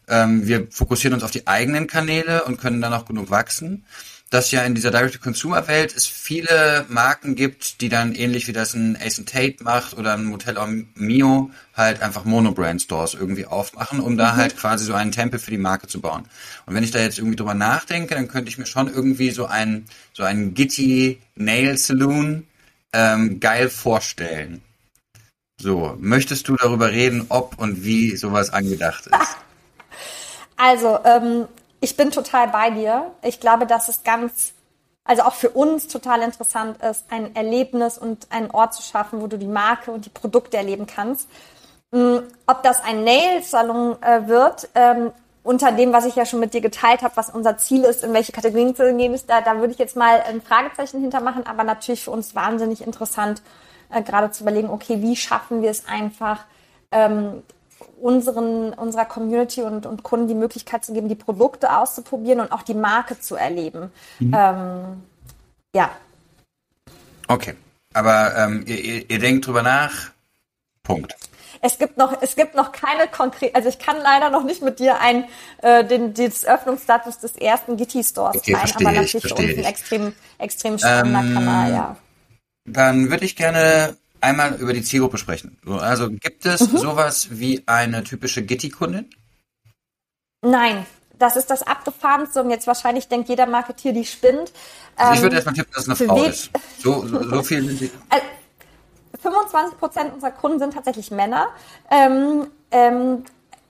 ähm, 0.07 0.47
wir 0.47 0.67
fokussieren 0.69 1.13
uns 1.13 1.23
auf 1.23 1.31
die 1.31 1.47
eigenen 1.47 1.87
Kanäle 1.87 2.43
und 2.43 2.59
können 2.59 2.81
dann 2.81 2.93
auch 2.93 3.05
genug 3.05 3.29
wachsen, 3.29 3.85
dass 4.33 4.49
ja 4.49 4.63
in 4.63 4.73
dieser 4.73 4.89
Direct-to-Consumer-Welt 4.89 5.95
es 5.95 6.07
viele 6.07 6.85
Marken 6.89 7.35
gibt, 7.35 7.81
die 7.81 7.89
dann 7.89 8.15
ähnlich 8.15 8.47
wie 8.47 8.51
das 8.51 8.73
ein 8.73 8.97
Ace 8.99 9.21
Tate 9.25 9.63
macht 9.63 9.95
oder 9.95 10.13
ein 10.13 10.25
Motel 10.25 10.57
Mio 10.95 11.51
halt 11.75 12.01
einfach 12.01 12.25
Monobrand-Stores 12.25 13.13
irgendwie 13.13 13.45
aufmachen, 13.45 13.99
um 13.99 14.17
da 14.17 14.33
mhm. 14.33 14.37
halt 14.37 14.57
quasi 14.57 14.85
so 14.85 14.95
einen 14.95 15.11
Tempel 15.11 15.39
für 15.39 15.51
die 15.51 15.59
Marke 15.59 15.85
zu 15.85 16.01
bauen. 16.01 16.23
Und 16.65 16.73
wenn 16.73 16.83
ich 16.83 16.89
da 16.89 16.99
jetzt 16.99 17.19
irgendwie 17.19 17.35
drüber 17.35 17.53
nachdenke, 17.53 18.15
dann 18.15 18.27
könnte 18.27 18.49
ich 18.49 18.57
mir 18.57 18.65
schon 18.65 18.91
irgendwie 18.91 19.29
so 19.29 19.45
einen 19.45 19.85
so 20.13 20.23
einen 20.23 20.55
Gitty 20.55 21.19
Nail 21.35 21.77
Saloon 21.77 22.47
ähm, 22.91 23.39
geil 23.39 23.69
vorstellen. 23.69 24.63
So, 25.61 25.95
möchtest 25.99 26.47
du 26.47 26.55
darüber 26.55 26.91
reden, 26.91 27.27
ob 27.29 27.59
und 27.59 27.83
wie 27.83 28.17
sowas 28.17 28.49
angedacht 28.49 29.05
ist? 29.05 29.37
Also, 30.57 30.99
ähm, 31.03 31.47
ich 31.79 31.97
bin 31.97 32.11
total 32.11 32.47
bei 32.47 32.69
dir. 32.69 33.11
Ich 33.21 33.39
glaube, 33.39 33.65
dass 33.65 33.89
es 33.89 34.03
ganz, 34.03 34.53
also 35.03 35.23
auch 35.23 35.33
für 35.33 35.49
uns 35.49 35.87
total 35.87 36.21
interessant 36.21 36.81
ist, 36.81 37.05
ein 37.09 37.35
Erlebnis 37.35 37.97
und 37.97 38.27
einen 38.31 38.51
Ort 38.51 38.73
zu 38.73 38.81
schaffen, 38.81 39.21
wo 39.21 39.27
du 39.27 39.37
die 39.37 39.47
Marke 39.47 39.91
und 39.91 40.05
die 40.05 40.09
Produkte 40.09 40.57
erleben 40.57 40.87
kannst. 40.87 41.27
Ähm, 41.91 42.23
ob 42.47 42.63
das 42.63 42.83
ein 42.83 43.03
Nail-Salon 43.03 44.01
äh, 44.01 44.27
wird, 44.27 44.69
ähm, 44.75 45.11
unter 45.43 45.73
dem, 45.73 45.91
was 45.91 46.05
ich 46.05 46.15
ja 46.15 46.25
schon 46.25 46.39
mit 46.39 46.53
dir 46.53 46.61
geteilt 46.61 47.01
habe, 47.01 47.17
was 47.17 47.29
unser 47.29 47.57
Ziel 47.57 47.83
ist, 47.83 48.03
in 48.03 48.13
welche 48.13 48.31
Kategorien 48.31 48.75
zu 48.75 48.95
gehen 48.95 49.13
ist, 49.13 49.29
da, 49.29 49.41
da 49.41 49.57
würde 49.57 49.73
ich 49.73 49.77
jetzt 49.77 49.97
mal 49.97 50.21
ein 50.21 50.41
Fragezeichen 50.41 51.01
hintermachen, 51.01 51.45
aber 51.45 51.63
natürlich 51.65 52.03
für 52.05 52.11
uns 52.11 52.33
wahnsinnig 52.33 52.81
interessant, 52.81 53.41
äh, 53.91 54.01
gerade 54.01 54.31
zu 54.31 54.43
überlegen, 54.43 54.69
okay, 54.69 55.01
wie 55.01 55.15
schaffen 55.15 55.61
wir 55.61 55.69
es 55.69 55.87
einfach, 55.87 56.45
ähm, 56.91 57.43
unseren, 57.99 58.73
unserer 58.73 59.05
Community 59.05 59.61
und, 59.61 59.85
und 59.85 60.03
Kunden 60.03 60.27
die 60.27 60.35
Möglichkeit 60.35 60.85
zu 60.85 60.93
geben, 60.93 61.09
die 61.09 61.15
Produkte 61.15 61.75
auszuprobieren 61.75 62.39
und 62.39 62.51
auch 62.51 62.63
die 62.63 62.73
Marke 62.73 63.19
zu 63.19 63.35
erleben. 63.35 63.91
Mhm. 64.19 64.33
Ähm, 64.35 65.03
ja. 65.75 65.91
Okay, 67.27 67.55
aber 67.93 68.35
ähm, 68.37 68.63
ihr, 68.67 69.09
ihr 69.09 69.19
denkt 69.19 69.47
drüber 69.47 69.63
nach, 69.63 70.11
Punkt. 70.83 71.15
Es 71.61 71.77
gibt 71.77 71.97
noch, 71.97 72.21
es 72.21 72.35
gibt 72.35 72.55
noch 72.55 72.73
keine 72.73 73.07
konkrete, 73.07 73.55
also 73.55 73.69
ich 73.69 73.79
kann 73.79 73.95
leider 74.03 74.29
noch 74.29 74.43
nicht 74.43 74.61
mit 74.61 74.79
dir 74.79 74.99
ein, 74.99 75.23
äh, 75.61 75.85
den, 75.85 76.13
den 76.13 76.31
Öffnungsstatus 76.45 77.19
des 77.19 77.37
ersten 77.37 77.77
Gitti 77.77 78.03
Stores 78.03 78.35
okay, 78.35 78.51
teilen, 78.51 78.73
aber 78.75 78.91
natürlich 78.91 79.27
für 79.27 79.35
uns 79.35 79.57
ein 79.57 79.63
extrem, 79.63 80.13
extrem 80.39 80.77
spannender 80.77 81.21
ähm, 81.21 81.33
Kanal, 81.33 81.71
ja. 81.71 81.97
Dann 82.65 83.09
würde 83.09 83.23
ich 83.23 83.37
gerne 83.37 83.95
einmal 84.23 84.55
über 84.55 84.73
die 84.73 84.81
Zielgruppe 84.81 85.17
sprechen. 85.17 85.57
Also 85.67 86.09
gibt 86.09 86.45
es 86.45 86.71
mhm. 86.71 86.77
sowas 86.77 87.27
wie 87.31 87.63
eine 87.67 88.03
typische 88.03 88.43
Gitti-Kundin? 88.43 89.09
Nein, 90.41 90.85
das 91.19 91.35
ist 91.35 91.49
das 91.49 91.63
Abgefahrenste 91.63 92.41
und 92.41 92.49
jetzt 92.49 92.67
wahrscheinlich 92.67 93.07
denkt 93.07 93.29
jeder 93.29 93.45
Marketier, 93.45 93.93
die 93.93 94.05
spinnt. 94.05 94.51
Also 94.95 95.13
ich 95.13 95.21
würde 95.21 95.35
ähm, 95.35 95.37
erstmal 95.37 95.55
tippen, 95.55 95.73
dass 95.73 95.87
es 95.87 96.01
eine 96.01 96.09
Frau 96.09 96.23
ist. 96.23 96.51
So, 96.79 97.07
so, 97.07 97.23
so 97.23 97.43
viel 97.43 97.63
sind 97.65 97.79
sie. 97.79 97.91
25 99.21 99.77
Prozent 99.79 100.13
unserer 100.13 100.31
Kunden 100.31 100.59
sind 100.59 100.73
tatsächlich 100.73 101.11
Männer. 101.11 101.47
Ähm, 101.91 102.47
ähm, 102.71 103.23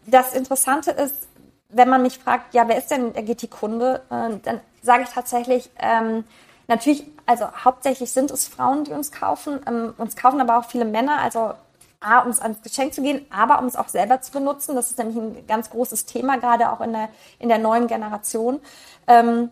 das 0.05 0.33
Interessante 0.33 0.91
ist, 0.91 1.27
wenn 1.69 1.89
man 1.89 2.01
mich 2.01 2.19
fragt, 2.19 2.53
ja, 2.53 2.67
wer 2.67 2.77
ist 2.77 2.91
denn 2.91 3.13
der 3.13 3.23
GT-Kunde, 3.23 4.01
äh, 4.09 4.37
dann 4.43 4.61
sage 4.81 5.03
ich 5.03 5.09
tatsächlich, 5.09 5.69
ähm, 5.79 6.23
natürlich, 6.67 7.05
also 7.25 7.45
hauptsächlich 7.63 8.11
sind 8.11 8.31
es 8.31 8.47
Frauen, 8.47 8.83
die 8.83 8.91
uns 8.91 9.11
kaufen. 9.11 9.59
Ähm, 9.67 9.93
uns 9.97 10.15
kaufen 10.15 10.41
aber 10.41 10.57
auch 10.57 10.65
viele 10.65 10.85
Männer, 10.85 11.19
also 11.19 11.53
A, 11.99 12.19
um 12.19 12.29
es 12.29 12.41
ans 12.41 12.61
Geschenk 12.61 12.93
zu 12.93 13.01
gehen, 13.01 13.25
aber 13.29 13.59
um 13.59 13.65
es 13.65 13.75
auch 13.75 13.87
selber 13.87 14.21
zu 14.21 14.31
benutzen. 14.31 14.75
Das 14.75 14.91
ist 14.91 14.97
nämlich 14.97 15.17
ein 15.17 15.47
ganz 15.47 15.69
großes 15.69 16.05
Thema, 16.05 16.37
gerade 16.37 16.71
auch 16.71 16.81
in 16.81 16.91
der, 16.91 17.09
in 17.39 17.49
der 17.49 17.59
neuen 17.59 17.87
Generation. 17.87 18.59
Ähm, 19.07 19.49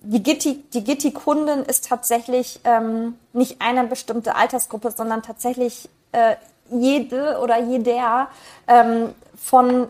die 0.00 0.22
Gitti, 0.22 0.62
die 0.72 0.84
Gitti-Kundin 0.84 1.64
ist 1.64 1.88
tatsächlich 1.88 2.60
ähm, 2.64 3.18
nicht 3.32 3.60
eine 3.60 3.84
bestimmte 3.84 4.36
Altersgruppe, 4.36 4.92
sondern 4.92 5.22
tatsächlich 5.22 5.88
äh, 6.12 6.36
jede 6.70 7.38
oder 7.40 7.60
jeder 7.60 8.28
ähm, 8.66 9.14
von 9.36 9.88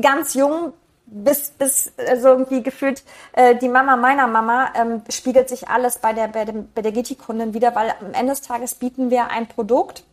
ganz 0.00 0.34
jung 0.34 0.72
bis 1.06 1.50
bis 1.50 1.92
also 1.96 2.28
irgendwie 2.28 2.62
gefühlt 2.62 3.04
äh, 3.32 3.54
die 3.56 3.68
Mama 3.68 3.96
meiner 3.96 4.26
Mama 4.26 4.72
ähm, 4.74 5.02
spiegelt 5.08 5.48
sich 5.48 5.68
alles 5.68 5.98
bei 5.98 6.12
der 6.12 6.28
bei, 6.28 6.44
dem, 6.44 6.68
bei 6.74 6.82
der 6.82 6.92
Gitti-Kundin 6.92 7.54
wieder, 7.54 7.74
weil 7.74 7.94
am 8.00 8.12
Ende 8.12 8.32
des 8.32 8.42
Tages 8.42 8.74
bieten 8.74 9.10
wir 9.10 9.28
ein 9.28 9.46
Produkt, 9.46 10.04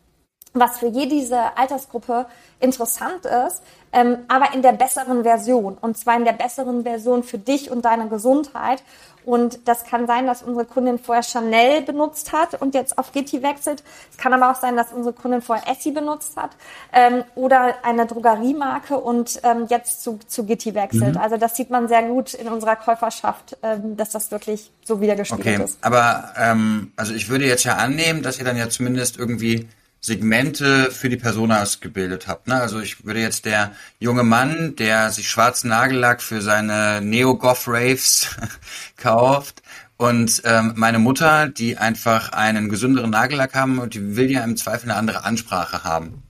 was 0.54 0.78
für 0.78 0.88
jede 0.88 1.16
diese 1.16 1.58
Altersgruppe 1.58 2.28
interessant 2.60 3.26
ist, 3.26 3.64
ähm, 3.94 4.18
aber 4.28 4.54
in 4.54 4.62
der 4.62 4.74
besseren 4.74 5.24
Version. 5.24 5.78
Und 5.80 5.98
zwar 5.98 6.18
in 6.18 6.26
der 6.26 6.34
besseren 6.34 6.84
Version 6.84 7.24
für 7.24 7.38
dich 7.38 7.72
und 7.72 7.86
deine 7.86 8.08
Gesundheit. 8.10 8.84
Und 9.26 9.68
das 9.68 9.86
kann 9.86 10.06
sein, 10.06 10.28
dass 10.28 10.44
unsere 10.44 10.66
Kundin 10.66 11.00
vorher 11.00 11.24
Chanel 11.24 11.82
benutzt 11.82 12.34
hat 12.34 12.62
und 12.62 12.76
jetzt 12.76 12.98
auf 12.98 13.12
Gitti 13.14 13.42
wechselt. 13.42 13.84
Es 14.12 14.18
kann 14.18 14.34
aber 14.34 14.52
auch 14.52 14.60
sein, 14.60 14.76
dass 14.76 14.92
unsere 14.92 15.14
Kundin 15.14 15.42
vorher 15.42 15.66
Essie 15.72 15.92
benutzt 15.92 16.36
hat 16.36 16.52
ähm, 16.92 17.24
oder 17.36 17.76
eine 17.84 18.06
Drogeriemarke 18.06 18.98
und 18.98 19.40
ähm, 19.44 19.68
jetzt 19.70 20.04
zu, 20.04 20.20
zu 20.28 20.46
Gitti 20.46 20.76
wechselt. 20.76 21.16
Mhm. 21.16 21.22
Also 21.22 21.38
das 21.38 21.56
sieht 21.56 21.70
man 21.70 21.88
sehr 21.88 22.04
gut 22.04 22.34
in 22.34 22.48
unserer 22.48 22.76
Käuferschaft, 22.76 23.58
ähm, 23.64 23.96
dass 23.96 24.10
das 24.10 24.32
wirklich 24.32 24.72
so 24.84 25.00
wiedergespiegelt 25.00 25.56
okay. 25.56 25.64
ist. 25.64 25.78
Aber 25.82 26.34
ähm, 26.38 26.92
also 26.98 27.14
ich 27.14 27.30
würde 27.30 27.46
jetzt 27.46 27.64
ja 27.64 27.76
annehmen, 27.78 28.24
dass 28.24 28.40
ihr 28.40 28.46
dann 28.46 28.58
ja 28.58 28.68
zumindest 28.68 29.18
irgendwie 29.18 29.70
Segmente 30.06 30.92
für 30.92 31.08
die 31.08 31.18
Personas 31.18 31.80
gebildet 31.80 32.28
habt. 32.28 32.48
Ne? 32.48 32.60
Also 32.60 32.82
ich 32.82 33.06
würde 33.06 33.22
jetzt 33.22 33.46
der 33.46 33.72
junge 34.00 34.24
Mann, 34.24 34.76
der 34.76 35.12
sich 35.12 35.30
schwarzen 35.30 35.70
Nagellack 35.70 36.22
für 36.22 36.42
seine 36.42 37.00
Neo-Goth-Raves 37.00 38.36
kauft 38.98 39.64
und 39.96 40.42
ähm, 40.44 40.74
meine 40.76 41.00
Mutter, 41.00 41.48
die 41.48 41.78
einfach 41.78 42.34
einen 42.34 42.68
gesünderen 42.68 43.12
Nagellack 43.12 43.56
haben 43.56 43.80
und 43.80 43.94
die 43.94 44.18
will 44.18 44.30
ja 44.30 44.44
im 44.44 44.58
Zweifel 44.58 44.92
eine 44.92 45.00
andere 45.00 45.24
Ansprache 45.24 45.86
haben. 45.86 46.22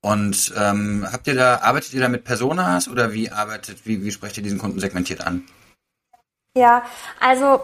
Und 0.00 0.52
ähm, 0.56 1.06
habt 1.10 1.28
ihr 1.28 1.36
da, 1.36 1.58
arbeitet 1.58 1.94
ihr 1.94 2.00
da 2.00 2.08
mit 2.08 2.24
Personas 2.24 2.88
oder 2.88 3.12
wie 3.12 3.30
arbeitet, 3.30 3.86
wie, 3.86 4.02
wie 4.02 4.10
sprecht 4.10 4.36
ihr 4.36 4.42
diesen 4.42 4.58
Kunden 4.58 4.80
segmentiert 4.80 5.24
an? 5.24 5.44
Ja, 6.56 6.84
also 7.20 7.60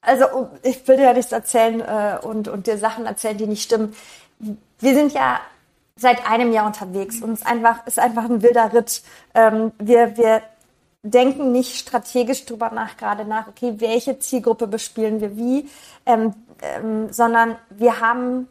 also 0.00 0.50
ich 0.62 0.86
will 0.86 0.96
dir 0.96 1.06
ja 1.06 1.12
nichts 1.12 1.32
erzählen 1.32 1.80
äh, 1.80 2.18
und, 2.24 2.46
und 2.46 2.68
dir 2.68 2.78
Sachen 2.78 3.06
erzählen, 3.06 3.36
die 3.36 3.46
nicht 3.48 3.64
stimmen 3.64 3.94
wir 4.78 4.94
sind 4.94 5.12
ja 5.12 5.40
seit 5.96 6.28
einem 6.28 6.52
Jahr 6.52 6.66
unterwegs 6.66 7.20
und 7.22 7.32
es 7.32 7.40
ist 7.40 7.46
einfach, 7.46 7.86
ist 7.86 7.98
einfach 7.98 8.24
ein 8.24 8.42
wilder 8.42 8.72
Ritt. 8.72 9.02
Ähm, 9.34 9.72
wir, 9.78 10.16
wir 10.16 10.42
denken 11.02 11.52
nicht 11.52 11.76
strategisch 11.76 12.44
drüber 12.44 12.70
nach, 12.70 12.96
gerade 12.96 13.24
nach, 13.24 13.48
okay, 13.48 13.74
welche 13.78 14.18
Zielgruppe 14.18 14.66
bespielen 14.66 15.20
wir 15.20 15.36
wie, 15.36 15.68
ähm, 16.06 16.34
ähm, 16.62 17.12
sondern 17.12 17.56
wir 17.70 18.00
haben 18.00 18.48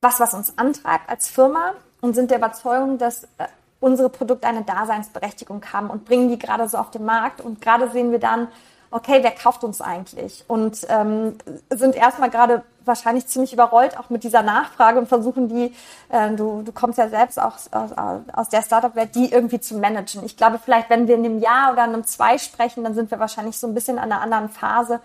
was, 0.00 0.20
was 0.20 0.34
uns 0.34 0.56
antreibt 0.58 1.08
als 1.08 1.28
Firma 1.28 1.74
und 2.00 2.14
sind 2.14 2.30
der 2.30 2.38
Überzeugung, 2.38 2.98
dass 2.98 3.24
äh, 3.24 3.48
unsere 3.80 4.08
Produkte 4.08 4.46
eine 4.46 4.62
Daseinsberechtigung 4.62 5.64
haben 5.72 5.90
und 5.90 6.04
bringen 6.04 6.28
die 6.28 6.38
gerade 6.38 6.68
so 6.68 6.78
auf 6.78 6.90
den 6.90 7.04
Markt. 7.04 7.40
Und 7.40 7.60
gerade 7.60 7.90
sehen 7.90 8.10
wir 8.10 8.18
dann, 8.18 8.48
okay, 8.90 9.18
wer 9.22 9.30
kauft 9.30 9.64
uns 9.64 9.80
eigentlich? 9.80 10.44
Und 10.48 10.86
ähm, 10.88 11.34
sind 11.70 11.94
erstmal 11.94 12.30
gerade 12.30 12.62
wahrscheinlich 12.84 13.26
ziemlich 13.26 13.52
überrollt, 13.52 13.98
auch 13.98 14.10
mit 14.10 14.24
dieser 14.24 14.42
Nachfrage 14.42 14.98
und 14.98 15.08
versuchen 15.08 15.48
die, 15.48 15.74
äh, 16.08 16.34
du, 16.34 16.62
du 16.62 16.72
kommst 16.72 16.98
ja 16.98 17.08
selbst 17.08 17.38
auch 17.38 17.56
aus, 17.70 17.92
aus 18.32 18.48
der 18.48 18.62
Startup-Welt, 18.62 19.14
die 19.14 19.30
irgendwie 19.30 19.60
zu 19.60 19.76
managen. 19.76 20.24
Ich 20.24 20.36
glaube, 20.36 20.58
vielleicht, 20.62 20.90
wenn 20.90 21.06
wir 21.06 21.14
in 21.14 21.24
einem 21.24 21.38
Jahr 21.38 21.72
oder 21.72 21.84
in 21.84 21.92
einem 21.92 22.04
Zwei 22.04 22.38
sprechen, 22.38 22.82
dann 22.82 22.94
sind 22.94 23.10
wir 23.10 23.20
wahrscheinlich 23.20 23.58
so 23.58 23.66
ein 23.66 23.74
bisschen 23.74 23.98
an 23.98 24.10
einer 24.10 24.22
anderen 24.22 24.48
Phase, 24.48 25.00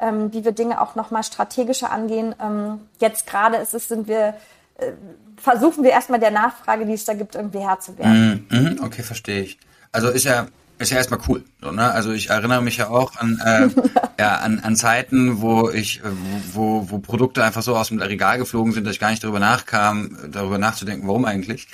ähm, 0.00 0.32
wie 0.32 0.44
wir 0.44 0.52
Dinge 0.52 0.80
auch 0.80 0.94
nochmal 0.94 1.24
strategischer 1.24 1.90
angehen. 1.90 2.34
Ähm, 2.40 2.80
jetzt 3.00 3.26
gerade 3.26 3.56
ist 3.56 3.74
es, 3.74 3.88
sind 3.88 4.08
wir, 4.08 4.34
äh, 4.78 4.92
versuchen 5.36 5.84
wir 5.84 5.90
erstmal 5.90 6.20
der 6.20 6.30
Nachfrage, 6.30 6.86
die 6.86 6.94
es 6.94 7.04
da 7.04 7.14
gibt, 7.14 7.34
irgendwie 7.34 7.58
Herr 7.58 7.80
zu 7.80 7.98
werden. 7.98 8.46
Mm, 8.48 8.56
mm, 8.56 8.84
okay, 8.84 9.02
verstehe 9.02 9.42
ich. 9.42 9.58
Also 9.92 10.08
ist 10.08 10.24
ja 10.24 10.46
ist 10.78 10.90
ja 10.90 10.96
erstmal 10.98 11.20
cool. 11.28 11.44
So, 11.60 11.70
ne? 11.70 11.90
Also 11.90 12.12
ich 12.12 12.30
erinnere 12.30 12.62
mich 12.62 12.76
ja 12.78 12.88
auch 12.88 13.16
an, 13.16 13.40
äh, 13.44 13.68
ja, 14.18 14.36
an, 14.36 14.60
an 14.60 14.76
Zeiten, 14.76 15.40
wo 15.40 15.70
ich, 15.70 16.00
äh, 16.00 16.08
wo, 16.52 16.90
wo 16.90 16.98
Produkte 16.98 17.44
einfach 17.44 17.62
so 17.62 17.76
aus 17.76 17.88
dem 17.88 18.00
Regal 18.00 18.38
geflogen 18.38 18.72
sind, 18.72 18.84
dass 18.84 18.94
ich 18.94 19.00
gar 19.00 19.10
nicht 19.10 19.22
darüber 19.22 19.40
nachkam, 19.40 20.16
darüber 20.30 20.58
nachzudenken, 20.58 21.06
warum 21.06 21.24
eigentlich. 21.24 21.68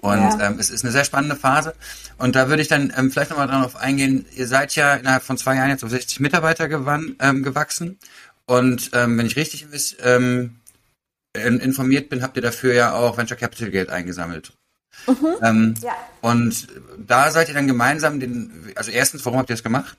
Und 0.00 0.20
ja. 0.20 0.46
ähm, 0.46 0.56
es 0.58 0.70
ist 0.70 0.84
eine 0.84 0.92
sehr 0.92 1.04
spannende 1.04 1.36
Phase. 1.36 1.74
Und 2.18 2.36
da 2.36 2.48
würde 2.48 2.62
ich 2.62 2.68
dann 2.68 2.92
ähm, 2.96 3.10
vielleicht 3.10 3.30
nochmal 3.30 3.48
darauf 3.48 3.76
eingehen, 3.76 4.26
ihr 4.34 4.46
seid 4.46 4.74
ja 4.76 4.94
innerhalb 4.94 5.22
von 5.22 5.38
zwei 5.38 5.56
Jahren 5.56 5.70
jetzt 5.70 5.84
auf 5.84 5.90
60 5.90 6.20
Mitarbeiter 6.20 6.68
gewann, 6.68 7.16
ähm, 7.20 7.42
gewachsen. 7.42 7.98
Und 8.46 8.90
ähm, 8.92 9.18
wenn 9.18 9.26
ich 9.26 9.36
richtig 9.36 9.66
ähm, 10.02 10.56
informiert 11.34 12.08
bin, 12.08 12.22
habt 12.22 12.36
ihr 12.36 12.42
dafür 12.42 12.74
ja 12.74 12.94
auch 12.94 13.18
Venture 13.18 13.36
Capital 13.36 13.70
Geld 13.70 13.90
eingesammelt. 13.90 14.52
Mhm. 15.06 15.36
Ähm, 15.42 15.74
ja. 15.82 15.92
Und 16.20 16.68
da 16.98 17.30
seid 17.30 17.48
ihr 17.48 17.54
dann 17.54 17.66
gemeinsam 17.66 18.18
den, 18.20 18.72
also 18.74 18.90
erstens, 18.90 19.24
warum 19.24 19.38
habt 19.38 19.50
ihr 19.50 19.56
das 19.56 19.62
gemacht? 19.62 19.96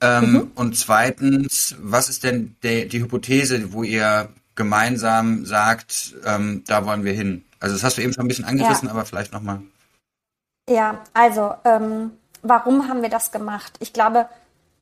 Ähm, 0.00 0.32
mhm. 0.32 0.50
Und 0.54 0.76
zweitens, 0.76 1.74
was 1.80 2.08
ist 2.08 2.24
denn 2.24 2.56
der, 2.62 2.86
die 2.86 3.00
Hypothese, 3.00 3.72
wo 3.72 3.82
ihr 3.82 4.28
gemeinsam 4.54 5.44
sagt, 5.44 6.14
ähm, 6.24 6.64
da 6.66 6.84
wollen 6.84 7.04
wir 7.04 7.12
hin? 7.12 7.44
Also 7.60 7.74
das 7.74 7.82
hast 7.84 7.96
du 7.98 8.02
eben 8.02 8.12
schon 8.12 8.24
ein 8.24 8.28
bisschen 8.28 8.44
angerissen, 8.44 8.86
Ja. 8.86 8.92
aber 8.92 9.04
vielleicht 9.04 9.32
nochmal. 9.32 9.60
Ja, 10.68 11.04
also, 11.14 11.54
ähm, 11.64 12.12
warum 12.42 12.88
haben 12.88 13.02
wir 13.02 13.08
das 13.08 13.30
gemacht? 13.30 13.74
Ich 13.80 13.92
glaube, 13.92 14.28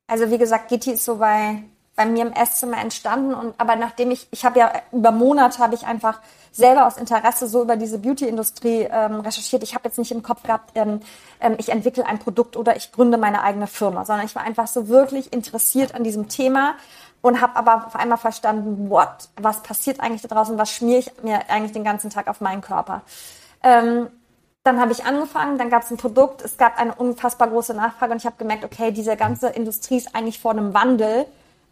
also 0.06 0.30
wie 0.30 0.38
gesagt, 0.38 0.68
Gitti 0.68 0.92
ist 0.92 1.04
so 1.04 1.16
bei, 1.16 1.62
bei 1.96 2.06
mir 2.06 2.26
im 2.26 2.32
Esszimmer 2.32 2.78
entstanden 2.78 3.34
und 3.34 3.54
aber 3.58 3.76
nachdem 3.76 4.10
ich, 4.10 4.26
ich 4.30 4.44
habe 4.44 4.58
ja 4.58 4.72
über 4.92 5.12
Monate 5.12 5.58
habe 5.58 5.74
ich 5.74 5.86
einfach 5.86 6.20
selber 6.50 6.86
aus 6.86 6.96
Interesse 6.96 7.46
so 7.46 7.62
über 7.62 7.76
diese 7.76 7.98
Beauty-Industrie 7.98 8.88
ähm, 8.90 9.20
recherchiert. 9.20 9.62
Ich 9.62 9.74
habe 9.74 9.88
jetzt 9.88 9.98
nicht 9.98 10.12
im 10.12 10.22
Kopf 10.22 10.42
gehabt, 10.42 10.70
ähm, 10.74 11.00
ähm, 11.40 11.54
ich 11.58 11.68
entwickle 11.68 12.06
ein 12.06 12.18
Produkt 12.18 12.56
oder 12.56 12.76
ich 12.76 12.92
gründe 12.92 13.18
meine 13.18 13.42
eigene 13.42 13.66
Firma, 13.66 14.04
sondern 14.04 14.26
ich 14.26 14.34
war 14.34 14.42
einfach 14.42 14.66
so 14.66 14.88
wirklich 14.88 15.32
interessiert 15.32 15.94
an 15.94 16.04
diesem 16.04 16.28
Thema 16.28 16.74
und 17.22 17.40
habe 17.40 17.56
aber 17.56 17.86
auf 17.86 17.96
einmal 17.96 18.18
verstanden, 18.18 18.90
what, 18.90 19.28
was 19.36 19.62
passiert 19.62 20.00
eigentlich 20.00 20.22
da 20.22 20.28
draußen, 20.28 20.58
was 20.58 20.70
schmiere 20.70 20.98
ich 21.00 21.22
mir 21.22 21.48
eigentlich 21.48 21.72
den 21.72 21.84
ganzen 21.84 22.10
Tag 22.10 22.28
auf 22.28 22.40
meinen 22.40 22.60
Körper. 22.60 23.02
Ähm, 23.62 24.08
dann 24.62 24.80
habe 24.80 24.92
ich 24.92 25.04
angefangen, 25.04 25.58
dann 25.58 25.70
gab 25.70 25.82
es 25.82 25.90
ein 25.90 25.96
Produkt, 25.96 26.42
es 26.42 26.56
gab 26.56 26.78
eine 26.78 26.94
unfassbar 26.94 27.48
große 27.48 27.74
Nachfrage 27.74 28.12
und 28.12 28.18
ich 28.18 28.26
habe 28.26 28.36
gemerkt, 28.38 28.64
okay, 28.64 28.92
diese 28.92 29.16
ganze 29.16 29.48
Industrie 29.48 29.96
ist 29.96 30.14
eigentlich 30.14 30.38
vor 30.38 30.52
einem 30.52 30.72
Wandel. 30.72 31.26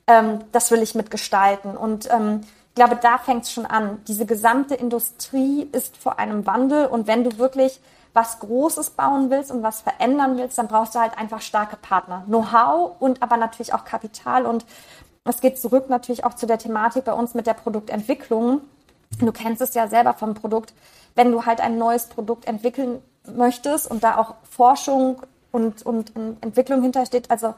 Ähm, 0.06 0.40
das 0.52 0.70
will 0.70 0.82
ich 0.82 0.94
mitgestalten. 0.94 1.76
Und 1.76 2.10
ähm, 2.10 2.42
ich 2.68 2.74
glaube, 2.76 2.96
da 2.96 3.18
fängt 3.18 3.44
es 3.44 3.52
schon 3.52 3.66
an. 3.66 4.00
Diese 4.08 4.26
gesamte 4.26 4.74
Industrie 4.74 5.68
ist 5.72 5.96
vor 5.96 6.18
einem 6.18 6.46
Wandel 6.46 6.86
und 6.86 7.06
wenn 7.06 7.22
du 7.22 7.38
wirklich 7.38 7.80
was 8.14 8.38
Großes 8.40 8.90
bauen 8.90 9.30
willst 9.30 9.50
und 9.50 9.62
was 9.62 9.80
verändern 9.80 10.36
willst, 10.36 10.58
dann 10.58 10.68
brauchst 10.68 10.94
du 10.94 11.00
halt 11.00 11.16
einfach 11.16 11.40
starke 11.40 11.76
Partner. 11.76 12.24
Know-how 12.26 12.92
und 12.98 13.22
aber 13.22 13.36
natürlich 13.36 13.72
auch 13.74 13.84
Kapital. 13.84 14.46
Und 14.46 14.66
es 15.24 15.40
geht 15.40 15.58
zurück 15.58 15.88
natürlich 15.88 16.24
auch 16.24 16.34
zu 16.34 16.46
der 16.46 16.58
Thematik 16.58 17.04
bei 17.04 17.12
uns 17.12 17.34
mit 17.34 17.46
der 17.46 17.54
Produktentwicklung. 17.54 18.62
Du 19.18 19.32
kennst 19.32 19.62
es 19.62 19.74
ja 19.74 19.88
selber 19.88 20.14
vom 20.14 20.34
Produkt. 20.34 20.74
Wenn 21.14 21.30
du 21.30 21.46
halt 21.46 21.60
ein 21.60 21.78
neues 21.78 22.06
Produkt 22.06 22.46
entwickeln 22.46 23.02
möchtest 23.34 23.90
und 23.90 24.02
da 24.02 24.16
auch 24.16 24.34
Forschung 24.48 25.22
und, 25.52 25.84
und, 25.84 26.14
und 26.16 26.42
Entwicklung 26.42 26.82
hintersteht, 26.82 27.30
also 27.30 27.54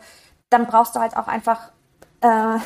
dann 0.51 0.67
brauchst 0.67 0.95
du 0.95 1.01
halt 1.01 1.17
auch 1.17 1.29
einfach 1.29 1.71
äh, 2.25 2.59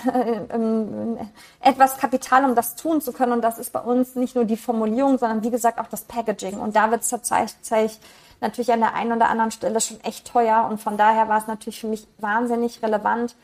ähm, 0.55 1.19
etwas 1.61 1.99
Kapital, 1.99 2.45
um 2.45 2.55
das 2.55 2.77
tun 2.77 3.01
zu 3.01 3.13
können. 3.13 3.33
Und 3.33 3.43
das 3.43 3.59
ist 3.59 3.73
bei 3.73 3.81
uns 3.81 4.15
nicht 4.15 4.37
nur 4.37 4.45
die 4.45 4.57
Formulierung, 4.57 5.19
sondern 5.19 5.43
wie 5.43 5.51
gesagt 5.51 5.79
auch 5.79 5.89
das 5.89 6.03
Packaging. 6.03 6.59
Und 6.59 6.77
da 6.77 6.91
wird 6.91 7.03
es 7.03 7.09
tatsächlich 7.09 7.99
natürlich 8.41 8.73
an 8.73 8.81
der 8.81 8.95
einen 8.95 9.13
oder 9.13 9.29
anderen 9.29 9.51
Stelle 9.51 9.81
schon 9.81 10.01
echt 10.05 10.31
teuer. 10.33 10.67
Und 10.71 10.81
von 10.81 10.97
daher 10.97 11.29
war 11.29 11.39
es 11.39 11.49
natürlich 11.49 11.81
für 11.81 11.89
mich 11.89 12.07
wahnsinnig 12.19 12.83
relevant, 12.83 13.35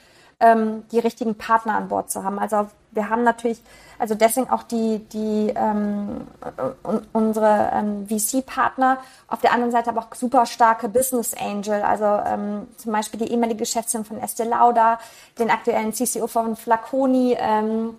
ähm, 0.44 0.84
die 0.92 0.98
richtigen 0.98 1.34
Partner 1.36 1.74
an 1.76 1.88
Bord 1.88 2.10
zu 2.10 2.22
haben. 2.22 2.38
Also 2.38 2.68
wir 2.92 3.08
haben 3.08 3.24
natürlich, 3.24 3.60
also 3.98 4.14
deswegen 4.14 4.50
auch 4.50 4.62
die, 4.62 4.98
die 5.12 5.52
ähm, 5.56 6.26
un 6.84 7.06
unsere 7.12 7.70
ähm, 7.72 8.06
VC-Partner, 8.06 8.98
auf 9.28 9.40
der 9.40 9.52
anderen 9.52 9.72
Seite 9.72 9.90
aber 9.90 10.02
auch 10.02 10.14
super 10.14 10.46
starke 10.46 10.88
Business 10.88 11.34
Angel, 11.34 11.82
also 11.82 12.04
ähm, 12.04 12.68
zum 12.76 12.92
Beispiel 12.92 13.20
die 13.20 13.30
ehemalige 13.30 13.60
Geschäftsführerin 13.60 14.06
von 14.06 14.18
Estee 14.20 14.44
Lauder, 14.44 14.98
den 15.38 15.50
aktuellen 15.50 15.92
CCO 15.92 16.26
von 16.26 16.56
Flaconi, 16.56 17.36
ähm, 17.38 17.94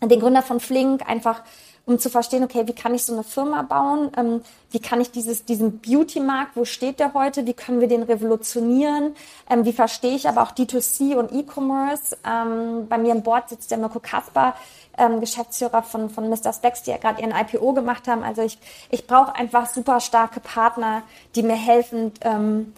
den 0.00 0.20
Gründer 0.20 0.42
von 0.42 0.60
Flink, 0.60 1.08
einfach 1.08 1.42
um 1.84 1.98
zu 1.98 2.10
verstehen, 2.10 2.44
okay, 2.44 2.66
wie 2.66 2.74
kann 2.74 2.94
ich 2.94 3.04
so 3.04 3.12
eine 3.12 3.24
Firma 3.24 3.62
bauen? 3.62 4.12
Ähm, 4.16 4.42
wie 4.70 4.78
kann 4.78 5.00
ich 5.00 5.10
dieses, 5.10 5.44
diesen 5.44 5.80
Beauty-Markt, 5.80 6.56
wo 6.56 6.64
steht 6.64 7.00
der 7.00 7.12
heute? 7.12 7.46
Wie 7.46 7.54
können 7.54 7.80
wir 7.80 7.88
den 7.88 8.02
revolutionieren? 8.04 9.16
Ähm, 9.50 9.64
wie 9.64 9.72
verstehe 9.72 10.14
ich 10.14 10.28
aber 10.28 10.42
auch 10.42 10.52
D2C 10.52 11.16
und 11.16 11.32
E-Commerce? 11.32 12.16
Ähm, 12.24 12.86
bei 12.88 12.98
mir 12.98 13.12
im 13.12 13.22
Board 13.22 13.48
sitzt 13.48 13.70
der 13.70 13.78
Mirko 13.78 13.98
Kasper, 13.98 14.54
ähm, 14.96 15.20
Geschäftsführer 15.20 15.82
von, 15.82 16.08
von 16.08 16.28
Mr. 16.28 16.52
Specs, 16.52 16.84
die 16.84 16.90
ja 16.90 16.98
gerade 16.98 17.20
ihren 17.20 17.32
IPO 17.32 17.72
gemacht 17.72 18.06
haben. 18.06 18.22
Also 18.22 18.42
ich, 18.42 18.58
ich 18.90 19.06
brauche 19.06 19.34
einfach 19.34 19.66
super 19.66 20.00
starke 20.00 20.38
Partner, 20.38 21.02
die 21.34 21.42
mir 21.42 21.56
helfen, 21.56 22.12
ähm, 22.20 22.74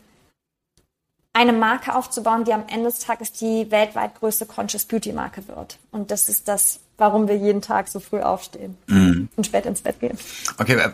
eine 1.34 1.52
Marke 1.52 1.94
aufzubauen, 1.94 2.44
die 2.44 2.54
am 2.54 2.64
Ende 2.68 2.86
des 2.86 3.00
Tages 3.00 3.32
die 3.32 3.70
weltweit 3.70 4.14
größte 4.18 4.46
Conscious 4.46 4.84
Beauty 4.84 5.12
Marke 5.12 5.46
wird. 5.48 5.78
Und 5.90 6.10
das 6.10 6.28
ist 6.28 6.46
das, 6.48 6.78
warum 6.98 7.28
wir 7.28 7.36
jeden 7.36 7.60
Tag 7.60 7.88
so 7.88 8.00
früh 8.00 8.20
aufstehen 8.20 8.76
Mhm. 8.86 9.28
und 9.36 9.46
spät 9.46 9.66
ins 9.66 9.80
Bett 9.80 10.00
gehen. 10.00 10.16
Okay, 10.58 10.74
äh, 10.74 10.90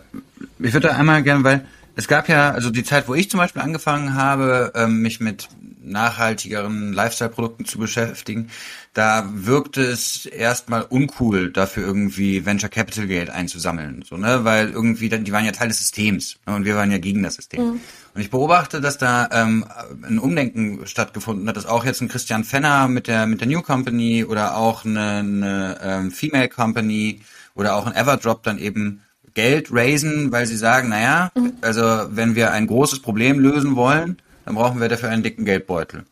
ich 0.59 0.73
würde 0.73 0.89
da 0.89 0.97
einmal 0.97 1.23
gerne, 1.23 1.45
weil 1.45 1.67
es 1.97 2.09
gab 2.09 2.29
ja, 2.29 2.51
also 2.53 2.71
die 2.71 2.85
Zeit, 2.85 3.09
wo 3.09 3.15
ich 3.15 3.31
zum 3.31 3.39
Beispiel 3.39 3.63
angefangen 3.63 4.15
habe, 4.15 4.73
ähm, 4.75 5.03
mich 5.03 5.21
mit 5.21 5.49
nachhaltigeren 5.83 6.93
Lifestyle-Produkten 6.93 7.65
zu 7.65 7.79
beschäftigen, 7.79 8.51
da 8.95 9.29
wirkte 9.33 9.83
es 9.83 10.27
erstmal 10.27 10.83
uncool, 10.83 11.51
dafür 11.53 11.85
irgendwie 11.87 12.45
Venture 12.45 12.69
Capital 12.69 13.07
Geld 13.07 13.31
einzusammeln, 13.31 14.05
so 14.09 14.17
ne, 14.17 14.45
weil 14.45 14.71
irgendwie 14.71 15.09
die 15.09 15.33
waren 15.33 15.45
ja 15.45 15.53
Teil 15.53 15.69
des 15.69 15.79
Systems 15.79 16.37
ne, 16.47 16.55
und 16.55 16.65
wir 16.65 16.77
waren 16.77 16.91
ja 16.91 16.99
gegen 16.99 17.23
das 17.23 17.35
System. 17.35 17.81
Und 18.15 18.21
ich 18.21 18.31
beobachte, 18.31 18.81
dass 18.81 18.99
da 18.99 19.29
ähm, 19.33 19.65
ein 20.03 20.19
Umdenken 20.19 20.87
stattgefunden 20.87 21.49
hat, 21.49 21.57
dass 21.57 21.67
auch 21.67 21.85
jetzt 21.85 22.01
ein 22.01 22.09
Christian 22.09 22.45
Fenner 22.45 22.89
mit 22.89 23.07
der 23.07 23.27
mit 23.27 23.41
der 23.41 23.49
New 23.49 23.63
Company 23.63 24.25
oder 24.25 24.57
auch 24.57 24.85
eine, 24.85 25.19
eine 25.19 25.79
ähm, 25.83 26.11
Female 26.11 26.49
Company 26.49 27.21
oder 27.55 27.77
auch 27.77 27.87
ein 27.87 27.95
Everdrop 27.95 28.43
dann 28.43 28.59
eben 28.59 29.03
Geld 29.35 29.69
raisen, 29.71 30.33
weil 30.33 30.47
sie 30.47 30.57
sagen, 30.57 30.89
naja, 30.89 31.31
also 31.61 31.83
wenn 32.11 32.35
wir 32.35 32.51
ein 32.53 32.67
großes 32.67 33.01
Problem 33.01 33.39
lösen 33.39 33.77
wollen, 33.77 34.19
dann 34.45 34.55
brauchen 34.57 34.81
wir 34.81 34.89
dafür 34.89 35.11
einen 35.11 35.23
dicken 35.23 35.45
Geldbeutel. 35.45 36.05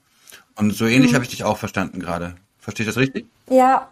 Und 0.54 0.72
so 0.72 0.86
ähnlich 0.86 1.14
habe 1.14 1.24
ich 1.24 1.30
dich 1.30 1.44
auch 1.44 1.58
verstanden 1.58 2.00
gerade. 2.00 2.34
Verstehe 2.60 2.84
ich 2.84 2.94
das 2.94 3.00
richtig? 3.00 3.26
Ja, 3.50 3.88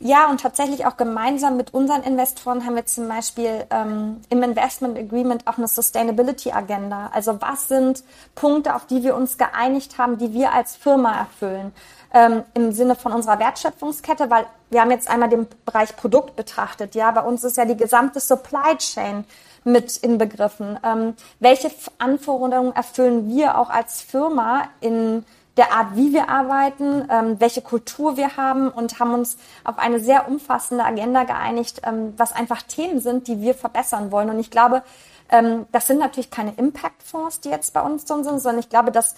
ja, 0.00 0.28
und 0.28 0.40
tatsächlich 0.40 0.86
auch 0.86 0.96
gemeinsam 0.96 1.56
mit 1.56 1.72
unseren 1.72 2.02
Investoren 2.02 2.66
haben 2.66 2.74
wir 2.74 2.86
zum 2.86 3.08
Beispiel 3.08 3.64
ähm, 3.70 4.20
im 4.28 4.42
Investment 4.42 4.98
Agreement 4.98 5.46
auch 5.46 5.58
eine 5.58 5.68
Sustainability 5.68 6.52
Agenda. 6.52 7.10
Also 7.12 7.40
was 7.40 7.68
sind 7.68 8.02
Punkte, 8.34 8.74
auf 8.74 8.86
die 8.86 9.02
wir 9.02 9.14
uns 9.14 9.38
geeinigt 9.38 9.98
haben, 9.98 10.18
die 10.18 10.32
wir 10.32 10.52
als 10.52 10.76
Firma 10.76 11.16
erfüllen? 11.16 11.72
Ähm, 12.12 12.42
Im 12.54 12.72
Sinne 12.72 12.94
von 12.94 13.12
unserer 13.12 13.38
Wertschöpfungskette, 13.38 14.30
weil 14.30 14.46
wir 14.70 14.80
haben 14.80 14.90
jetzt 14.90 15.08
einmal 15.08 15.28
den 15.28 15.46
Bereich 15.64 15.96
Produkt 15.96 16.36
betrachtet. 16.36 16.94
Ja, 16.94 17.10
bei 17.10 17.22
uns 17.22 17.44
ist 17.44 17.56
ja 17.56 17.64
die 17.64 17.76
gesamte 17.76 18.20
Supply 18.20 18.76
Chain 18.78 19.24
mit 19.64 19.96
inbegriffen. 19.96 20.78
Ähm, 20.84 21.14
welche 21.40 21.70
Anforderungen 21.98 22.74
erfüllen 22.74 23.28
wir 23.34 23.58
auch 23.58 23.70
als 23.70 24.02
Firma 24.02 24.68
in 24.80 25.24
der 25.56 25.72
Art, 25.72 25.96
wie 25.96 26.12
wir 26.12 26.28
arbeiten, 26.28 27.06
ähm, 27.10 27.36
welche 27.38 27.62
Kultur 27.62 28.16
wir 28.16 28.36
haben 28.36 28.68
und 28.68 28.98
haben 28.98 29.14
uns 29.14 29.36
auf 29.62 29.78
eine 29.78 30.00
sehr 30.00 30.28
umfassende 30.28 30.84
Agenda 30.84 31.24
geeinigt, 31.24 31.82
ähm, 31.84 32.14
was 32.16 32.32
einfach 32.32 32.62
Themen 32.62 33.00
sind, 33.00 33.28
die 33.28 33.40
wir 33.40 33.54
verbessern 33.54 34.10
wollen. 34.10 34.30
Und 34.30 34.40
ich 34.40 34.50
glaube, 34.50 34.82
ähm, 35.30 35.66
das 35.72 35.86
sind 35.86 35.98
natürlich 35.98 36.30
keine 36.30 36.54
Impact-Fonds, 36.54 37.40
die 37.40 37.50
jetzt 37.50 37.72
bei 37.72 37.80
uns 37.80 38.04
drin 38.04 38.24
sind, 38.24 38.40
sondern 38.40 38.60
ich 38.60 38.68
glaube, 38.68 38.90
dass 38.90 39.14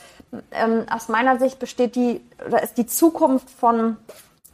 ähm, 0.53 0.85
aus 0.91 1.09
meiner 1.09 1.39
Sicht 1.39 1.59
besteht 1.59 1.97
die 1.97 2.21
oder 2.47 2.63
ist 2.63 2.77
die 2.77 2.87
Zukunft 2.87 3.51
von 3.51 3.97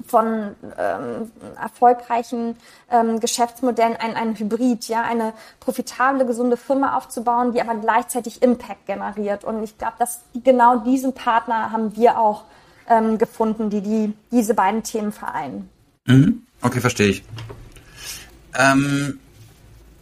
von 0.06 0.54
ähm, 0.78 1.30
erfolgreichen 1.60 2.56
ähm, 2.90 3.20
Geschäftsmodellen 3.20 3.96
ein, 3.96 4.14
ein 4.14 4.38
Hybrid, 4.38 4.88
ja, 4.88 5.02
eine 5.02 5.32
profitable, 5.60 6.26
gesunde 6.26 6.56
Firma 6.56 6.96
aufzubauen, 6.96 7.52
die 7.52 7.60
aber 7.60 7.74
gleichzeitig 7.76 8.42
Impact 8.42 8.86
generiert. 8.86 9.44
Und 9.44 9.62
ich 9.62 9.78
glaube, 9.78 9.94
dass 9.98 10.20
genau 10.42 10.78
diesen 10.78 11.12
Partner 11.12 11.72
haben 11.72 11.96
wir 11.96 12.18
auch 12.18 12.44
ähm, 12.88 13.18
gefunden, 13.18 13.70
die, 13.70 13.80
die 13.80 14.12
diese 14.30 14.54
beiden 14.54 14.82
Themen 14.82 15.12
vereinen. 15.12 15.68
Mhm. 16.06 16.42
Okay, 16.60 16.80
verstehe 16.80 17.08
ich. 17.08 17.24
Ähm, 18.54 19.18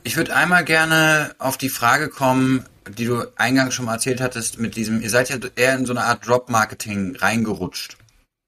ich 0.03 0.17
würde 0.17 0.35
einmal 0.35 0.65
gerne 0.65 1.35
auf 1.39 1.57
die 1.57 1.69
Frage 1.69 2.09
kommen, 2.09 2.65
die 2.89 3.05
du 3.05 3.25
eingangs 3.37 3.75
schon 3.75 3.85
mal 3.85 3.95
erzählt 3.95 4.21
hattest, 4.21 4.59
mit 4.59 4.77
diesem, 4.77 5.01
ihr 5.01 5.11
seid 5.11 5.29
ja 5.29 5.37
eher 5.57 5.75
in 5.75 5.87
so 5.87 5.93
eine 5.93 6.05
Art 6.05 6.27
Drop-Marketing 6.27 7.17
reingerutscht 7.17 8.00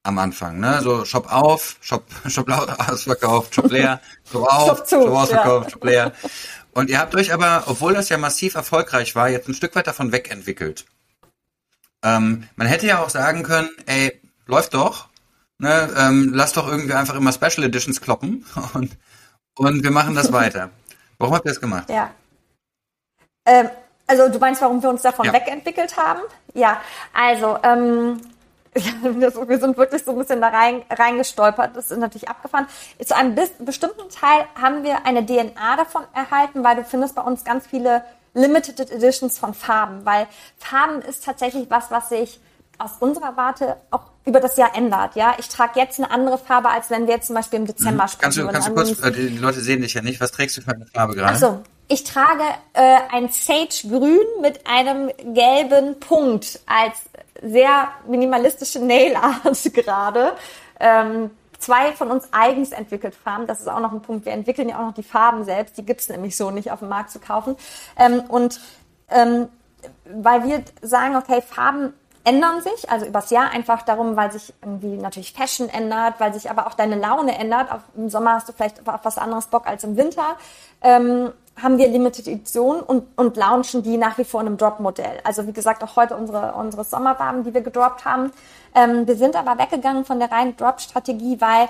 am 0.03 0.19
Anfang, 0.19 0.59
ne? 0.59 0.81
So 0.81 1.05
Shop 1.05 1.31
auf, 1.31 1.77
Shop, 1.81 2.03
Shop 2.27 2.47
ausverkauft, 2.49 3.55
Shop 3.55 3.71
leer, 3.71 4.01
Shop 4.29 4.43
auf, 4.43 4.67
Shop 4.67 4.77
Shop, 4.77 4.87
zu, 4.87 4.97
ausverkauft, 5.07 5.71
Shop 5.71 5.83
leer. 5.83 6.11
Und 6.73 6.89
ihr 6.89 6.99
habt 6.99 7.15
euch 7.15 7.33
aber, 7.33 7.63
obwohl 7.67 7.93
das 7.93 8.09
ja 8.09 8.17
massiv 8.17 8.55
erfolgreich 8.55 9.15
war, 9.15 9.29
jetzt 9.29 9.47
ein 9.47 9.53
Stück 9.53 9.75
weit 9.75 9.87
davon 9.87 10.11
wegentwickelt. 10.11 10.85
Ähm, 12.03 12.49
man 12.55 12.67
hätte 12.67 12.87
ja 12.87 13.01
auch 13.01 13.09
sagen 13.09 13.43
können, 13.43 13.69
ey, 13.85 14.19
läuft 14.45 14.73
doch, 14.73 15.07
ne? 15.57 15.89
Ähm, 15.97 16.31
lass 16.33 16.53
doch 16.53 16.67
irgendwie 16.67 16.93
einfach 16.93 17.15
immer 17.15 17.31
Special 17.31 17.63
Editions 17.63 18.01
kloppen 18.01 18.45
und, 18.73 18.97
und 19.55 19.83
wir 19.83 19.91
machen 19.91 20.15
das 20.15 20.31
weiter. 20.33 20.69
Warum 21.17 21.35
habt 21.35 21.45
ihr 21.45 21.51
das 21.51 21.61
gemacht? 21.61 21.89
Ja. 21.89 22.09
Ähm, 23.45 23.69
also 24.07 24.27
du 24.29 24.37
meinst, 24.39 24.61
warum 24.61 24.81
wir 24.83 24.89
uns 24.89 25.01
davon 25.01 25.25
Ja. 25.25 25.33
wegentwickelt 25.33 25.95
haben? 25.95 26.21
Ja, 26.53 26.81
also 27.13 27.57
ähm, 27.63 28.19
ja, 28.77 29.47
wir 29.47 29.59
sind 29.59 29.77
wirklich 29.77 30.03
so 30.03 30.11
ein 30.11 30.17
bisschen 30.17 30.41
da 30.41 30.49
rein, 30.49 30.81
reingestolpert. 30.89 31.75
Das 31.75 31.91
ist 31.91 31.97
natürlich 31.97 32.29
abgefahren. 32.29 32.67
Zu 33.03 33.15
einem 33.15 33.35
bestimmten 33.59 34.09
Teil 34.09 34.45
haben 34.59 34.83
wir 34.83 35.05
eine 35.05 35.25
DNA 35.25 35.75
davon 35.77 36.03
erhalten, 36.13 36.63
weil 36.63 36.75
du 36.75 36.83
findest 36.83 37.15
bei 37.15 37.21
uns 37.21 37.43
ganz 37.43 37.67
viele 37.67 38.03
Limited 38.33 38.91
Editions 38.91 39.37
von 39.37 39.53
Farben, 39.53 40.05
weil 40.05 40.27
Farben 40.57 41.01
ist 41.01 41.23
tatsächlich 41.23 41.69
was, 41.69 41.91
was 41.91 42.09
sich 42.09 42.39
aus 42.79 42.91
unserer 42.99 43.37
Warte 43.37 43.77
auch 43.91 44.05
über 44.25 44.39
das 44.39 44.57
Jahr 44.57 44.75
ändert. 44.75 45.15
Ja, 45.15 45.35
ich 45.37 45.47
trage 45.47 45.79
jetzt 45.79 45.99
eine 45.99 46.09
andere 46.09 46.37
Farbe, 46.37 46.69
als 46.69 46.89
wenn 46.89 47.07
wir 47.07 47.15
jetzt 47.15 47.27
zum 47.27 47.35
Beispiel 47.35 47.59
im 47.59 47.67
Dezember 47.67 48.05
mhm. 48.05 48.07
sprechen. 48.07 48.21
Kannst 48.21 48.37
du, 48.37 48.47
kannst 48.47 48.67
du 48.69 48.73
kurz, 48.73 49.03
äh, 49.03 49.11
die 49.11 49.37
Leute 49.37 49.59
sehen 49.59 49.81
dich 49.81 49.93
ja 49.93 50.01
nicht. 50.01 50.19
Was 50.19 50.31
trägst 50.31 50.57
du 50.57 50.61
für 50.61 50.71
eine 50.71 50.85
Farbe 50.87 51.13
gerade? 51.13 51.33
Achso, 51.33 51.59
ich 51.87 52.03
trage 52.03 52.43
äh, 52.73 52.97
ein 53.11 53.29
Sage-Grün 53.29 54.25
mit 54.41 54.65
einem 54.65 55.11
gelben 55.33 55.99
Punkt 55.99 56.59
als 56.65 56.97
sehr 57.43 57.89
minimalistische 58.07 58.79
Nail 58.79 59.15
Art 59.15 59.63
gerade. 59.73 60.33
Ähm, 60.79 61.31
zwei 61.59 61.93
von 61.93 62.11
uns 62.11 62.27
eigens 62.31 62.71
entwickelt 62.71 63.15
Farben. 63.15 63.47
Das 63.47 63.59
ist 63.59 63.67
auch 63.67 63.79
noch 63.79 63.91
ein 63.91 64.01
Punkt. 64.01 64.25
Wir 64.25 64.33
entwickeln 64.33 64.69
ja 64.69 64.77
auch 64.77 64.87
noch 64.87 64.93
die 64.93 65.03
Farben 65.03 65.43
selbst. 65.43 65.77
Die 65.77 65.85
gibt's 65.85 66.09
nämlich 66.09 66.35
so 66.35 66.51
nicht 66.51 66.71
auf 66.71 66.79
dem 66.79 66.89
Markt 66.89 67.11
zu 67.11 67.19
kaufen. 67.19 67.55
Ähm, 67.97 68.21
und 68.27 68.59
ähm, 69.09 69.47
weil 70.05 70.43
wir 70.45 70.63
sagen, 70.81 71.15
okay, 71.15 71.41
Farben 71.41 71.93
ändern 72.25 72.61
sich, 72.61 72.89
also 72.89 73.05
übers 73.05 73.29
Jahr 73.31 73.51
einfach 73.51 73.81
darum, 73.81 74.15
weil 74.15 74.31
sich 74.31 74.53
irgendwie 74.61 74.95
natürlich 74.95 75.33
Fashion 75.33 75.67
ändert, 75.67 76.19
weil 76.19 76.33
sich 76.33 76.49
aber 76.49 76.67
auch 76.67 76.73
deine 76.73 76.95
Laune 76.95 77.37
ändert. 77.37 77.71
Auf, 77.71 77.81
Im 77.95 78.09
Sommer 78.09 78.33
hast 78.35 78.47
du 78.47 78.53
vielleicht 78.53 78.87
auf 78.87 79.01
was 79.03 79.17
anderes 79.17 79.47
Bock 79.47 79.67
als 79.67 79.83
im 79.83 79.97
Winter. 79.97 80.37
Ähm, 80.81 81.31
haben 81.61 81.77
wir 81.77 81.87
Limited 81.87 82.27
Edition 82.27 82.81
und, 82.81 83.05
und 83.15 83.37
launchen 83.37 83.83
die 83.83 83.97
nach 83.97 84.17
wie 84.17 84.23
vor 84.23 84.41
in 84.41 84.47
einem 84.47 84.57
Drop-Modell. 84.57 85.19
Also 85.23 85.47
wie 85.47 85.53
gesagt, 85.53 85.83
auch 85.83 85.95
heute 85.95 86.15
unsere, 86.15 86.53
unsere 86.53 86.83
Sommerfarben, 86.83 87.43
die 87.43 87.53
wir 87.53 87.61
gedroppt 87.61 88.05
haben. 88.05 88.31
Ähm, 88.73 89.07
wir 89.07 89.15
sind 89.15 89.35
aber 89.35 89.57
weggegangen 89.61 90.03
von 90.03 90.19
der 90.19 90.31
reinen 90.31 90.57
Drop-Strategie, 90.57 91.39
weil 91.39 91.69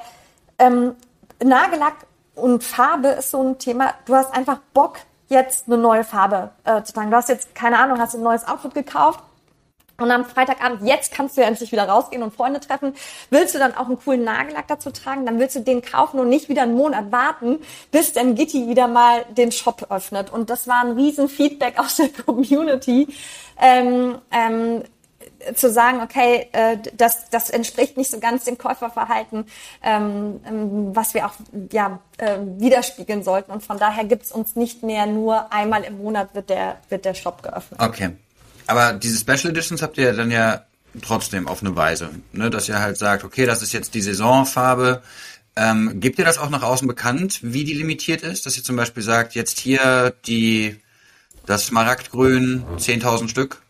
ähm, 0.58 0.96
Nagellack 1.44 1.96
und 2.36 2.64
Farbe 2.64 3.10
ist 3.10 3.32
so 3.32 3.42
ein 3.42 3.58
Thema. 3.58 3.94
Du 4.06 4.16
hast 4.16 4.34
einfach 4.34 4.60
Bock, 4.74 5.00
jetzt 5.28 5.68
eine 5.68 5.78
neue 5.78 6.04
Farbe 6.04 6.52
äh, 6.64 6.82
zu 6.84 6.94
tragen. 6.94 7.12
Du 7.12 7.18
hast 7.18 7.30
jetzt, 7.30 7.54
keine 7.54 7.80
Ahnung, 7.80 8.00
hast 8.00 8.16
ein 8.16 8.24
neues 8.24 8.48
Outfit 8.48 8.74
gekauft 8.74 9.20
und 10.04 10.12
am 10.12 10.26
Freitagabend, 10.26 10.88
jetzt 10.88 11.14
kannst 11.14 11.38
du 11.38 11.42
ja 11.42 11.48
endlich 11.48 11.72
wieder 11.72 11.88
rausgehen 11.88 12.24
und 12.24 12.34
Freunde 12.34 12.60
treffen. 12.60 12.94
Willst 13.30 13.56
du 13.56 13.60
dann 13.60 13.76
auch 13.76 13.88
einen 13.88 13.98
coolen 13.98 14.24
Nagellack 14.24 14.68
dazu 14.68 14.92
tragen, 14.92 15.26
dann 15.26 15.40
willst 15.40 15.56
du 15.56 15.62
den 15.62 15.82
kaufen 15.82 16.20
und 16.20 16.30
nicht 16.30 16.50
wieder 16.50 16.64
einen 16.64 16.76
Monat 16.76 17.12
warten, 17.12 17.60
bis 17.92 18.14
dann 18.14 18.36
Gitti 18.36 18.68
wieder 18.68 18.88
mal 18.88 19.26
den 19.30 19.52
Shop 19.52 19.88
öffnet. 19.90 20.32
Und 20.32 20.50
das 20.50 20.68
war 20.68 20.84
ein 20.84 20.92
riesen 20.92 21.30
Feedback 21.30 21.80
aus 21.80 21.98
der 21.98 22.10
Community. 22.10 23.08
Ähm, 23.60 24.18
ähm, 24.32 24.84
zu 25.56 25.70
sagen, 25.70 26.02
okay, 26.02 26.48
äh, 26.54 26.78
das, 26.96 27.30
das 27.30 27.50
entspricht 27.50 27.98
nicht 27.98 28.12
so 28.12 28.20
ganz 28.20 28.46
dem 28.46 28.58
Käuferverhalten, 28.58 29.46
ähm, 29.84 30.40
ähm, 30.48 30.96
was 30.96 31.14
wir 31.14 31.26
auch 31.26 31.34
ja, 31.72 32.00
äh, 32.18 32.38
widerspiegeln 32.58 33.24
sollten. 33.24 33.52
Und 33.52 33.64
von 33.64 33.78
daher 33.78 34.06
gibt's 34.06 34.32
uns 34.32 34.56
nicht 34.56 34.84
mehr 34.84 35.06
nur 35.06 35.52
einmal 35.52 35.84
im 35.84 35.98
Monat 35.98 36.34
wird 36.34 36.50
der, 36.50 36.78
wird 36.90 37.06
der 37.06 37.14
Shop 37.14 37.44
geöffnet. 37.44 37.80
Okay. 37.82 38.12
Aber 38.68 38.94
diese 38.94 39.20
Special 39.20 39.52
Editions 39.52 39.82
habt 39.82 39.98
ihr 39.98 40.14
dann 40.14 40.32
ja 40.32 40.66
trotzdem 41.02 41.48
auf 41.48 41.62
eine 41.62 41.76
Weise, 41.76 42.10
ne? 42.32 42.50
dass 42.50 42.70
ihr 42.70 42.80
halt 42.80 42.98
sagt, 42.98 43.24
okay, 43.24 43.46
das 43.46 43.62
ist 43.62 43.74
jetzt 43.74 43.94
die 43.96 44.02
Saisonfarbe. 44.02 45.02
Ähm, 45.56 46.00
gebt 46.00 46.18
ihr 46.18 46.26
das 46.26 46.38
auch 46.38 46.50
nach 46.50 46.64
außen 46.64 46.88
bekannt, 46.88 47.40
wie 47.44 47.64
die 47.64 47.74
limitiert 47.74 48.22
ist? 48.22 48.46
Dass 48.46 48.58
ihr 48.58 48.64
zum 48.64 48.76
Beispiel 48.76 49.04
sagt, 49.04 49.36
jetzt 49.36 49.60
hier 49.60 50.14
die 50.26 50.80
das 51.46 51.68
Smaragdgrün, 51.68 52.64
10.000 52.78 53.28
Stück? 53.28 53.62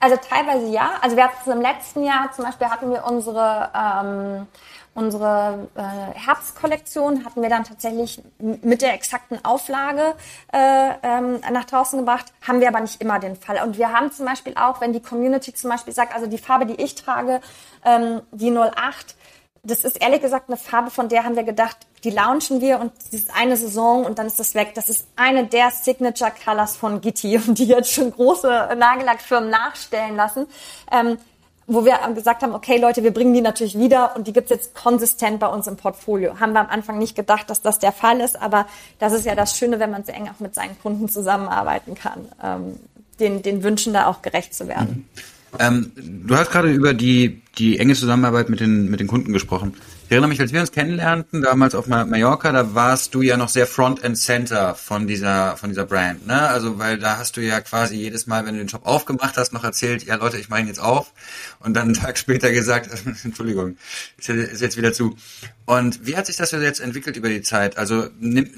Also 0.00 0.16
teilweise 0.16 0.72
ja. 0.72 0.98
Also 1.02 1.16
wir 1.16 1.24
hatten 1.24 1.36
es 1.40 1.52
im 1.52 1.60
letzten 1.60 2.04
Jahr 2.04 2.30
zum 2.32 2.44
Beispiel 2.44 2.68
hatten 2.68 2.90
wir 2.90 3.04
unsere 3.04 3.70
ähm, 3.74 4.46
unsere 4.94 5.68
äh, 5.74 6.18
Herbstkollektion 6.18 7.24
hatten 7.24 7.42
wir 7.42 7.48
dann 7.48 7.64
tatsächlich 7.64 8.22
mit 8.38 8.82
der 8.82 8.94
exakten 8.94 9.44
Auflage 9.44 10.14
äh, 10.52 10.90
ähm, 11.02 11.40
nach 11.52 11.64
draußen 11.64 11.98
gebracht, 11.98 12.26
haben 12.46 12.60
wir 12.60 12.68
aber 12.68 12.80
nicht 12.80 13.00
immer 13.00 13.18
den 13.18 13.36
Fall. 13.36 13.62
Und 13.64 13.76
wir 13.76 13.92
haben 13.92 14.12
zum 14.12 14.26
Beispiel 14.26 14.54
auch, 14.56 14.80
wenn 14.80 14.92
die 14.92 15.00
Community 15.00 15.52
zum 15.52 15.70
Beispiel 15.70 15.92
sagt, 15.92 16.14
also 16.14 16.26
die 16.26 16.38
Farbe, 16.38 16.66
die 16.66 16.80
ich 16.82 16.94
trage, 16.94 17.40
ähm, 17.84 18.22
die 18.32 18.50
08, 18.50 19.16
das 19.64 19.84
ist 19.84 20.00
ehrlich 20.00 20.20
gesagt 20.20 20.48
eine 20.48 20.58
Farbe, 20.58 20.90
von 20.90 21.08
der 21.08 21.24
haben 21.24 21.36
wir 21.36 21.42
gedacht, 21.42 21.76
die 22.04 22.10
launchen 22.10 22.60
wir 22.60 22.80
und 22.80 22.92
das 22.98 23.20
ist 23.20 23.30
eine 23.34 23.56
Saison 23.56 24.04
und 24.04 24.18
dann 24.18 24.26
ist 24.26 24.38
das 24.38 24.54
weg. 24.54 24.72
Das 24.74 24.90
ist 24.90 25.08
eine 25.16 25.46
der 25.46 25.70
Signature 25.70 26.32
Colors 26.44 26.76
von 26.76 27.00
Gitti 27.00 27.38
die 27.48 27.64
jetzt 27.64 27.92
schon 27.92 28.12
große 28.12 28.48
Nagellackfirmen 28.76 29.50
nachstellen 29.50 30.16
lassen. 30.16 30.46
Ähm, 30.92 31.18
wo 31.66 31.84
wir 31.84 31.98
gesagt 32.14 32.42
haben, 32.42 32.54
okay 32.54 32.78
Leute, 32.78 33.02
wir 33.02 33.12
bringen 33.12 33.32
die 33.32 33.40
natürlich 33.40 33.78
wieder 33.78 34.16
und 34.16 34.26
die 34.26 34.32
gibt's 34.32 34.50
jetzt 34.50 34.74
konsistent 34.74 35.40
bei 35.40 35.46
uns 35.46 35.66
im 35.66 35.76
Portfolio. 35.76 36.38
Haben 36.40 36.52
wir 36.52 36.60
am 36.60 36.68
Anfang 36.68 36.98
nicht 36.98 37.14
gedacht, 37.14 37.48
dass 37.50 37.62
das 37.62 37.78
der 37.78 37.92
Fall 37.92 38.20
ist, 38.20 38.40
aber 38.40 38.66
das 38.98 39.12
ist 39.12 39.24
ja 39.24 39.34
das 39.34 39.56
Schöne, 39.56 39.78
wenn 39.78 39.90
man 39.90 40.04
so 40.04 40.12
eng 40.12 40.28
auch 40.28 40.40
mit 40.40 40.54
seinen 40.54 40.78
Kunden 40.80 41.08
zusammenarbeiten 41.08 41.94
kann, 41.94 42.28
ähm, 42.42 42.76
den, 43.20 43.42
den 43.42 43.62
Wünschen 43.62 43.92
da 43.92 44.06
auch 44.06 44.22
gerecht 44.22 44.54
zu 44.54 44.68
werden. 44.68 45.08
Mhm. 45.14 45.58
Ähm, 45.58 45.92
du 45.96 46.36
hast 46.36 46.50
gerade 46.50 46.72
über 46.72 46.94
die, 46.94 47.42
die 47.58 47.78
enge 47.78 47.94
Zusammenarbeit 47.94 48.48
mit 48.48 48.60
den, 48.60 48.90
mit 48.90 49.00
den 49.00 49.06
Kunden 49.06 49.32
gesprochen. 49.32 49.74
Ich 50.06 50.10
erinnere 50.10 50.28
mich, 50.28 50.40
als 50.40 50.52
wir 50.52 50.60
uns 50.60 50.70
kennenlernten, 50.70 51.40
damals 51.40 51.74
auf 51.74 51.86
Mallorca, 51.86 52.52
da 52.52 52.74
warst 52.74 53.14
du 53.14 53.22
ja 53.22 53.38
noch 53.38 53.48
sehr 53.48 53.66
Front 53.66 54.04
and 54.04 54.18
Center 54.18 54.74
von 54.74 55.06
dieser, 55.06 55.56
von 55.56 55.70
dieser 55.70 55.86
Brand, 55.86 56.26
ne? 56.26 56.46
Also, 56.46 56.78
weil 56.78 56.98
da 56.98 57.16
hast 57.16 57.38
du 57.38 57.40
ja 57.40 57.62
quasi 57.62 57.96
jedes 57.96 58.26
Mal, 58.26 58.44
wenn 58.44 58.52
du 58.52 58.60
den 58.60 58.68
Shop 58.68 58.84
aufgemacht 58.84 59.38
hast, 59.38 59.54
noch 59.54 59.64
erzählt, 59.64 60.04
ja 60.04 60.16
Leute, 60.16 60.36
ich 60.36 60.50
mache 60.50 60.60
ihn 60.60 60.66
jetzt 60.66 60.80
auf. 60.80 61.14
Und 61.58 61.72
dann 61.72 61.84
einen 61.84 61.94
Tag 61.94 62.18
später 62.18 62.52
gesagt, 62.52 62.90
Entschuldigung, 63.24 63.78
ist 64.18 64.28
jetzt 64.28 64.76
wieder 64.76 64.92
zu. 64.92 65.16
Und 65.64 66.06
wie 66.06 66.18
hat 66.18 66.26
sich 66.26 66.36
das 66.36 66.50
jetzt 66.50 66.80
entwickelt 66.80 67.16
über 67.16 67.30
die 67.30 67.40
Zeit? 67.40 67.78
Also, 67.78 68.08
nimm, 68.20 68.50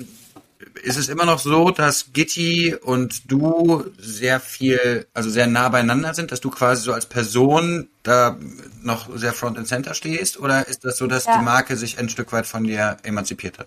ist 0.83 0.97
es 0.97 1.09
immer 1.09 1.25
noch 1.25 1.39
so, 1.39 1.71
dass 1.71 2.13
Gitti 2.13 2.75
und 2.75 3.31
du 3.31 3.85
sehr 3.99 4.41
viel, 4.41 5.07
also 5.13 5.29
sehr 5.31 5.47
nah 5.47 5.69
beieinander 5.69 6.15
sind, 6.15 6.33
dass 6.33 6.41
du 6.41 6.51
quasi 6.51 6.83
so 6.83 6.93
als 6.93 7.07
Person 7.07 7.89
da 8.03 8.37
noch 8.83 9.09
sehr 9.15 9.33
front 9.33 9.59
and 9.59 9.69
center 9.69 9.95
stehst? 9.95 10.39
Oder 10.39 10.69
ist 10.69 10.85
das 10.85 10.97
so, 10.97 11.07
dass 11.07 11.27
ja. 11.27 11.39
die 11.39 11.45
Marke 11.45 11.77
sich 11.77 11.99
ein 11.99 12.09
Stück 12.09 12.33
weit 12.33 12.47
von 12.47 12.65
dir 12.65 12.97
emanzipiert 13.03 13.59
hat? 13.59 13.67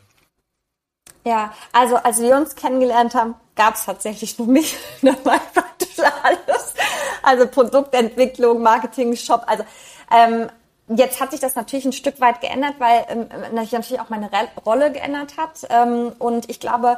Ja, 1.25 1.54
also 1.73 1.97
als 1.97 2.19
wir 2.21 2.36
uns 2.36 2.56
kennengelernt 2.56 3.13
haben, 3.13 3.36
gab 3.56 3.75
es 3.75 3.86
tatsächlich 3.86 4.38
noch 4.39 4.47
nicht. 4.47 4.75
Da 5.02 5.15
war 5.23 5.39
praktisch 5.54 5.99
alles. 6.23 6.73
Also 7.21 7.47
Produktentwicklung, 7.47 8.62
Marketing, 8.62 9.15
Shop. 9.15 9.43
Also 9.45 9.63
ähm, 10.12 10.49
Jetzt 10.89 11.21
hat 11.21 11.32
sich 11.32 11.39
das 11.39 11.56
natürlich 11.56 11.86
ein 11.86 11.93
Stück 11.93 12.19
weit 12.19 12.41
geändert, 12.41 12.75
weil 12.80 13.06
ähm, 13.10 13.58
sich 13.62 13.71
natürlich 13.71 14.02
auch 14.02 14.10
meine 14.10 14.32
Re 14.32 14.47
Rolle 14.65 14.91
geändert 14.91 15.38
hat. 15.38 15.67
Ähm, 15.69 16.13
und 16.17 16.49
ich 16.49 16.60
glaube, 16.60 16.97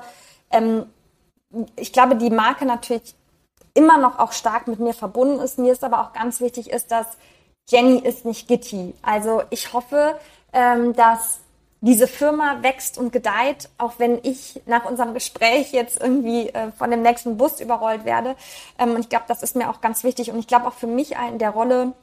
ähm, 0.50 0.86
ich 1.76 1.92
glaube, 1.92 2.16
die 2.16 2.30
Marke 2.30 2.66
natürlich 2.66 3.16
immer 3.74 3.98
noch 3.98 4.18
auch 4.18 4.32
stark 4.32 4.68
mit 4.68 4.80
mir 4.80 4.94
verbunden 4.94 5.40
ist. 5.40 5.60
Mir 5.60 5.74
ist 5.74 5.84
aber 5.84 6.02
auch 6.02 6.14
ganz 6.14 6.40
wichtig 6.40 6.70
ist, 6.70 6.92
dass 6.92 7.06
Jenny 7.70 8.00
ist 8.00 8.26
nicht 8.26 8.48
Gitti. 8.48 8.94
Also 9.02 9.44
ich 9.50 9.74
hoffe, 9.74 10.18
ähm, 10.54 10.94
dass 10.94 11.40
diese 11.82 12.08
Firma 12.08 12.62
wächst 12.62 12.98
und 12.98 13.12
gedeiht, 13.12 13.70
auch 13.78 13.94
wenn 13.98 14.20
ich 14.24 14.62
nach 14.68 14.86
unserem 14.86 15.14
Gespräch 15.14 15.74
jetzt 15.74 16.00
irgendwie 16.00 16.50
äh, 16.50 16.72
von 16.72 16.92
dem 16.92 17.02
nächsten 17.02 17.38
Bus 17.38 17.60
überrollt 17.60 18.06
werde. 18.06 18.36
Ähm, 18.78 18.92
und 18.92 19.02
ich 19.02 19.10
glaube, 19.10 19.26
das 19.28 19.44
ist 19.44 19.56
mir 19.56 19.70
auch 19.70 19.82
ganz 19.82 20.04
wichtig. 20.04 20.32
Und 20.32 20.40
ich 20.40 20.48
glaube 20.48 20.68
auch 20.68 20.74
für 20.74 20.88
mich 20.88 21.16
in 21.30 21.40
der 21.40 21.50
Rolle, 21.50 21.94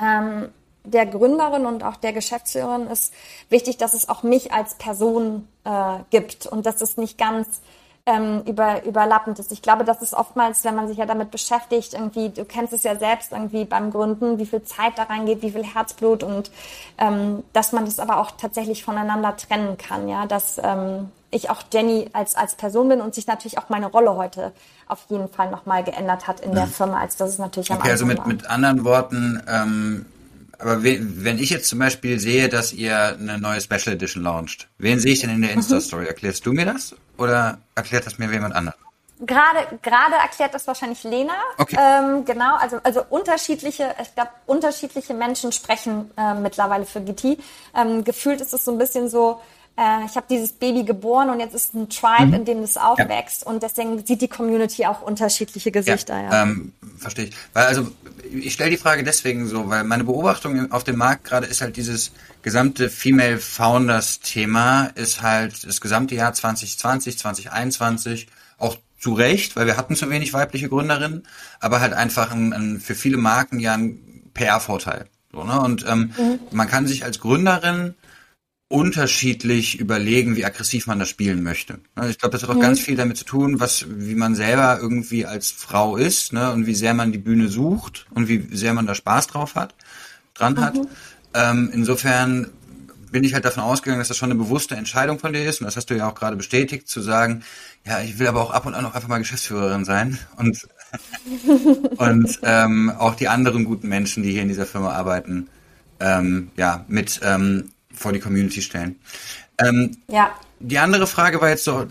ähm, 0.00 0.52
der 0.86 1.06
Gründerin 1.06 1.66
und 1.66 1.84
auch 1.84 1.96
der 1.96 2.12
Geschäftsführerin 2.12 2.86
ist 2.86 3.12
wichtig, 3.48 3.76
dass 3.76 3.94
es 3.94 4.08
auch 4.08 4.22
mich 4.22 4.52
als 4.52 4.74
Person 4.74 5.48
äh, 5.64 5.98
gibt 6.10 6.46
und 6.46 6.66
dass 6.66 6.80
es 6.80 6.96
nicht 6.96 7.18
ganz 7.18 7.60
ähm, 8.06 8.42
über, 8.46 8.84
überlappend 8.84 9.38
ist. 9.40 9.50
Ich 9.50 9.62
glaube, 9.62 9.84
das 9.84 10.00
ist 10.00 10.14
oftmals, 10.14 10.64
wenn 10.64 10.76
man 10.76 10.86
sich 10.86 10.96
ja 10.96 11.06
damit 11.06 11.32
beschäftigt, 11.32 11.92
irgendwie, 11.92 12.28
du 12.30 12.44
kennst 12.44 12.72
es 12.72 12.84
ja 12.84 12.96
selbst 12.96 13.32
irgendwie 13.32 13.64
beim 13.64 13.90
Gründen, 13.90 14.38
wie 14.38 14.46
viel 14.46 14.62
Zeit 14.62 14.92
da 14.96 15.04
reingeht, 15.04 15.42
wie 15.42 15.50
viel 15.50 15.64
Herzblut 15.64 16.22
und 16.22 16.52
ähm, 16.98 17.42
dass 17.52 17.72
man 17.72 17.84
das 17.84 17.98
aber 17.98 18.18
auch 18.18 18.30
tatsächlich 18.30 18.84
voneinander 18.84 19.36
trennen 19.36 19.76
kann, 19.76 20.08
ja, 20.08 20.26
dass 20.26 20.60
ähm, 20.62 21.10
ich 21.32 21.50
auch 21.50 21.62
Jenny 21.72 22.08
als, 22.12 22.36
als 22.36 22.54
Person 22.54 22.88
bin 22.88 23.00
und 23.00 23.12
sich 23.12 23.26
natürlich 23.26 23.58
auch 23.58 23.68
meine 23.70 23.86
Rolle 23.86 24.14
heute 24.14 24.52
auf 24.86 25.04
jeden 25.08 25.28
Fall 25.28 25.50
nochmal 25.50 25.82
geändert 25.82 26.28
hat 26.28 26.38
in 26.38 26.54
der 26.54 26.66
mhm. 26.66 26.70
Firma, 26.70 27.00
als 27.00 27.16
das 27.16 27.30
es 27.30 27.38
natürlich 27.38 27.72
am 27.72 27.78
okay, 27.78 27.90
also 27.90 28.04
Anfang 28.04 28.18
also 28.18 28.30
mit, 28.30 28.40
war. 28.40 28.44
mit 28.44 28.50
anderen 28.50 28.84
Worten, 28.84 29.42
ähm, 29.48 30.06
aber 30.58 30.82
wenn 30.82 31.38
ich 31.38 31.50
jetzt 31.50 31.68
zum 31.68 31.78
Beispiel 31.78 32.18
sehe, 32.18 32.48
dass 32.48 32.72
ihr 32.72 33.16
eine 33.18 33.38
neue 33.38 33.60
Special 33.60 33.94
Edition 33.94 34.22
launcht, 34.22 34.68
wen 34.78 34.98
sehe 34.98 35.12
ich 35.12 35.20
denn 35.20 35.30
in 35.30 35.42
der 35.42 35.50
mhm. 35.50 35.58
Insta-Story? 35.58 36.06
Erklärst 36.06 36.46
du 36.46 36.52
mir 36.52 36.66
das 36.66 36.94
oder 37.18 37.58
erklärt 37.74 38.06
das 38.06 38.18
mir 38.18 38.30
jemand 38.30 38.54
anderes? 38.54 38.78
Gerade, 39.18 39.78
gerade 39.80 40.14
erklärt 40.16 40.52
das 40.52 40.66
wahrscheinlich 40.66 41.02
Lena. 41.02 41.32
Okay. 41.56 41.76
Ähm, 41.80 42.26
genau, 42.26 42.56
also, 42.56 42.78
also 42.82 43.02
unterschiedliche, 43.08 43.94
ich 44.02 44.14
glaube, 44.14 44.30
unterschiedliche 44.44 45.14
Menschen 45.14 45.52
sprechen 45.52 46.10
äh, 46.18 46.34
mittlerweile 46.34 46.84
für 46.84 47.00
GT. 47.00 47.38
Ähm, 47.74 48.04
gefühlt 48.04 48.42
ist 48.42 48.52
es 48.52 48.64
so 48.64 48.72
ein 48.72 48.78
bisschen 48.78 49.08
so, 49.08 49.40
äh, 49.76 50.06
ich 50.06 50.16
habe 50.16 50.26
dieses 50.28 50.52
Baby 50.52 50.84
geboren 50.84 51.30
und 51.30 51.40
jetzt 51.40 51.54
ist 51.54 51.74
ein 51.74 51.88
Tribe, 51.88 52.26
mhm. 52.26 52.34
in 52.34 52.44
dem 52.44 52.62
es 52.62 52.76
aufwächst 52.76 53.42
ja. 53.44 53.48
und 53.50 53.62
deswegen 53.62 54.04
sieht 54.04 54.22
die 54.22 54.28
Community 54.28 54.86
auch 54.86 55.02
unterschiedliche 55.02 55.70
Gesichter. 55.70 56.16
Ja, 56.16 56.32
ja. 56.32 56.42
Ähm, 56.42 56.72
verstehe 56.98 57.26
ich. 57.26 57.34
Weil 57.52 57.66
also 57.66 57.88
ich 58.32 58.54
stelle 58.54 58.70
die 58.70 58.76
Frage 58.76 59.04
deswegen 59.04 59.46
so, 59.46 59.68
weil 59.68 59.84
meine 59.84 60.04
Beobachtung 60.04 60.72
auf 60.72 60.84
dem 60.84 60.96
Markt 60.96 61.24
gerade 61.24 61.46
ist 61.46 61.60
halt 61.60 61.76
dieses 61.76 62.12
gesamte 62.42 62.88
Female 62.88 63.38
Founders 63.38 64.20
Thema 64.20 64.86
ist 64.94 65.22
halt 65.22 65.66
das 65.66 65.80
gesamte 65.80 66.14
Jahr 66.14 66.32
2020, 66.32 67.18
2021 67.18 68.28
auch 68.58 68.78
zu 68.98 69.12
Recht, 69.12 69.56
weil 69.56 69.66
wir 69.66 69.76
hatten 69.76 69.94
zu 69.94 70.08
wenig 70.08 70.32
weibliche 70.32 70.68
Gründerinnen, 70.68 71.26
aber 71.60 71.80
halt 71.80 71.92
einfach 71.92 72.32
ein, 72.32 72.52
ein, 72.52 72.80
für 72.80 72.94
viele 72.94 73.18
Marken 73.18 73.60
ja 73.60 73.74
ein 73.74 73.98
PR-Vorteil. 74.32 75.06
So, 75.32 75.44
ne? 75.44 75.60
Und 75.60 75.84
ähm, 75.86 76.12
mhm. 76.16 76.38
man 76.50 76.68
kann 76.68 76.86
sich 76.86 77.04
als 77.04 77.20
Gründerin 77.20 77.94
unterschiedlich 78.68 79.78
überlegen, 79.78 80.34
wie 80.34 80.44
aggressiv 80.44 80.88
man 80.88 80.98
das 80.98 81.08
spielen 81.08 81.42
möchte. 81.42 81.78
Also 81.94 82.10
ich 82.10 82.18
glaube, 82.18 82.32
das 82.32 82.42
hat 82.42 82.50
auch 82.50 82.56
mhm. 82.56 82.60
ganz 82.60 82.80
viel 82.80 82.96
damit 82.96 83.16
zu 83.16 83.24
tun, 83.24 83.60
was, 83.60 83.86
wie 83.88 84.16
man 84.16 84.34
selber 84.34 84.78
irgendwie 84.80 85.24
als 85.24 85.52
Frau 85.52 85.96
ist, 85.96 86.32
ne, 86.32 86.52
und 86.52 86.66
wie 86.66 86.74
sehr 86.74 86.92
man 86.92 87.12
die 87.12 87.18
Bühne 87.18 87.48
sucht 87.48 88.06
und 88.10 88.28
wie 88.28 88.48
sehr 88.50 88.74
man 88.74 88.86
da 88.86 88.94
Spaß 88.94 89.28
drauf 89.28 89.54
hat, 89.54 89.74
dran 90.34 90.54
mhm. 90.54 90.60
hat. 90.60 90.78
Ähm, 91.34 91.70
insofern 91.72 92.50
bin 93.12 93.22
ich 93.22 93.34
halt 93.34 93.44
davon 93.44 93.62
ausgegangen, 93.62 94.00
dass 94.00 94.08
das 94.08 94.16
schon 94.16 94.32
eine 94.32 94.38
bewusste 94.38 94.74
Entscheidung 94.74 95.20
von 95.20 95.32
dir 95.32 95.48
ist, 95.48 95.60
und 95.60 95.66
das 95.66 95.76
hast 95.76 95.88
du 95.90 95.96
ja 95.96 96.08
auch 96.08 96.16
gerade 96.16 96.36
bestätigt, 96.36 96.88
zu 96.88 97.00
sagen, 97.00 97.44
ja, 97.84 98.00
ich 98.00 98.18
will 98.18 98.26
aber 98.26 98.42
auch 98.42 98.50
ab 98.50 98.66
und 98.66 98.74
an 98.74 98.84
auch 98.84 98.94
einfach 98.94 99.08
mal 99.08 99.18
Geschäftsführerin 99.18 99.84
sein 99.84 100.18
und 100.36 100.66
und 101.98 102.40
ähm, 102.42 102.90
auch 102.90 103.14
die 103.14 103.28
anderen 103.28 103.64
guten 103.64 103.88
Menschen, 103.88 104.22
die 104.22 104.32
hier 104.32 104.42
in 104.42 104.48
dieser 104.48 104.66
Firma 104.66 104.92
arbeiten, 104.92 105.48
ähm, 106.00 106.50
ja, 106.56 106.84
mit 106.88 107.20
ähm, 107.22 107.70
vor 107.96 108.12
die 108.12 108.20
Community 108.20 108.62
stellen. 108.62 109.00
Ähm, 109.58 109.96
ja. 110.08 110.34
Die 110.60 110.78
andere 110.78 111.06
Frage 111.06 111.40
war 111.40 111.48
jetzt 111.48 111.64
so, 111.64 111.86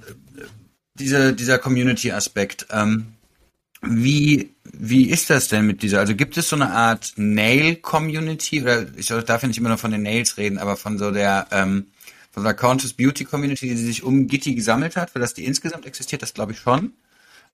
diese, 0.96 1.34
dieser 1.34 1.60
Community-Aspekt. 1.60 2.68
Ähm, 2.72 3.08
wie, 3.82 4.56
wie 4.64 5.10
ist 5.10 5.30
das 5.30 5.48
denn 5.48 5.68
mit 5.68 5.84
dieser? 5.84 6.00
Also 6.00 6.16
gibt 6.16 6.38
es 6.38 6.50
so 6.50 6.56
eine 6.56 6.72
Art 6.72 7.14
Nail-Community? 7.18 8.62
Oder 8.62 8.86
ich 8.96 9.08
darf 9.08 9.42
ja 9.42 9.48
nicht 9.48 9.58
immer 9.58 9.70
nur 9.70 9.78
von 9.78 9.92
den 9.92 10.04
Nails 10.04 10.38
reden, 10.38 10.58
aber 10.58 10.78
von 10.78 10.98
so 10.98 11.12
der, 11.12 11.48
ähm, 11.52 11.88
von 12.32 12.44
der 12.44 12.54
Conscious 12.54 12.94
Beauty 12.94 13.26
Community, 13.26 13.68
die 13.68 13.78
sich 13.78 14.04
um 14.04 14.28
Gitti 14.28 14.56
gesammelt 14.56 14.96
hat, 14.96 15.14
weil 15.14 15.22
das 15.22 15.34
die 15.34 15.46
insgesamt 15.46 15.86
existiert, 15.86 16.22
das 16.22 16.34
glaube 16.34 16.54
ich 16.54 16.60
schon. 16.60 16.94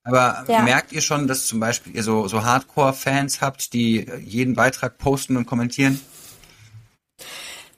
Aber 0.03 0.45
ja. 0.47 0.63
merkt 0.63 0.91
ihr 0.93 1.01
schon, 1.01 1.27
dass 1.27 1.45
zum 1.45 1.59
Beispiel 1.59 1.95
ihr 1.95 2.03
so, 2.03 2.27
so 2.27 2.43
Hardcore-Fans 2.43 3.41
habt, 3.41 3.73
die 3.73 4.07
jeden 4.23 4.55
Beitrag 4.55 4.97
posten 4.97 5.37
und 5.37 5.45
kommentieren? 5.45 5.99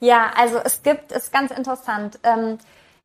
Ja, 0.00 0.32
also 0.36 0.58
es 0.58 0.82
gibt, 0.82 1.12
ist 1.12 1.32
ganz 1.32 1.50
interessant. 1.50 2.18
Ähm, 2.22 2.58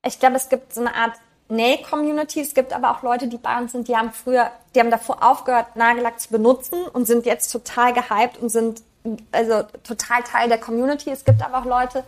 ich 0.06 0.20
glaube, 0.20 0.36
es 0.36 0.50
gibt 0.50 0.74
so 0.74 0.82
eine 0.82 0.96
Art 0.96 1.14
Nail-Community. 1.50 2.42
Es 2.42 2.54
gibt 2.54 2.74
aber 2.74 2.92
auch 2.92 3.02
Leute, 3.02 3.28
die 3.28 3.38
bei 3.38 3.58
uns 3.58 3.72
sind, 3.72 3.88
die 3.88 3.98
haben 3.98 4.12
früher, 4.12 4.52
die 4.74 4.80
haben 4.80 4.92
davor 4.92 5.24
aufgehört, 5.24 5.76
Nagellack 5.76 6.20
zu 6.20 6.30
benutzen 6.30 6.84
und 6.84 7.06
sind 7.06 7.26
jetzt 7.26 7.52
total 7.52 7.94
gehypt 7.94 8.38
und 8.40 8.50
sind 8.50 8.84
also 9.32 9.64
total 9.84 10.24
Teil 10.24 10.50
der 10.50 10.60
Community. 10.60 11.10
Es 11.10 11.26
gibt 11.26 11.44
aber 11.44 11.60
auch 11.60 11.66
Leute, 11.66 12.04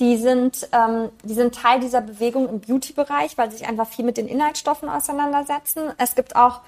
die 0.00 0.16
sind, 0.16 0.68
ähm, 0.72 1.10
die 1.22 1.34
sind 1.34 1.54
Teil 1.54 1.80
dieser 1.80 2.00
Bewegung 2.00 2.48
im 2.48 2.60
Beauty-Bereich, 2.60 3.38
weil 3.38 3.50
sie 3.50 3.58
sich 3.58 3.68
einfach 3.68 3.86
viel 3.86 4.04
mit 4.04 4.16
den 4.16 4.26
Inhaltsstoffen 4.26 4.88
auseinandersetzen. 4.88 5.92
Es 5.98 6.14
gibt 6.14 6.34
auch 6.34 6.60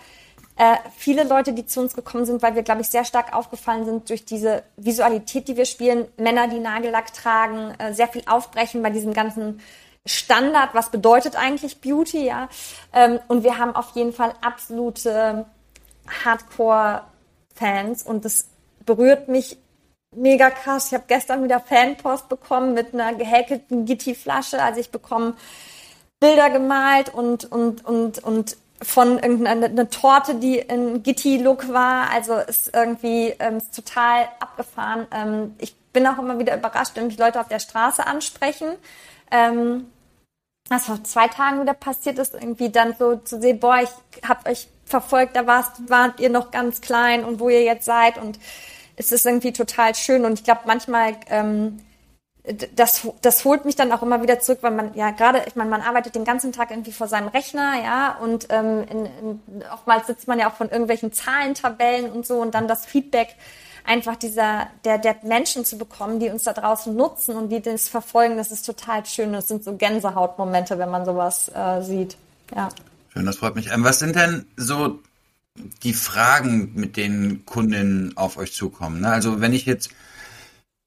äh, 0.56 0.76
viele 0.96 1.24
Leute, 1.24 1.52
die 1.52 1.66
zu 1.66 1.80
uns 1.80 1.94
gekommen 1.94 2.24
sind, 2.24 2.42
weil 2.42 2.54
wir, 2.54 2.62
glaube 2.62 2.82
ich, 2.82 2.88
sehr 2.88 3.04
stark 3.04 3.34
aufgefallen 3.34 3.84
sind 3.84 4.08
durch 4.08 4.24
diese 4.24 4.62
Visualität, 4.76 5.48
die 5.48 5.56
wir 5.56 5.64
spielen. 5.64 6.06
Männer, 6.16 6.46
die 6.46 6.60
Nagellack 6.60 7.12
tragen, 7.12 7.74
äh, 7.78 7.92
sehr 7.92 8.08
viel 8.08 8.22
aufbrechen 8.26 8.82
bei 8.82 8.90
diesem 8.90 9.14
ganzen 9.14 9.60
Standard. 10.06 10.70
Was 10.74 10.90
bedeutet 10.90 11.36
eigentlich 11.36 11.80
Beauty? 11.80 12.24
Ja, 12.24 12.48
ähm, 12.92 13.18
und 13.26 13.42
wir 13.42 13.58
haben 13.58 13.74
auf 13.74 13.96
jeden 13.96 14.12
Fall 14.12 14.34
absolute 14.42 15.46
Hardcore-Fans 16.24 18.04
und 18.04 18.24
das 18.24 18.46
berührt 18.86 19.28
mich 19.28 19.58
mega 20.14 20.50
krass. 20.50 20.88
Ich 20.88 20.94
habe 20.94 21.04
gestern 21.08 21.42
wieder 21.42 21.58
Fanpost 21.58 22.28
bekommen 22.28 22.74
mit 22.74 22.94
einer 22.94 23.14
gehäkelten 23.14 23.86
Gitti-Flasche. 23.86 24.62
Also 24.62 24.78
ich 24.78 24.90
bekomme 24.90 25.34
Bilder 26.20 26.50
gemalt 26.50 27.12
und 27.12 27.50
und 27.50 27.84
und 27.84 28.22
und 28.22 28.56
von 28.82 29.18
irgendeiner 29.18 29.66
eine 29.66 29.88
Torte, 29.88 30.34
die 30.36 30.58
in 30.58 31.02
Gitti-Look 31.02 31.72
war. 31.72 32.10
Also 32.10 32.34
ist 32.34 32.74
irgendwie 32.74 33.34
ähm, 33.38 33.58
ist 33.58 33.74
total 33.74 34.28
abgefahren. 34.40 35.06
Ähm, 35.12 35.54
ich 35.58 35.74
bin 35.92 36.06
auch 36.06 36.18
immer 36.18 36.38
wieder 36.38 36.56
überrascht, 36.56 36.92
wenn 36.94 37.06
mich 37.06 37.18
Leute 37.18 37.40
auf 37.40 37.48
der 37.48 37.60
Straße 37.60 38.06
ansprechen. 38.06 38.68
Ähm, 39.30 39.86
was 40.68 40.86
vor 40.86 41.02
zwei 41.04 41.28
Tagen 41.28 41.60
wieder 41.60 41.74
passiert 41.74 42.18
ist, 42.18 42.34
irgendwie 42.34 42.70
dann 42.70 42.94
so 42.98 43.16
zu 43.16 43.40
sehen, 43.40 43.60
boah, 43.60 43.80
ich 43.82 44.28
hab 44.28 44.48
euch 44.48 44.68
verfolgt, 44.86 45.36
da 45.36 45.46
warst, 45.46 45.90
wart 45.90 46.20
ihr 46.20 46.30
noch 46.30 46.50
ganz 46.50 46.80
klein 46.80 47.24
und 47.24 47.38
wo 47.40 47.48
ihr 47.48 47.62
jetzt 47.62 47.84
seid 47.84 48.18
und 48.18 48.38
es 48.96 49.12
ist 49.12 49.26
irgendwie 49.26 49.52
total 49.52 49.94
schön 49.94 50.24
und 50.24 50.34
ich 50.34 50.44
glaube 50.44 50.62
manchmal 50.66 51.16
ähm, 51.28 51.80
das, 52.76 53.06
das 53.22 53.44
holt 53.46 53.64
mich 53.64 53.74
dann 53.74 53.90
auch 53.90 54.02
immer 54.02 54.22
wieder 54.22 54.38
zurück, 54.38 54.58
weil 54.60 54.72
man 54.72 54.94
ja 54.94 55.10
gerade, 55.10 55.42
ich 55.46 55.56
meine, 55.56 55.70
man 55.70 55.80
arbeitet 55.80 56.14
den 56.14 56.24
ganzen 56.24 56.52
Tag 56.52 56.70
irgendwie 56.70 56.92
vor 56.92 57.08
seinem 57.08 57.28
Rechner, 57.28 57.82
ja, 57.82 58.18
und 58.20 58.48
ähm, 58.50 58.84
in, 58.90 59.06
in, 59.06 59.64
oftmals 59.72 60.06
sitzt 60.06 60.28
man 60.28 60.38
ja 60.38 60.50
auch 60.50 60.54
von 60.54 60.68
irgendwelchen 60.68 61.12
Zahlentabellen 61.12 62.10
und 62.12 62.26
so 62.26 62.40
und 62.40 62.54
dann 62.54 62.68
das 62.68 62.84
Feedback 62.84 63.34
einfach 63.84 64.16
dieser 64.16 64.68
der 64.84 64.98
der 64.98 65.16
Menschen 65.22 65.64
zu 65.64 65.78
bekommen, 65.78 66.20
die 66.20 66.28
uns 66.28 66.42
da 66.42 66.52
draußen 66.52 66.94
nutzen 66.94 67.34
und 67.34 67.48
die 67.48 67.62
das 67.62 67.88
verfolgen, 67.88 68.36
das 68.36 68.50
ist 68.50 68.66
total 68.66 69.06
schön. 69.06 69.32
Das 69.32 69.48
sind 69.48 69.64
so 69.64 69.76
Gänsehautmomente, 69.76 70.78
wenn 70.78 70.90
man 70.90 71.06
sowas 71.06 71.50
äh, 71.54 71.80
sieht. 71.82 72.18
Ja. 72.54 72.68
Schön, 73.12 73.24
das 73.24 73.36
freut 73.36 73.54
mich. 73.54 73.72
Ähm, 73.72 73.84
was 73.84 74.00
sind 74.00 74.16
denn 74.16 74.44
so 74.56 75.00
die 75.82 75.94
Fragen, 75.94 76.72
mit 76.74 76.96
denen 76.98 77.46
Kundinnen 77.46 78.16
auf 78.16 78.36
euch 78.36 78.52
zukommen? 78.52 79.00
Ne? 79.00 79.08
Also 79.08 79.40
wenn 79.40 79.54
ich 79.54 79.64
jetzt 79.64 79.90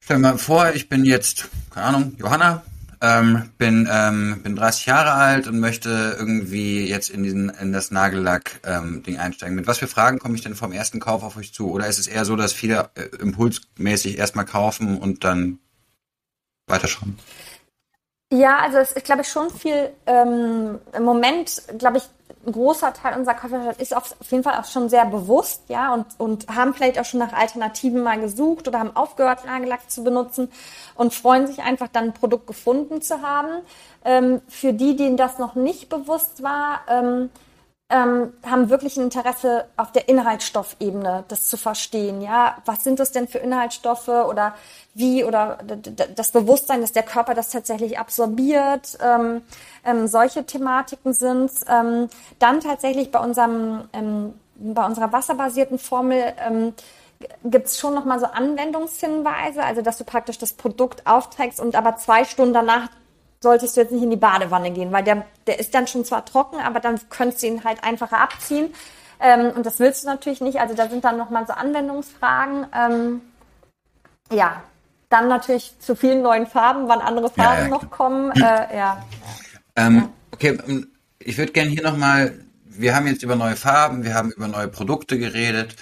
Stell 0.08 0.20
mir 0.20 0.38
vor, 0.38 0.70
ich 0.74 0.88
bin 0.88 1.04
jetzt, 1.04 1.50
keine 1.70 1.88
Ahnung, 1.88 2.16
Johanna, 2.18 2.64
ähm, 3.02 3.50
bin, 3.58 3.90
ähm, 3.92 4.42
bin 4.42 4.56
30 4.56 4.86
Jahre 4.86 5.12
alt 5.12 5.48
und 5.48 5.60
möchte 5.60 6.16
irgendwie 6.18 6.88
jetzt 6.88 7.10
in 7.10 7.24
diesen 7.24 7.50
in 7.50 7.74
das 7.74 7.92
Nagellack-Ding 7.92 9.16
ähm, 9.16 9.20
einsteigen. 9.20 9.58
Mit 9.58 9.68
was 9.68 9.80
für 9.80 9.88
Fragen 9.88 10.20
komme 10.20 10.36
ich 10.36 10.42
denn 10.42 10.56
vom 10.56 10.72
ersten 10.72 11.02
Kauf 11.02 11.24
auf 11.24 11.36
euch 11.36 11.54
zu? 11.54 11.70
Oder 11.70 11.88
ist 11.88 12.00
es 12.00 12.08
eher 12.08 12.24
so, 12.24 12.38
dass 12.38 12.54
viele 12.54 12.90
äh, 12.96 13.02
impulsmäßig 13.18 14.18
erstmal 14.18 14.46
kaufen 14.46 14.98
und 14.98 15.26
dann 15.26 15.60
weiterschauen? 16.68 17.20
Ja, 18.32 18.60
also 18.60 18.78
es, 18.78 18.96
ich 18.96 19.04
glaube 19.04 19.26
schon 19.26 19.50
viel 19.50 19.90
ähm, 20.06 20.80
im 20.96 21.04
Moment, 21.04 21.64
glaube 21.80 21.98
ich, 21.98 22.04
ein 22.48 22.54
großer 22.54 22.94
Teil 22.94 23.18
unserer 23.18 23.36
Kaufmannschaft 23.36 23.82
ist 23.82 23.96
auf, 23.96 24.16
auf, 24.20 24.32
jeden 24.32 24.44
Fall 24.44 24.58
auch 24.58 24.66
schon 24.66 24.90
sehr 24.90 25.06
bewusst, 25.06 25.64
ja, 25.68 25.94
und, 25.94 26.06
und 26.18 26.48
haben 26.48 26.74
vielleicht 26.74 26.98
auch 26.98 27.06
schon 27.06 27.20
nach 27.20 27.34
Alternativen 27.34 28.02
mal 28.02 28.20
gesucht 28.20 28.68
oder 28.68 28.80
haben 28.80 28.96
aufgehört, 28.96 29.46
Nagellack 29.46 29.92
zu 29.92 30.04
benutzen 30.04 30.50
und 30.96 31.14
freuen 31.14 31.46
sich 31.46 31.60
einfach 31.60 31.90
dann 31.90 32.06
ein 32.06 32.14
Produkt 32.14 32.48
gefunden 32.48 33.02
zu 33.02 33.22
haben. 33.22 33.62
Ähm, 34.06 34.42
für 34.48 34.72
die, 34.72 34.96
denen 34.96 35.18
das 35.18 35.38
noch 35.40 35.56
nicht 35.56 35.90
bewusst 35.90 36.42
war, 36.42 36.80
ähm, 36.88 37.30
ähm, 37.90 38.34
haben 38.46 38.70
wirklich 38.70 38.98
ein 38.98 39.04
Interesse 39.04 39.66
auf 39.78 39.94
der 39.94 40.10
Inhaltsstoffebene, 40.10 41.24
das 41.30 41.48
zu 41.48 41.56
verstehen. 41.56 42.22
Ja, 42.22 42.58
was 42.66 42.84
sind 42.84 43.00
das 43.00 43.12
denn 43.14 43.30
für 43.30 43.38
Inhaltsstoffe 43.38 44.10
oder 44.10 44.56
wie 44.94 45.24
oder 45.24 45.60
das 46.16 46.32
Bewusstsein, 46.32 46.82
dass 46.82 46.92
der 46.92 47.04
Körper 47.04 47.34
das 47.34 47.50
tatsächlich 47.50 47.98
absorbiert. 47.98 48.98
Ähm, 49.02 49.42
ähm, 49.86 50.08
solche 50.08 50.46
Thematiken 50.46 51.14
sind 51.14 51.52
ähm, 51.70 52.10
dann 52.40 52.60
tatsächlich 52.60 53.10
bei 53.12 53.20
unserem 53.20 53.88
ähm, 53.94 54.34
bei 54.60 54.86
unserer 54.86 55.14
wasserbasierten 55.14 55.78
Formel 55.80 56.34
ähm, 56.46 56.74
gibt 57.44 57.68
es 57.68 57.80
schon 57.80 57.94
nochmal 57.94 58.20
so 58.20 58.26
Anwendungshinweise, 58.26 59.64
also 59.64 59.82
dass 59.82 59.98
du 59.98 60.04
praktisch 60.04 60.38
das 60.38 60.54
Produkt 60.54 61.06
aufträgst 61.06 61.60
und 61.60 61.76
aber 61.76 61.96
zwei 61.98 62.26
Stunden 62.26 62.54
danach 62.54 62.90
solltest 63.42 63.76
du 63.76 63.82
jetzt 63.82 63.92
nicht 63.92 64.04
in 64.04 64.10
die 64.10 64.16
Badewanne 64.16 64.72
gehen, 64.72 64.92
weil 64.92 65.04
der, 65.04 65.26
der 65.46 65.60
ist 65.60 65.74
dann 65.74 65.88
schon 65.88 66.06
zwar 66.06 66.26
trocken, 66.26 66.60
aber 66.60 66.80
dann 66.80 67.00
könntest 67.10 67.44
du 67.44 67.48
ihn 67.48 67.64
halt 67.64 67.84
einfacher 67.84 68.20
abziehen. 68.20 68.74
Ähm, 69.20 69.52
und 69.56 69.66
das 69.66 69.80
willst 69.80 70.04
du 70.04 70.08
natürlich 70.08 70.42
nicht. 70.42 70.60
Also 70.60 70.76
da 70.76 70.90
sind 70.90 71.04
dann 71.04 71.18
nochmal 71.18 71.46
so 71.48 71.54
Anwendungsfragen. 71.54 72.68
Ähm, 72.74 73.22
ja, 74.32 74.62
dann 75.10 75.28
natürlich 75.28 75.74
zu 75.80 75.96
vielen 75.96 76.22
neuen 76.22 76.48
Farben, 76.48 76.88
wann 76.88 77.00
andere 77.00 77.30
Farben 77.30 77.58
ja, 77.58 77.64
ja. 77.64 77.70
noch 77.70 77.90
kommen. 77.90 78.32
Äh, 78.32 78.78
ja. 78.78 79.06
Ähm, 79.76 80.10
okay, 80.32 80.58
ähm, 80.68 80.88
ich 81.20 81.38
würde 81.38 81.52
gerne 81.52 81.70
hier 81.70 81.84
nochmal, 81.84 82.40
wir 82.66 82.96
haben 82.96 83.08
jetzt 83.08 83.24
über 83.24 83.36
neue 83.36 83.56
Farben, 83.56 84.04
wir 84.04 84.14
haben 84.14 84.32
über 84.32 84.48
neue 84.48 84.68
Produkte 84.68 85.18
geredet. 85.18 85.76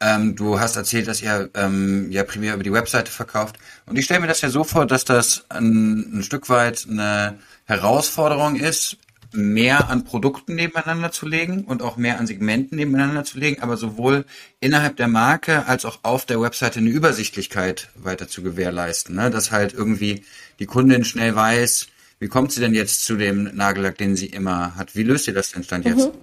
Ähm, 0.00 0.36
du 0.36 0.60
hast 0.60 0.76
erzählt, 0.76 1.08
dass 1.08 1.22
ihr 1.22 1.48
ähm, 1.54 2.10
ja 2.10 2.22
primär 2.24 2.54
über 2.54 2.62
die 2.62 2.72
Webseite 2.72 3.10
verkauft. 3.10 3.56
Und 3.86 3.98
ich 3.98 4.04
stelle 4.04 4.20
mir 4.20 4.26
das 4.26 4.42
ja 4.42 4.50
so 4.50 4.62
vor, 4.62 4.86
dass 4.86 5.04
das 5.04 5.44
ein, 5.48 6.18
ein 6.18 6.22
Stück 6.22 6.48
weit 6.50 6.86
eine 6.90 7.38
Herausforderung 7.64 8.56
ist, 8.56 8.98
mehr 9.32 9.88
an 9.90 10.04
Produkten 10.04 10.54
nebeneinander 10.54 11.12
zu 11.12 11.26
legen 11.26 11.64
und 11.64 11.82
auch 11.82 11.96
mehr 11.96 12.18
an 12.18 12.26
Segmenten 12.26 12.76
nebeneinander 12.76 13.24
zu 13.24 13.38
legen, 13.38 13.62
aber 13.62 13.76
sowohl 13.76 14.24
innerhalb 14.60 14.96
der 14.96 15.08
Marke 15.08 15.66
als 15.66 15.84
auch 15.84 16.00
auf 16.02 16.26
der 16.26 16.40
Webseite 16.40 16.78
eine 16.78 16.90
Übersichtlichkeit 16.90 17.88
weiter 17.94 18.28
zu 18.28 18.42
gewährleisten. 18.42 19.14
Ne? 19.16 19.30
Dass 19.30 19.50
halt 19.50 19.74
irgendwie 19.74 20.24
die 20.58 20.66
Kundin 20.66 21.04
schnell 21.04 21.34
weiß, 21.34 21.88
wie 22.18 22.28
kommt 22.28 22.52
sie 22.52 22.60
denn 22.60 22.74
jetzt 22.74 23.04
zu 23.04 23.16
dem 23.16 23.54
Nagellack, 23.54 23.98
den 23.98 24.16
sie 24.16 24.26
immer 24.26 24.74
hat? 24.74 24.94
Wie 24.94 25.02
löst 25.02 25.26
ihr 25.26 25.34
das 25.34 25.52
denn 25.52 25.64
Stand 25.64 25.84
jetzt? 25.84 26.12
Mhm. 26.12 26.18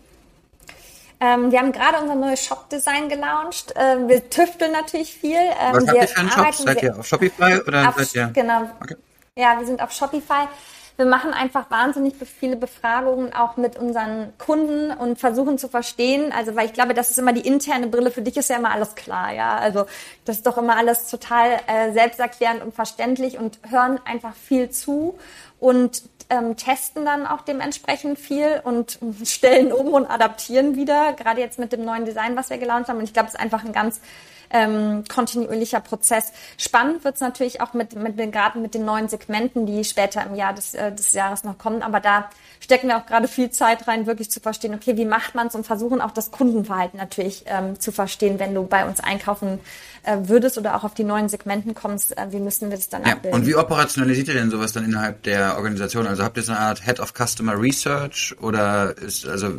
Ähm, 1.23 1.51
wir 1.53 1.59
haben 1.59 1.71
gerade 1.71 1.99
unser 2.01 2.15
neues 2.15 2.45
Shop-Design 2.45 3.07
gelauncht. 3.07 3.73
Äh, 3.77 4.09
wir 4.09 4.29
tüfteln 4.29 4.73
natürlich 4.73 5.15
viel. 5.15 5.37
Ähm, 5.37 5.71
Was 5.71 5.87
habt 5.87 6.01
ihr 6.01 6.07
für 6.09 6.19
einen 6.19 6.29
Shop? 6.31 6.53
Seid 6.53 6.83
ihr 6.83 6.99
auf 6.99 7.07
Shopify 7.07 7.61
oder 7.67 7.87
auf, 7.87 7.95
seid 7.95 8.15
ihr? 8.15 8.27
Genau. 8.33 8.69
Okay. 8.81 8.97
Ja, 9.37 9.57
wir 9.57 9.65
sind 9.65 9.81
auf 9.81 9.93
Shopify. 9.93 10.49
wir 10.97 11.05
machen 11.05 11.33
einfach 11.33 11.71
wahnsinnig 11.71 12.15
viele 12.39 12.57
Befragungen 12.57 13.33
auch 13.33 13.55
mit 13.55 13.77
unseren 13.77 14.33
Kunden 14.37 14.91
und 14.91 15.17
versuchen 15.17 15.57
zu 15.57 15.69
verstehen, 15.69 16.33
also 16.33 16.55
weil 16.55 16.65
ich 16.65 16.73
glaube, 16.73 16.93
das 16.93 17.09
ist 17.09 17.17
immer 17.17 17.33
die 17.33 17.47
interne 17.47 17.87
Brille, 17.87 18.11
für 18.11 18.21
dich 18.21 18.37
ist 18.37 18.49
ja 18.49 18.57
immer 18.57 18.71
alles 18.71 18.93
klar, 18.93 19.33
ja, 19.33 19.55
also 19.55 19.85
das 20.25 20.37
ist 20.37 20.45
doch 20.45 20.59
immer 20.59 20.77
alles 20.77 21.07
total 21.07 21.59
äh, 21.65 21.93
selbsterklärend 21.93 22.61
und 22.61 22.75
verständlich 22.75 23.39
und 23.39 23.57
hören 23.67 23.99
einfach 24.05 24.35
viel 24.35 24.69
zu 24.69 25.17
und 25.59 26.03
ähm, 26.33 26.57
testen 26.57 27.05
dann 27.05 27.27
auch 27.27 27.41
dementsprechend 27.41 28.17
viel 28.17 28.61
und 28.63 28.99
stellen 29.23 29.71
um 29.71 29.93
und 29.93 30.05
adaptieren 30.07 30.75
wieder, 30.75 31.13
gerade 31.13 31.41
jetzt 31.41 31.59
mit 31.59 31.71
dem 31.71 31.85
neuen 31.85 32.05
Design, 32.05 32.35
was 32.35 32.49
wir 32.49 32.57
gelauncht 32.57 32.89
haben. 32.89 32.97
Und 32.97 33.03
ich 33.03 33.13
glaube, 33.13 33.27
es 33.27 33.35
ist 33.35 33.39
einfach 33.39 33.63
ein 33.63 33.73
ganz 33.73 34.01
ähm, 34.53 35.03
kontinuierlicher 35.09 35.81
Prozess. 35.81 36.31
Spannend 36.57 37.03
wird 37.03 37.15
es 37.15 37.21
natürlich 37.21 37.59
auch 37.59 37.73
mit, 37.73 37.95
mit 37.95 38.17
den, 38.17 38.31
gerade 38.31 38.59
mit 38.59 38.73
den 38.75 38.85
neuen 38.85 39.09
Segmenten, 39.09 39.65
die 39.65 39.83
später 39.83 40.25
im 40.25 40.35
Jahr 40.35 40.53
des, 40.53 40.75
äh, 40.75 40.91
des 40.91 41.11
Jahres 41.11 41.43
noch 41.43 41.57
kommen. 41.57 41.81
Aber 41.81 41.99
da 41.99 42.29
stecken 42.59 42.87
wir 42.87 42.97
auch 42.97 43.05
gerade 43.05 43.27
viel 43.27 43.49
Zeit 43.49 43.87
rein, 43.87 44.05
wirklich 44.05 44.31
zu 44.31 44.39
verstehen, 44.39 44.73
okay, 44.73 44.95
wie 44.95 45.05
macht 45.05 45.35
man 45.35 45.47
es 45.47 45.55
und 45.55 45.65
versuchen 45.65 45.99
auch 45.99 46.11
das 46.11 46.31
Kundenverhalten 46.31 46.97
natürlich 46.97 47.43
ähm, 47.47 47.79
zu 47.79 47.91
verstehen, 47.91 48.39
wenn 48.39 48.53
du 48.53 48.63
bei 48.63 48.85
uns 48.85 48.99
einkaufen 48.99 49.59
äh, 50.03 50.17
würdest 50.23 50.57
oder 50.57 50.75
auch 50.75 50.83
auf 50.83 50.93
die 50.93 51.03
neuen 51.03 51.29
Segmenten 51.29 51.73
kommst, 51.73 52.15
äh, 52.17 52.31
wie 52.31 52.39
müssen 52.39 52.69
wir 52.69 52.77
das 52.77 52.89
dann 52.89 53.03
ja, 53.03 53.13
abbilden. 53.13 53.39
Und 53.39 53.47
wie 53.47 53.55
operationalisiert 53.55 54.27
ihr 54.27 54.35
denn 54.35 54.51
sowas 54.51 54.71
dann 54.71 54.85
innerhalb 54.85 55.23
der 55.23 55.57
Organisation? 55.57 56.05
Also 56.05 56.23
habt 56.23 56.37
ihr 56.37 56.43
so 56.43 56.51
eine 56.51 56.61
Art 56.61 56.85
Head 56.85 56.99
of 56.99 57.13
Customer 57.13 57.59
Research 57.59 58.35
oder 58.39 58.95
ist, 58.97 59.27
also 59.27 59.51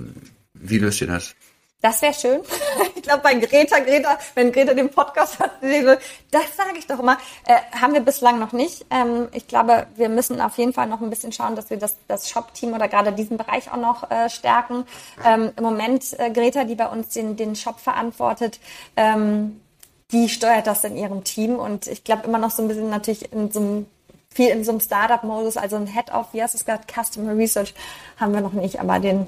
wie 0.54 0.78
löst 0.78 1.00
ihr 1.00 1.08
das? 1.08 1.34
Das 1.84 2.00
wäre 2.00 2.14
schön. 2.14 2.40
Ich 2.96 3.02
glaube, 3.02 3.22
bei 3.22 3.34
Greta, 3.34 3.78
Greta, 3.80 4.18
wenn 4.34 4.50
Greta 4.50 4.72
den 4.72 4.88
Podcast 4.88 5.38
hat, 5.38 5.50
das 5.60 6.56
sage 6.56 6.78
ich 6.78 6.86
doch 6.86 6.98
immer, 6.98 7.18
äh, 7.46 7.56
haben 7.78 7.92
wir 7.92 8.00
bislang 8.00 8.38
noch 8.38 8.52
nicht. 8.52 8.86
Ähm, 8.88 9.28
ich 9.32 9.46
glaube, 9.46 9.86
wir 9.94 10.08
müssen 10.08 10.40
auf 10.40 10.56
jeden 10.56 10.72
Fall 10.72 10.86
noch 10.86 11.02
ein 11.02 11.10
bisschen 11.10 11.30
schauen, 11.32 11.54
dass 11.54 11.68
wir 11.68 11.76
das, 11.76 11.96
das 12.08 12.30
Shop-Team 12.30 12.72
oder 12.72 12.88
gerade 12.88 13.12
diesen 13.12 13.36
Bereich 13.36 13.70
auch 13.70 13.76
noch 13.76 14.10
äh, 14.10 14.30
stärken. 14.30 14.86
Ähm, 15.22 15.52
Im 15.54 15.62
Moment, 15.62 16.18
äh, 16.18 16.30
Greta, 16.30 16.64
die 16.64 16.76
bei 16.76 16.86
uns 16.86 17.10
den, 17.10 17.36
den 17.36 17.54
Shop 17.54 17.78
verantwortet, 17.78 18.60
ähm, 18.96 19.60
die 20.10 20.30
steuert 20.30 20.66
das 20.66 20.84
in 20.84 20.96
ihrem 20.96 21.22
Team 21.24 21.56
und 21.56 21.86
ich 21.86 22.02
glaube 22.04 22.26
immer 22.26 22.38
noch 22.38 22.50
so 22.50 22.62
ein 22.62 22.68
bisschen 22.68 22.88
natürlich 22.88 23.30
in 23.30 23.50
so 23.52 23.60
einem 23.60 23.86
viel 24.30 24.48
in 24.48 24.64
so 24.64 24.70
einem 24.72 24.80
Startup-Modus, 24.80 25.58
also 25.58 25.76
ein 25.76 25.86
Head-Off, 25.86 26.28
wie 26.32 26.42
hast 26.42 26.54
du 26.54 26.58
es 26.58 26.64
gesagt, 26.64 26.90
Customer 26.90 27.36
Research 27.36 27.74
haben 28.18 28.32
wir 28.32 28.40
noch 28.40 28.54
nicht, 28.54 28.80
aber 28.80 28.98
den 28.98 29.26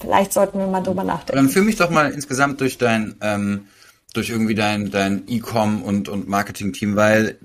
Vielleicht 0.00 0.32
sollten 0.32 0.58
wir 0.58 0.66
mal 0.66 0.82
drüber 0.82 1.04
nachdenken. 1.04 1.36
Dann 1.36 1.48
führ 1.48 1.62
mich 1.62 1.76
doch 1.76 1.90
mal 1.90 2.10
insgesamt 2.10 2.60
durch 2.60 2.78
dein, 2.78 3.16
ähm, 3.20 3.66
durch 4.12 4.30
irgendwie 4.30 4.54
dein, 4.54 4.90
dein 4.90 5.24
E-Com 5.26 5.82
und, 5.82 6.08
und 6.08 6.28
Marketing-Team, 6.28 6.96
weil 6.96 7.38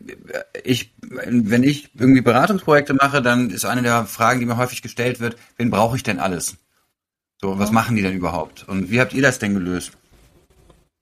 ich, 0.64 0.94
wenn 1.02 1.64
ich 1.64 1.90
irgendwie 1.96 2.22
Beratungsprojekte 2.22 2.94
mache, 2.94 3.22
dann 3.22 3.50
ist 3.50 3.66
eine 3.66 3.82
der 3.82 4.06
Fragen, 4.06 4.40
die 4.40 4.46
mir 4.46 4.58
häufig 4.58 4.82
gestellt 4.82 5.20
wird, 5.20 5.36
wen 5.58 5.70
brauche 5.70 5.96
ich 5.96 6.04
denn 6.04 6.20
alles? 6.20 6.58
So, 7.42 7.58
was 7.58 7.72
machen 7.72 7.96
die 7.96 8.02
denn 8.02 8.16
überhaupt? 8.16 8.68
Und 8.68 8.92
wie 8.92 9.02
habt 9.02 9.14
ihr 9.14 9.22
das 9.22 9.40
denn 9.40 9.54
gelöst? 9.54 9.94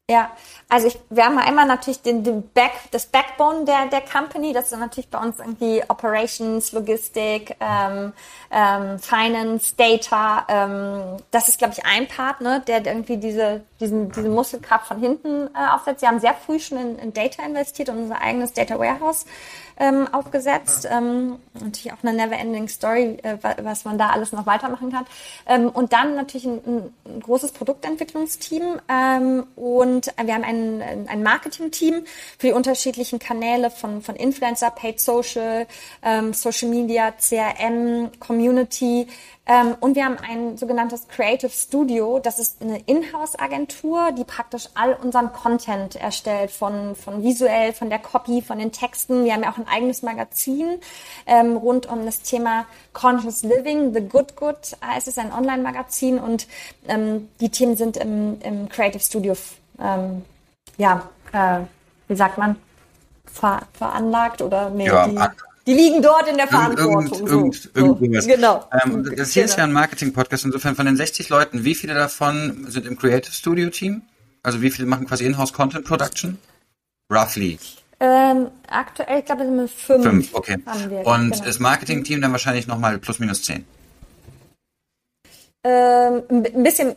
Ja, 0.10 0.32
also 0.72 0.88
ich, 0.88 1.00
wir 1.10 1.26
haben 1.26 1.40
einmal 1.40 1.66
natürlich 1.66 2.04
den, 2.04 2.24
den 2.24 2.48
Back, 2.50 2.74
das 2.92 3.08
Backbone 3.08 3.66
der, 3.66 3.88
der 3.88 4.02
Company, 4.02 4.54
das 4.54 4.72
ist 4.72 4.78
natürlich 4.78 5.10
bei 5.10 5.18
uns 5.18 5.40
irgendwie 5.40 5.82
Operations, 5.88 6.72
Logistik, 6.74 7.56
ähm, 7.60 8.14
ähm, 8.52 9.00
Finance, 9.00 9.74
Data. 9.76 10.46
Ähm, 10.48 11.18
das 11.32 11.50
ist, 11.50 11.58
glaube 11.58 11.74
ich, 11.76 11.84
ein 11.86 12.08
Part, 12.08 12.42
ne, 12.42 12.62
der 12.68 12.86
irgendwie 12.86 13.18
diese, 13.18 13.62
diesen, 13.80 14.12
diese 14.12 14.30
Muskelkraft 14.30 14.88
von 14.88 15.00
hinten 15.00 15.48
äh, 15.56 15.72
aufsetzt. 15.74 16.02
Sie 16.02 16.08
haben 16.08 16.20
sehr 16.20 16.36
früh 16.36 16.60
schon 16.60 16.78
in, 16.78 17.00
in 17.00 17.14
Data 17.14 17.44
investiert 17.44 17.90
und 17.90 18.04
unser 18.04 18.22
eigenes 18.22 18.54
Data 18.54 18.78
Warehouse 18.78 19.26
ähm, 19.80 20.08
aufgesetzt. 20.14 20.88
Ähm, 20.90 21.40
natürlich 21.54 21.94
auch 21.94 22.04
eine 22.04 22.14
never-ending 22.14 22.68
Story, 22.68 23.18
äh, 23.24 23.38
was 23.64 23.86
man 23.86 23.98
da 23.98 24.10
alles 24.10 24.32
noch 24.32 24.46
weitermachen 24.46 24.92
kann. 24.92 25.06
Ähm, 25.48 25.70
und 25.70 25.94
dann 25.94 26.16
natürlich 26.16 26.46
ein, 26.46 26.94
ein 27.06 27.20
großes 27.22 27.54
Produktentwicklungsteam 27.54 28.80
ähm, 28.88 29.48
und 29.56 30.14
wir 30.22 30.34
haben 30.34 30.44
ein, 30.44 31.08
ein 31.08 31.24
Marketing-Team 31.24 32.04
für 32.38 32.48
die 32.48 32.54
unterschiedlichen 32.54 33.20
Kanäle 33.20 33.72
von, 33.72 34.02
von 34.02 34.16
Influencer, 34.16 34.70
Paid 34.72 35.00
Social, 35.00 35.66
ähm, 36.04 36.34
Social 36.34 36.70
Media, 36.70 37.12
CRM, 37.12 38.12
Community, 38.20 39.08
und 39.80 39.96
wir 39.96 40.06
haben 40.06 40.18
ein 40.20 40.58
sogenanntes 40.58 41.08
Creative 41.08 41.50
Studio. 41.50 42.20
Das 42.20 42.38
ist 42.38 42.62
eine 42.62 42.80
Inhouse-Agentur, 42.82 44.12
die 44.12 44.24
praktisch 44.24 44.70
all 44.76 44.94
unseren 44.94 45.34
Content 45.34 45.96
erstellt, 45.96 46.52
von, 46.52 46.96
von 46.96 47.24
visuell, 47.24 47.74
von 47.74 47.90
der 47.90 47.98
Copy, 47.98 48.44
von 48.44 48.60
den 48.60 48.72
Texten. 48.72 49.26
Wir 49.26 49.34
haben 49.34 49.42
ja 49.42 49.52
auch 49.52 49.58
ein 49.58 49.68
eigenes 49.68 50.04
Magazin 50.04 50.80
ähm, 51.26 51.58
rund 51.58 51.88
um 51.88 52.06
das 52.06 52.22
Thema 52.22 52.66
Conscious 52.94 53.42
Living, 53.42 53.92
The 53.92 54.02
Good 54.02 54.36
Good. 54.36 54.78
Es 54.96 55.08
ist 55.08 55.18
ein 55.18 55.34
Online-Magazin 55.34 56.20
und 56.20 56.48
ähm, 56.88 57.30
die 57.40 57.50
Themen 57.50 57.76
sind 57.76 57.98
im, 57.98 58.40
im 58.42 58.70
Creative 58.70 59.02
Studio, 59.02 59.36
ähm, 59.82 60.26
ja, 60.78 61.10
äh, 61.32 61.62
wie 62.08 62.16
sagt 62.16 62.38
man, 62.38 62.56
ver, 63.26 63.62
veranlagt 63.74 64.44
oder 64.44 64.70
nee, 64.70 64.86
ja, 64.86 65.08
die, 65.08 65.18
die 65.70 65.76
liegen 65.76 66.02
dort 66.02 66.28
in 66.28 66.38
der 66.38 66.48
Verantwortung. 66.48 67.28
Irgend, 67.28 67.70
irgend, 67.76 68.02
irgendwas. 68.02 68.24
So. 68.24 68.32
Genau. 68.32 68.70
Ähm, 68.84 69.04
das 69.16 69.34
hier 69.34 69.44
genau. 69.44 69.52
ist 69.52 69.58
ja 69.58 69.64
ein 69.66 69.72
Marketing-Podcast. 69.72 70.46
Insofern 70.46 70.76
von 70.76 70.88
den 70.88 70.98
60 70.98 71.30
Leuten, 71.30 71.64
wie 71.64 71.76
viele 71.76 71.94
davon 71.94 72.66
sind 72.70 72.88
im 72.88 72.98
Creative 72.98 73.32
Studio 73.32 73.70
Team? 73.70 74.02
Also 74.42 74.64
wie 74.64 74.72
viele 74.72 74.88
machen 74.88 75.06
quasi 75.06 75.26
Inhouse 75.26 75.54
Content 75.54 75.86
Production? 75.86 76.40
Roughly. 77.12 77.60
Ähm, 78.00 78.48
aktuell, 78.68 79.20
ich 79.20 79.26
glaube, 79.26 79.44
sind 79.44 79.58
wir 79.58 79.68
fünf. 79.68 80.04
Fünf, 80.04 80.34
okay. 80.34 80.58
Und 81.04 81.32
genau. 81.32 81.46
das 81.46 81.60
Marketing-Team 81.60 82.22
dann 82.22 82.32
wahrscheinlich 82.32 82.66
nochmal 82.66 82.98
plus 82.98 83.20
minus 83.20 83.44
zehn. 83.44 83.64
Ähm, 85.64 86.24
ein 86.32 86.64
bisschen, 86.64 86.96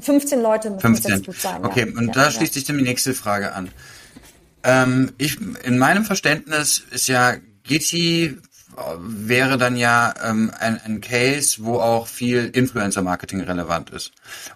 15 0.00 0.40
Leute 0.40 0.70
müssen 0.70 0.96
15. 0.96 1.34
sein. 1.34 1.62
Okay, 1.62 1.90
ja. 1.92 1.98
und 1.98 2.06
ja, 2.06 2.12
da 2.12 2.30
schließt 2.30 2.54
sich 2.54 2.64
dann 2.64 2.78
die 2.78 2.84
nächste 2.84 3.12
Frage 3.12 3.52
an. 3.52 3.68
Ähm, 4.62 5.12
ich, 5.18 5.38
in 5.64 5.78
meinem 5.78 6.06
Verständnis 6.06 6.82
ist 6.90 7.08
ja 7.08 7.34
Gitti 7.64 8.38
wäre 8.98 9.58
dann 9.58 9.76
ja 9.76 10.14
ähm, 10.22 10.50
ein, 10.58 10.80
ein 10.84 11.00
Case, 11.00 11.58
wo 11.60 11.78
auch 11.78 12.06
viel 12.06 12.50
Influencer-Marketing 12.52 13.40
relevant 13.42 13.90
ist. 13.90 14.12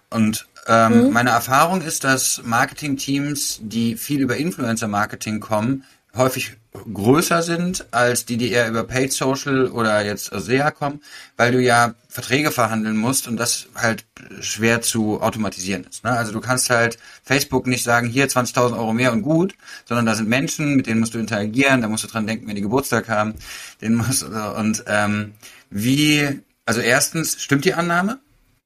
Und 0.09 0.47
ähm, 0.67 1.07
mhm. 1.07 1.13
meine 1.13 1.29
Erfahrung 1.29 1.81
ist, 1.81 2.03
dass 2.03 2.41
Marketing-Teams, 2.43 3.59
die 3.63 3.95
viel 3.95 4.21
über 4.21 4.37
Influencer-Marketing 4.37 5.39
kommen, 5.39 5.83
häufig 6.15 6.57
größer 6.71 7.41
sind 7.41 7.85
als 7.91 8.25
die, 8.25 8.37
die 8.37 8.51
eher 8.51 8.67
über 8.67 8.83
Paid 8.83 9.11
Social 9.11 9.67
oder 9.67 10.03
jetzt 10.05 10.31
SEA 10.31 10.71
kommen, 10.71 11.01
weil 11.37 11.51
du 11.51 11.61
ja 11.61 11.95
Verträge 12.07 12.51
verhandeln 12.51 12.97
musst 12.97 13.27
und 13.27 13.37
das 13.37 13.67
halt 13.75 14.05
schwer 14.41 14.81
zu 14.81 15.21
automatisieren 15.21 15.85
ist. 15.85 16.03
Ne? 16.03 16.11
Also 16.11 16.31
du 16.31 16.41
kannst 16.41 16.69
halt 16.69 16.97
Facebook 17.23 17.67
nicht 17.67 17.83
sagen, 17.83 18.07
hier 18.07 18.27
20.000 18.27 18.77
Euro 18.77 18.93
mehr 18.93 19.11
und 19.11 19.21
gut, 19.21 19.55
sondern 19.85 20.05
da 20.05 20.15
sind 20.15 20.29
Menschen, 20.29 20.75
mit 20.75 20.87
denen 20.87 20.99
musst 20.99 21.13
du 21.13 21.19
interagieren, 21.19 21.81
da 21.81 21.87
musst 21.87 22.03
du 22.03 22.07
dran 22.07 22.27
denken, 22.27 22.47
wenn 22.47 22.55
die 22.55 22.61
Geburtstag 22.61 23.09
haben, 23.09 23.35
den 23.81 23.95
musst 23.95 24.23
und 24.23 24.83
ähm, 24.87 25.33
wie, 25.69 26.41
also 26.65 26.81
erstens, 26.81 27.41
stimmt 27.41 27.65
die 27.65 27.73
Annahme? 27.73 28.19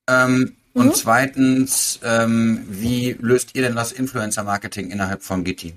Ähm, 0.07 0.37
mhm. 0.39 0.51
Und 0.73 0.95
zweitens, 0.95 1.99
ähm, 2.03 2.65
wie 2.69 3.15
löst 3.19 3.55
ihr 3.55 3.61
denn 3.61 3.75
das 3.75 3.91
Influencer-Marketing 3.91 4.89
innerhalb 4.89 5.23
von 5.23 5.43
Gitti? 5.43 5.73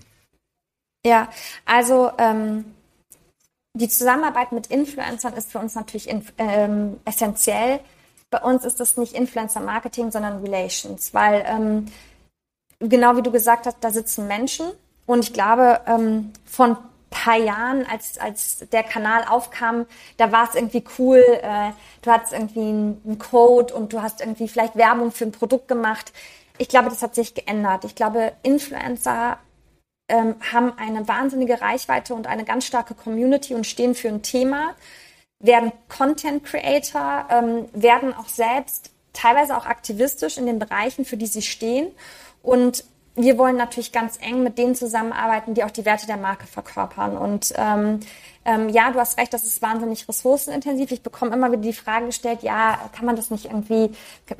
Ja, 1.06 1.28
also 1.64 2.10
ähm, 2.18 2.64
die 3.74 3.88
Zusammenarbeit 3.88 4.50
mit 4.50 4.66
Influencern 4.66 5.34
ist 5.34 5.52
für 5.52 5.60
uns 5.60 5.76
natürlich 5.76 6.08
in, 6.08 6.26
ähm, 6.36 6.98
essentiell. 7.04 7.78
Bei 8.28 8.40
uns 8.40 8.64
ist 8.64 8.80
das 8.80 8.96
nicht 8.96 9.12
Influencer-Marketing, 9.12 10.10
sondern 10.10 10.42
Relations, 10.42 11.14
weil 11.14 11.44
ähm, 11.46 11.86
genau 12.80 13.16
wie 13.16 13.22
du 13.22 13.30
gesagt 13.30 13.66
hast, 13.66 13.76
da 13.82 13.92
sitzen 13.92 14.26
Menschen 14.26 14.66
und 15.06 15.20
ich 15.20 15.32
glaube, 15.32 15.80
ähm, 15.86 16.32
von 16.44 16.76
paar 17.08 17.36
Jahren, 17.36 17.86
als, 17.86 18.18
als 18.18 18.66
der 18.72 18.82
Kanal 18.82 19.26
aufkam, 19.28 19.86
da 20.16 20.32
war 20.32 20.48
es 20.48 20.56
irgendwie 20.56 20.82
cool. 20.98 21.24
Äh, 21.40 21.70
du 22.02 22.10
hattest 22.10 22.32
irgendwie 22.32 22.68
einen 22.68 23.18
Code 23.20 23.72
und 23.72 23.92
du 23.92 24.02
hast 24.02 24.20
irgendwie 24.20 24.48
vielleicht 24.48 24.74
Werbung 24.74 25.12
für 25.12 25.24
ein 25.24 25.30
Produkt 25.30 25.68
gemacht. 25.68 26.12
Ich 26.58 26.68
glaube, 26.68 26.88
das 26.88 27.00
hat 27.02 27.14
sich 27.14 27.34
geändert. 27.34 27.84
Ich 27.84 27.94
glaube, 27.94 28.32
Influencer 28.42 29.38
ähm, 30.08 30.36
haben 30.52 30.76
eine 30.78 31.08
wahnsinnige 31.08 31.60
Reichweite 31.60 32.14
und 32.14 32.26
eine 32.26 32.44
ganz 32.44 32.66
starke 32.66 32.94
Community 32.94 33.54
und 33.54 33.66
stehen 33.66 33.94
für 33.94 34.08
ein 34.08 34.22
Thema, 34.22 34.74
werden 35.38 35.72
Content 35.88 36.44
Creator, 36.44 37.26
ähm, 37.30 37.68
werden 37.72 38.14
auch 38.14 38.28
selbst 38.28 38.90
teilweise 39.12 39.56
auch 39.56 39.66
aktivistisch 39.66 40.38
in 40.38 40.46
den 40.46 40.58
Bereichen, 40.58 41.04
für 41.04 41.16
die 41.16 41.26
sie 41.26 41.42
stehen. 41.42 41.92
Und 42.42 42.84
wir 43.16 43.38
wollen 43.38 43.56
natürlich 43.56 43.92
ganz 43.92 44.18
eng 44.20 44.42
mit 44.42 44.58
denen 44.58 44.74
zusammenarbeiten, 44.74 45.54
die 45.54 45.64
auch 45.64 45.70
die 45.70 45.84
Werte 45.84 46.06
der 46.06 46.18
Marke 46.18 46.46
verkörpern. 46.46 47.16
Und 47.16 47.52
ähm, 47.56 48.00
ähm, 48.44 48.68
ja, 48.68 48.92
du 48.92 49.00
hast 49.00 49.18
recht, 49.18 49.32
das 49.32 49.44
ist 49.44 49.60
wahnsinnig 49.60 50.08
ressourcenintensiv. 50.08 50.92
Ich 50.92 51.02
bekomme 51.02 51.34
immer 51.34 51.50
wieder 51.50 51.62
die 51.62 51.72
Frage 51.72 52.06
gestellt, 52.06 52.42
ja, 52.42 52.78
kann 52.94 53.04
man 53.04 53.16
das 53.16 53.30
nicht 53.30 53.46
irgendwie 53.46 53.90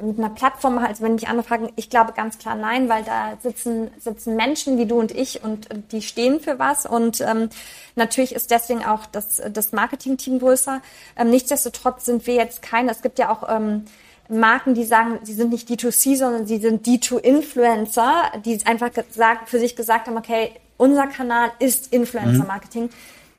mit 0.00 0.18
einer 0.18 0.30
Plattform 0.30 0.76
machen? 0.76 0.86
Also 0.86 1.02
wenn 1.02 1.14
mich 1.14 1.26
andere 1.26 1.44
fragen, 1.44 1.72
ich 1.74 1.90
glaube 1.90 2.12
ganz 2.12 2.38
klar 2.38 2.54
nein, 2.54 2.88
weil 2.88 3.02
da 3.02 3.32
sitzen, 3.42 3.90
sitzen 3.98 4.36
Menschen 4.36 4.78
wie 4.78 4.86
du 4.86 5.00
und 5.00 5.10
ich 5.10 5.42
und 5.42 5.68
die 5.90 6.02
stehen 6.02 6.38
für 6.38 6.58
was. 6.58 6.86
Und 6.86 7.20
ähm, 7.20 7.48
natürlich 7.96 8.34
ist 8.34 8.50
deswegen 8.52 8.84
auch 8.84 9.06
das, 9.06 9.42
das 9.50 9.72
Marketing-Team 9.72 10.38
größer. 10.38 10.82
Ähm, 11.18 11.30
nichtsdestotrotz 11.30 12.04
sind 12.04 12.26
wir 12.28 12.34
jetzt 12.34 12.62
keine, 12.62 12.92
es 12.92 13.02
gibt 13.02 13.18
ja 13.18 13.30
auch 13.30 13.48
ähm, 13.48 13.86
Marken, 14.28 14.74
die 14.74 14.84
sagen, 14.84 15.18
sie 15.22 15.34
sind 15.34 15.50
nicht 15.50 15.68
D2C, 15.68 16.16
sondern 16.16 16.46
sie 16.46 16.58
sind 16.58 16.86
D2-Influencer, 16.86 18.32
die 18.44 18.58
einfach 18.64 18.90
gesagt, 18.92 19.48
für 19.48 19.58
sich 19.58 19.76
gesagt 19.76 20.08
haben, 20.08 20.16
okay, 20.16 20.52
unser 20.76 21.06
Kanal 21.06 21.50
ist 21.58 21.92
Influencer-Marketing. 21.92 22.84
Mhm. 22.84 22.90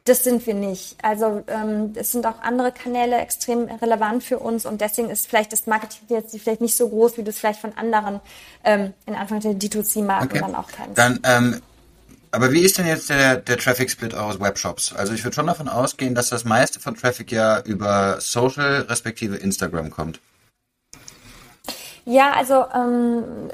Das 0.06 0.24
sind 0.24 0.48
wir 0.48 0.54
nicht. 0.54 0.96
Also 1.02 1.44
ähm, 1.48 1.92
es 1.96 2.14
sind 2.14 2.26
auch 2.26 2.42
andere 2.42 2.72
Kanäle 2.72 3.18
extrem 3.18 3.66
relevant 3.66 4.24
für 4.24 4.40
uns 4.40 4.66
und 4.66 4.80
deswegen 4.80 5.10
ist 5.10 5.28
vielleicht 5.28 5.52
das 5.52 5.68
Marketing 5.68 6.00
jetzt 6.08 6.38
vielleicht 6.40 6.62
nicht 6.62 6.78
so 6.78 6.88
groß, 6.88 7.18
wie 7.18 7.24
du 7.24 7.30
es 7.30 7.40
vielleicht 7.40 7.60
von 7.60 7.78
anderen 7.78 8.22
ähm, 8.64 8.94
in 9.06 9.16
Anführungszeichen 9.16 9.60
D2C-Marken 9.60 10.30
okay. 10.30 10.40
dann 10.40 10.56
auch 10.56 10.70
kennst. 10.70 10.98
Dann, 10.98 11.20
ähm, 11.24 11.62
aber 12.32 12.54
wie 12.54 12.62
ist 12.62 12.78
denn 12.78 12.88
jetzt 12.88 13.10
der, 13.10 13.36
der 13.36 13.58
Traffic-Split 13.58 14.14
eures 14.14 14.40
Webshops? 14.40 14.94
Also 14.94 15.14
ich 15.14 15.26
würde 15.26 15.36
schon 15.36 15.48
davon 15.48 15.68
ausgehen, 15.68 16.16
dass 16.16 16.30
das 16.30 16.46
meiste 16.46 16.80
von 16.80 16.96
Traffic 16.96 17.30
ja 17.34 17.60
über 17.60 18.22
Social 18.22 18.84
respektive 18.84 19.36
Instagram 19.36 19.92
kommt. 19.92 20.22
Ja, 22.08 22.32
also 22.32 22.64
ähm, 22.74 23.50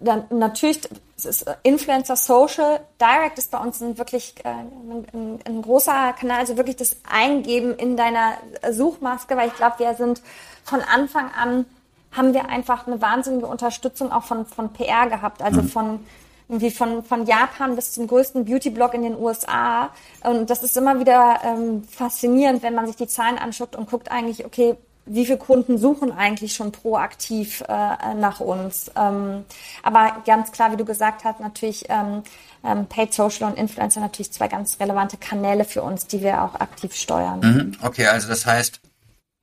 dann, 0.00 0.24
natürlich 0.30 0.80
ist 1.16 1.46
Influencer 1.62 2.16
Social 2.16 2.80
Direct 3.00 3.38
ist 3.38 3.52
bei 3.52 3.58
uns 3.58 3.80
ein 3.80 3.96
wirklich 3.96 4.34
äh, 4.44 4.48
ein, 4.48 5.38
ein, 5.46 5.62
großer 5.62 6.12
Kanal, 6.14 6.40
also 6.40 6.56
wirklich 6.56 6.74
das 6.74 6.96
Eingeben 7.08 7.76
in 7.76 7.96
deiner 7.96 8.32
Suchmaske, 8.72 9.36
weil 9.36 9.48
ich 9.48 9.54
glaube, 9.54 9.78
wir 9.78 9.94
sind 9.94 10.20
von 10.64 10.80
Anfang 10.80 11.30
an 11.30 11.64
haben 12.10 12.34
wir 12.34 12.48
einfach 12.48 12.88
eine 12.88 13.00
wahnsinnige 13.00 13.46
Unterstützung 13.46 14.10
auch 14.10 14.24
von 14.24 14.46
von 14.46 14.72
PR 14.72 15.08
gehabt, 15.08 15.40
also 15.40 15.62
mhm. 15.62 15.68
von 15.68 16.00
irgendwie 16.48 16.72
von, 16.72 17.04
von 17.04 17.24
Japan 17.24 17.76
bis 17.76 17.92
zum 17.92 18.08
größten 18.08 18.44
Beauty-Blog 18.44 18.94
in 18.94 19.02
den 19.02 19.16
USA. 19.16 19.90
Und 20.24 20.50
das 20.50 20.62
ist 20.62 20.76
immer 20.76 20.98
wieder 20.98 21.40
ähm, 21.44 21.84
faszinierend, 21.84 22.62
wenn 22.62 22.74
man 22.74 22.86
sich 22.86 22.96
die 22.96 23.08
Zahlen 23.08 23.38
anschaut 23.38 23.74
und 23.76 23.90
guckt 23.90 24.10
eigentlich, 24.10 24.44
okay, 24.44 24.76
wie 25.06 25.24
viele 25.24 25.38
Kunden 25.38 25.78
suchen 25.78 26.12
eigentlich 26.12 26.54
schon 26.54 26.72
proaktiv 26.72 27.62
äh, 27.68 28.14
nach 28.14 28.40
uns. 28.40 28.90
Ähm, 28.96 29.44
aber 29.82 30.22
ganz 30.26 30.50
klar, 30.52 30.72
wie 30.72 30.76
du 30.76 30.84
gesagt 30.84 31.24
hast, 31.24 31.40
natürlich 31.40 31.86
ähm, 31.88 32.22
ähm, 32.64 32.86
Paid 32.86 33.14
Social 33.14 33.48
und 33.48 33.56
Influencer 33.56 34.00
natürlich 34.00 34.32
zwei 34.32 34.48
ganz 34.48 34.78
relevante 34.80 35.16
Kanäle 35.16 35.64
für 35.64 35.82
uns, 35.82 36.06
die 36.08 36.20
wir 36.20 36.42
auch 36.42 36.56
aktiv 36.56 36.94
steuern. 36.94 37.40
Mhm. 37.40 37.72
Okay, 37.82 38.06
also 38.06 38.28
das 38.28 38.44
heißt, 38.44 38.80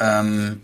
ähm, 0.02 0.64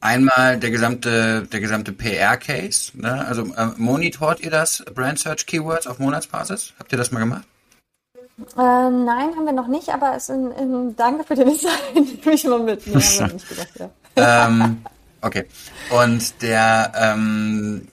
einmal 0.00 0.58
der 0.58 0.70
gesamte, 0.70 1.46
der 1.52 1.60
gesamte 1.60 1.92
PR-Case. 1.92 2.92
Ne? 2.94 3.26
Also 3.26 3.42
äh, 3.54 3.68
monitort 3.76 4.40
ihr 4.40 4.50
das 4.50 4.84
Brand 4.94 5.18
Search 5.18 5.46
Keywords 5.46 5.86
auf 5.86 5.98
Monatsbasis? 5.98 6.72
Habt 6.78 6.92
ihr 6.92 6.98
das 6.98 7.12
mal 7.12 7.20
gemacht? 7.20 7.44
Äh, 8.56 8.56
nein, 8.56 9.36
haben 9.36 9.44
wir 9.44 9.52
noch 9.52 9.68
nicht, 9.68 9.90
aber 9.90 10.16
es 10.16 10.28
in, 10.28 10.50
in, 10.52 10.96
danke 10.96 11.24
für 11.24 11.34
den 11.34 11.48
Insight. 11.48 11.72
Nehme 11.94 12.34
ich 12.34 12.44
mal 12.44 12.58
mit. 12.58 12.86
Nee, 12.86 12.94
haben 12.94 13.02
wir 13.28 13.34
nicht 13.34 13.48
gedacht, 13.48 13.68
ja 13.78 13.90
ähm, 14.16 14.82
okay. 15.20 15.44
Und 15.90 16.42
der, 16.42 16.92
ähm, 16.96 17.88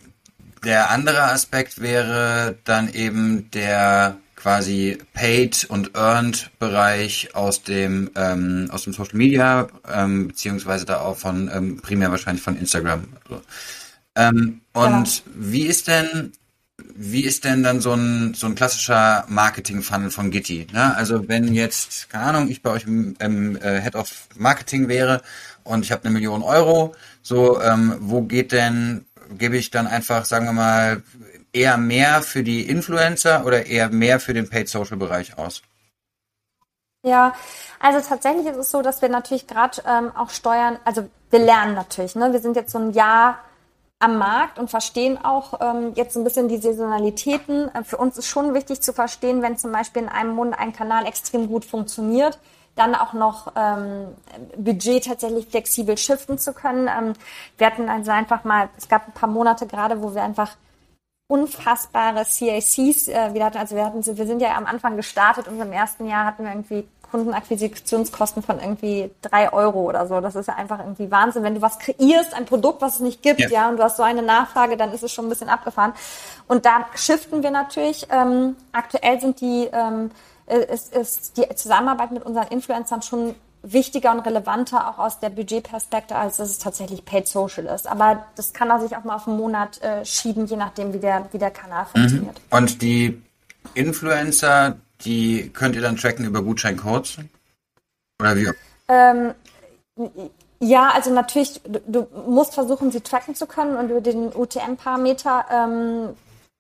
der 0.63 0.89
andere 0.91 1.23
Aspekt 1.23 1.81
wäre 1.81 2.57
dann 2.63 2.93
eben 2.93 3.49
der 3.51 4.17
quasi 4.35 4.97
Paid 5.13 5.65
und 5.69 5.95
Earned 5.95 6.49
Bereich 6.57 7.35
aus 7.35 7.61
dem 7.61 8.09
ähm, 8.15 8.69
aus 8.71 8.83
dem 8.83 8.93
Social 8.93 9.15
Media 9.15 9.67
ähm, 9.87 10.29
beziehungsweise 10.29 10.85
da 10.85 11.01
auch 11.01 11.17
von 11.17 11.49
ähm, 11.53 11.77
primär 11.77 12.09
wahrscheinlich 12.09 12.43
von 12.43 12.57
Instagram. 12.57 13.03
So. 13.29 13.41
Ähm, 14.15 14.61
und 14.73 15.17
ja. 15.17 15.23
wie 15.35 15.63
ist 15.63 15.87
denn 15.87 16.33
wie 16.95 17.23
ist 17.23 17.45
denn 17.45 17.63
dann 17.63 17.81
so 17.81 17.93
ein, 17.93 18.33
so 18.33 18.47
ein 18.47 18.55
klassischer 18.55 19.25
Marketing-Funnel 19.27 20.11
von 20.11 20.31
Gitti? 20.31 20.67
Ne? 20.71 20.95
Also 20.95 21.27
wenn 21.27 21.53
jetzt, 21.53 22.09
keine 22.09 22.25
Ahnung, 22.25 22.49
ich 22.49 22.61
bei 22.61 22.71
euch 22.71 22.85
im, 22.85 23.15
im 23.19 23.55
äh, 23.57 23.81
Head 23.81 23.95
of 23.95 24.27
Marketing 24.35 24.87
wäre 24.87 25.21
und 25.63 25.83
ich 25.83 25.91
habe 25.91 26.05
eine 26.05 26.13
Million 26.13 26.43
Euro, 26.43 26.95
so 27.21 27.61
ähm, 27.61 27.97
wo 27.99 28.21
geht 28.21 28.51
denn, 28.51 29.05
gebe 29.37 29.57
ich 29.57 29.71
dann 29.71 29.87
einfach, 29.87 30.25
sagen 30.25 30.45
wir 30.45 30.53
mal, 30.53 31.03
eher 31.53 31.77
mehr 31.77 32.21
für 32.21 32.43
die 32.43 32.67
Influencer 32.67 33.45
oder 33.45 33.65
eher 33.65 33.89
mehr 33.89 34.19
für 34.19 34.33
den 34.33 34.49
Paid 34.49 34.69
Social 34.69 34.97
Bereich 34.97 35.37
aus? 35.37 35.61
Ja, 37.03 37.33
also 37.79 37.99
tatsächlich 38.07 38.45
ist 38.45 38.57
es 38.57 38.71
so, 38.71 38.81
dass 38.81 39.01
wir 39.01 39.09
natürlich 39.09 39.47
gerade 39.47 39.81
ähm, 39.87 40.11
auch 40.15 40.29
steuern, 40.29 40.77
also 40.85 41.09
wir 41.31 41.39
lernen 41.39 41.73
natürlich, 41.73 42.15
ne? 42.15 42.31
Wir 42.31 42.39
sind 42.39 42.55
jetzt 42.55 42.71
so 42.71 42.77
ein 42.77 42.91
Jahr 42.91 43.39
am 44.01 44.17
Markt 44.17 44.59
und 44.59 44.69
verstehen 44.69 45.17
auch 45.23 45.59
ähm, 45.61 45.93
jetzt 45.95 46.15
ein 46.15 46.23
bisschen 46.23 46.47
die 46.47 46.57
Saisonalitäten. 46.57 47.73
Äh, 47.73 47.83
für 47.83 47.97
uns 47.97 48.17
ist 48.17 48.27
schon 48.27 48.53
wichtig 48.53 48.81
zu 48.81 48.93
verstehen, 48.93 49.41
wenn 49.41 49.57
zum 49.57 49.71
Beispiel 49.71 50.03
in 50.03 50.09
einem 50.09 50.35
Monat 50.35 50.59
ein 50.59 50.73
Kanal 50.73 51.05
extrem 51.05 51.47
gut 51.47 51.65
funktioniert, 51.65 52.39
dann 52.75 52.95
auch 52.95 53.13
noch 53.13 53.53
ähm, 53.55 54.07
Budget 54.57 55.05
tatsächlich 55.05 55.47
flexibel 55.47 55.97
shiften 55.97 56.37
zu 56.37 56.53
können. 56.53 56.87
Ähm, 56.87 57.13
wir 57.57 57.67
hatten 57.67 57.89
also 57.89 58.11
einfach 58.11 58.43
mal, 58.43 58.69
es 58.77 58.87
gab 58.87 59.07
ein 59.07 59.13
paar 59.13 59.29
Monate 59.29 59.67
gerade, 59.67 60.01
wo 60.01 60.15
wir 60.15 60.23
einfach 60.23 60.55
unfassbare 61.27 62.25
CACs 62.25 63.07
äh, 63.07 63.33
wieder 63.33 63.45
hatten. 63.45 63.57
Also 63.57 63.75
wir 63.75 63.85
hatten, 63.85 64.05
wir 64.05 64.25
sind 64.25 64.41
ja 64.41 64.55
am 64.55 64.65
Anfang 64.65 64.97
gestartet 64.97 65.47
und 65.47 65.59
im 65.59 65.71
ersten 65.71 66.05
Jahr 66.05 66.25
hatten 66.25 66.43
wir 66.43 66.51
irgendwie 66.51 66.87
Kundenakquisitionskosten 67.11 68.41
von 68.41 68.59
irgendwie 68.59 69.11
drei 69.21 69.51
Euro 69.51 69.81
oder 69.81 70.07
so. 70.07 70.21
Das 70.21 70.35
ist 70.35 70.47
ja 70.47 70.55
einfach 70.55 70.79
irgendwie 70.79 71.11
Wahnsinn. 71.11 71.43
Wenn 71.43 71.55
du 71.55 71.61
was 71.61 71.77
kreierst, 71.77 72.33
ein 72.33 72.45
Produkt, 72.45 72.81
was 72.81 72.95
es 72.95 72.99
nicht 73.01 73.21
gibt, 73.21 73.39
ja, 73.39 73.49
ja 73.49 73.69
und 73.69 73.77
du 73.77 73.83
hast 73.83 73.97
so 73.97 74.03
eine 74.03 74.21
Nachfrage, 74.21 74.77
dann 74.77 74.93
ist 74.93 75.03
es 75.03 75.11
schon 75.11 75.25
ein 75.25 75.29
bisschen 75.29 75.49
abgefahren. 75.49 75.93
Und 76.47 76.65
da 76.65 76.85
shiften 76.95 77.43
wir 77.43 77.51
natürlich. 77.51 78.07
Ähm, 78.09 78.55
aktuell 78.71 79.19
sind 79.19 79.41
die 79.41 79.69
ähm, 79.71 80.11
ist, 80.57 80.95
ist 80.95 81.37
die 81.37 81.55
Zusammenarbeit 81.55 82.11
mit 82.11 82.23
unseren 82.23 82.47
Influencern 82.47 83.01
schon 83.01 83.35
wichtiger 83.63 84.11
und 84.11 84.21
relevanter 84.21 84.89
auch 84.89 84.97
aus 84.97 85.19
der 85.19 85.29
Budgetperspektive, 85.29 86.19
als 86.19 86.37
dass 86.37 86.49
es 86.49 86.57
tatsächlich 86.57 87.05
Paid 87.05 87.27
Social 87.27 87.65
ist. 87.65 87.87
Aber 87.87 88.25
das 88.35 88.53
kann 88.53 88.71
auch 88.71 88.81
sich 88.81 88.95
auch 88.95 89.03
mal 89.03 89.15
auf 89.15 89.27
einen 89.27 89.37
Monat 89.37 89.81
äh, 89.81 90.03
schieben, 90.03 90.45
je 90.47 90.57
nachdem, 90.57 90.93
wie 90.93 90.99
der, 90.99 91.27
wie 91.31 91.37
der 91.37 91.51
Kanal 91.51 91.83
mhm. 91.83 91.99
funktioniert. 91.99 92.41
Und 92.49 92.81
die 92.81 93.21
Influencer, 93.75 94.77
die 95.01 95.49
könnt 95.53 95.75
ihr 95.75 95.81
dann 95.81 95.97
tracken 95.97 96.25
über 96.25 96.41
Gutscheincodes? 96.41 97.17
Oder 98.19 98.35
wie? 98.35 98.49
Ähm, 98.87 99.33
ja, 100.59 100.91
also 100.93 101.13
natürlich, 101.13 101.61
du, 101.63 101.79
du, 101.87 102.07
musst 102.27 102.53
versuchen, 102.53 102.91
sie 102.91 103.01
tracken 103.01 103.35
zu 103.35 103.45
können 103.45 103.75
und 103.75 103.89
über 103.89 104.01
den 104.01 104.35
UTM-Parameter 104.35 105.45
ähm, 105.51 106.09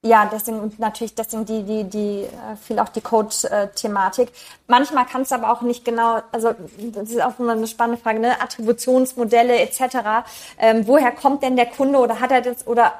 ja, 0.03 0.27
deswegen 0.31 0.73
natürlich 0.79 1.13
deswegen 1.13 1.45
die 1.45 1.61
die 1.63 1.83
die 1.83 2.23
äh, 2.23 2.55
viel 2.59 2.79
auch 2.79 2.89
die 2.89 3.01
Code-Thematik. 3.01 4.29
Manchmal 4.67 5.05
kannst 5.05 5.29
du 5.29 5.35
aber 5.35 5.51
auch 5.51 5.61
nicht 5.61 5.85
genau, 5.85 6.21
also 6.31 6.55
das 6.93 7.11
ist 7.11 7.21
auch 7.21 7.37
immer 7.37 7.51
eine 7.51 7.67
spannende 7.67 8.01
Frage, 8.01 8.19
ne? 8.19 8.41
Attributionsmodelle 8.41 9.59
etc. 9.59 10.25
Ähm, 10.57 10.87
woher 10.87 11.11
kommt 11.11 11.43
denn 11.43 11.55
der 11.55 11.67
Kunde 11.67 11.99
oder 11.99 12.19
hat 12.19 12.31
er 12.31 12.41
das 12.41 12.65
oder 12.65 12.93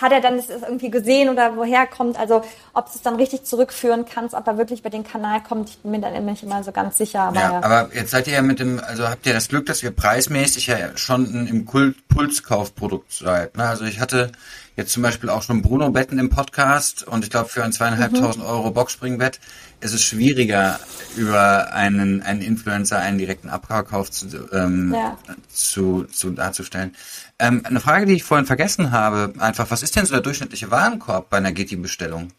hat 0.00 0.12
er 0.12 0.20
dann 0.20 0.36
das 0.36 0.48
irgendwie 0.48 0.90
gesehen 0.90 1.28
oder 1.28 1.56
woher 1.56 1.86
kommt? 1.86 2.18
Also 2.18 2.42
ob 2.74 2.88
es 2.88 3.00
dann 3.02 3.16
richtig 3.16 3.44
zurückführen 3.44 4.04
kannst, 4.04 4.34
ob 4.34 4.46
er 4.46 4.58
wirklich 4.58 4.80
über 4.80 4.90
den 4.90 5.04
Kanal 5.04 5.42
kommt, 5.42 5.70
ich 5.70 5.78
bin 5.78 5.92
mir 5.92 6.00
dann 6.00 6.14
immer 6.14 6.32
nicht 6.32 6.42
immer 6.42 6.62
so 6.62 6.72
ganz 6.72 6.98
sicher. 6.98 7.20
Aber, 7.20 7.40
ja, 7.40 7.52
ja, 7.52 7.62
aber 7.62 7.94
jetzt 7.94 8.10
seid 8.10 8.26
ihr 8.26 8.34
ja 8.34 8.42
mit 8.42 8.60
dem, 8.60 8.80
also 8.80 9.08
habt 9.08 9.26
ihr 9.26 9.32
das 9.32 9.48
Glück, 9.48 9.66
dass 9.66 9.82
ihr 9.82 9.90
preismäßig 9.90 10.66
ja 10.66 10.76
schon 10.96 11.46
im 11.46 11.64
Pulskaufprodukt 11.64 13.12
seid. 13.12 13.56
Ne? 13.56 13.68
Also 13.68 13.84
ich 13.84 14.00
hatte 14.00 14.32
jetzt 14.80 14.92
zum 14.92 15.02
Beispiel 15.02 15.28
auch 15.28 15.42
schon 15.42 15.62
Bruno 15.62 15.90
Betten 15.90 16.18
im 16.18 16.30
Podcast 16.30 17.06
und 17.06 17.22
ich 17.22 17.30
glaube 17.30 17.48
für 17.48 17.62
ein 17.62 17.72
zweieinhalbtausend 17.72 18.44
mhm. 18.44 18.50
Euro 18.50 18.70
Boxspringbett 18.70 19.38
ist 19.80 19.92
es 19.92 20.02
schwieriger 20.02 20.80
über 21.16 21.72
einen, 21.72 22.22
einen 22.22 22.40
Influencer 22.40 22.98
einen 22.98 23.18
direkten 23.18 23.48
Abkauf 23.48 24.10
zu, 24.10 24.48
ähm, 24.52 24.92
ja. 24.94 25.18
zu, 25.48 26.04
zu 26.04 26.30
darzustellen. 26.30 26.94
Ähm, 27.38 27.62
eine 27.64 27.80
Frage, 27.80 28.06
die 28.06 28.14
ich 28.14 28.24
vorhin 28.24 28.46
vergessen 28.46 28.90
habe, 28.90 29.32
einfach, 29.38 29.70
was 29.70 29.82
ist 29.82 29.96
denn 29.96 30.06
so 30.06 30.14
der 30.14 30.22
durchschnittliche 30.22 30.70
Warenkorb 30.70 31.30
bei 31.30 31.36
einer 31.36 31.52
Gitti-Bestellung? 31.52 32.32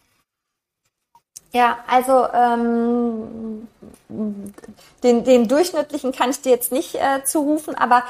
Ja, 1.53 1.79
also 1.85 2.27
ähm, 2.33 3.67
den, 5.03 5.23
den 5.25 5.47
durchschnittlichen 5.49 6.13
kann 6.13 6.29
ich 6.29 6.41
dir 6.41 6.51
jetzt 6.51 6.71
nicht 6.71 6.95
äh, 6.95 7.25
zurufen, 7.25 7.75
aber 7.75 8.03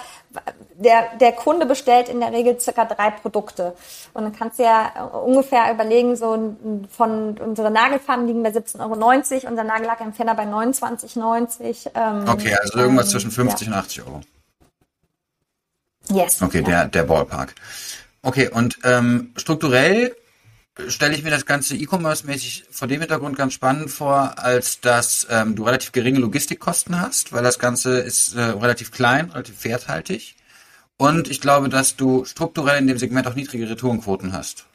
der, 0.75 1.17
der 1.19 1.31
Kunde 1.31 1.65
bestellt 1.65 2.07
in 2.07 2.19
der 2.19 2.31
Regel 2.31 2.59
circa 2.59 2.85
drei 2.85 3.09
Produkte. 3.09 3.73
Und 4.13 4.23
dann 4.23 4.35
kannst 4.35 4.59
du 4.59 4.63
ja 4.63 5.05
ungefähr 5.05 5.71
überlegen, 5.73 6.15
so 6.15 6.55
von 6.89 7.37
unsere 7.39 7.71
Nagelfarben 7.71 8.27
liegen 8.27 8.43
bei 8.43 8.49
17,90 8.49 8.79
Euro, 8.79 9.49
unser 9.49 9.63
Nagellackempfänger 9.63 10.35
bei 10.35 10.43
29,90 10.43 11.89
ähm, 11.95 12.29
Okay, 12.29 12.55
also 12.61 12.79
irgendwas 12.79 13.05
ähm, 13.07 13.11
zwischen 13.11 13.31
50 13.31 13.67
ja. 13.67 13.73
und 13.73 13.79
80 13.79 14.03
Euro. 14.03 14.21
Yes. 16.09 16.41
Okay, 16.41 16.59
ja. 16.59 16.63
der, 16.63 16.85
der 16.87 17.03
Ballpark. 17.03 17.55
Okay, 18.21 18.49
und 18.49 18.77
ähm, 18.83 19.33
strukturell 19.35 20.15
stelle 20.87 21.15
ich 21.15 21.23
mir 21.23 21.31
das 21.31 21.45
Ganze 21.45 21.75
E-Commerce-mäßig 21.75 22.65
vor 22.71 22.87
dem 22.87 23.01
Hintergrund 23.01 23.37
ganz 23.37 23.53
spannend 23.53 23.91
vor, 23.91 24.39
als 24.39 24.79
dass 24.79 25.27
ähm, 25.29 25.55
du 25.55 25.63
relativ 25.63 25.91
geringe 25.91 26.19
Logistikkosten 26.19 26.99
hast, 26.99 27.33
weil 27.33 27.43
das 27.43 27.59
Ganze 27.59 27.99
ist 27.99 28.35
äh, 28.35 28.41
relativ 28.41 28.91
klein, 28.91 29.29
relativ 29.31 29.63
werthaltig. 29.63 30.35
Und 30.97 31.29
ich 31.29 31.41
glaube, 31.41 31.67
dass 31.67 31.95
du 31.95 32.25
strukturell 32.25 32.79
in 32.79 32.87
dem 32.87 32.97
Segment 32.97 33.27
auch 33.27 33.35
niedrige 33.35 33.69
Retourenquoten 33.69 34.33
hast. 34.33 34.65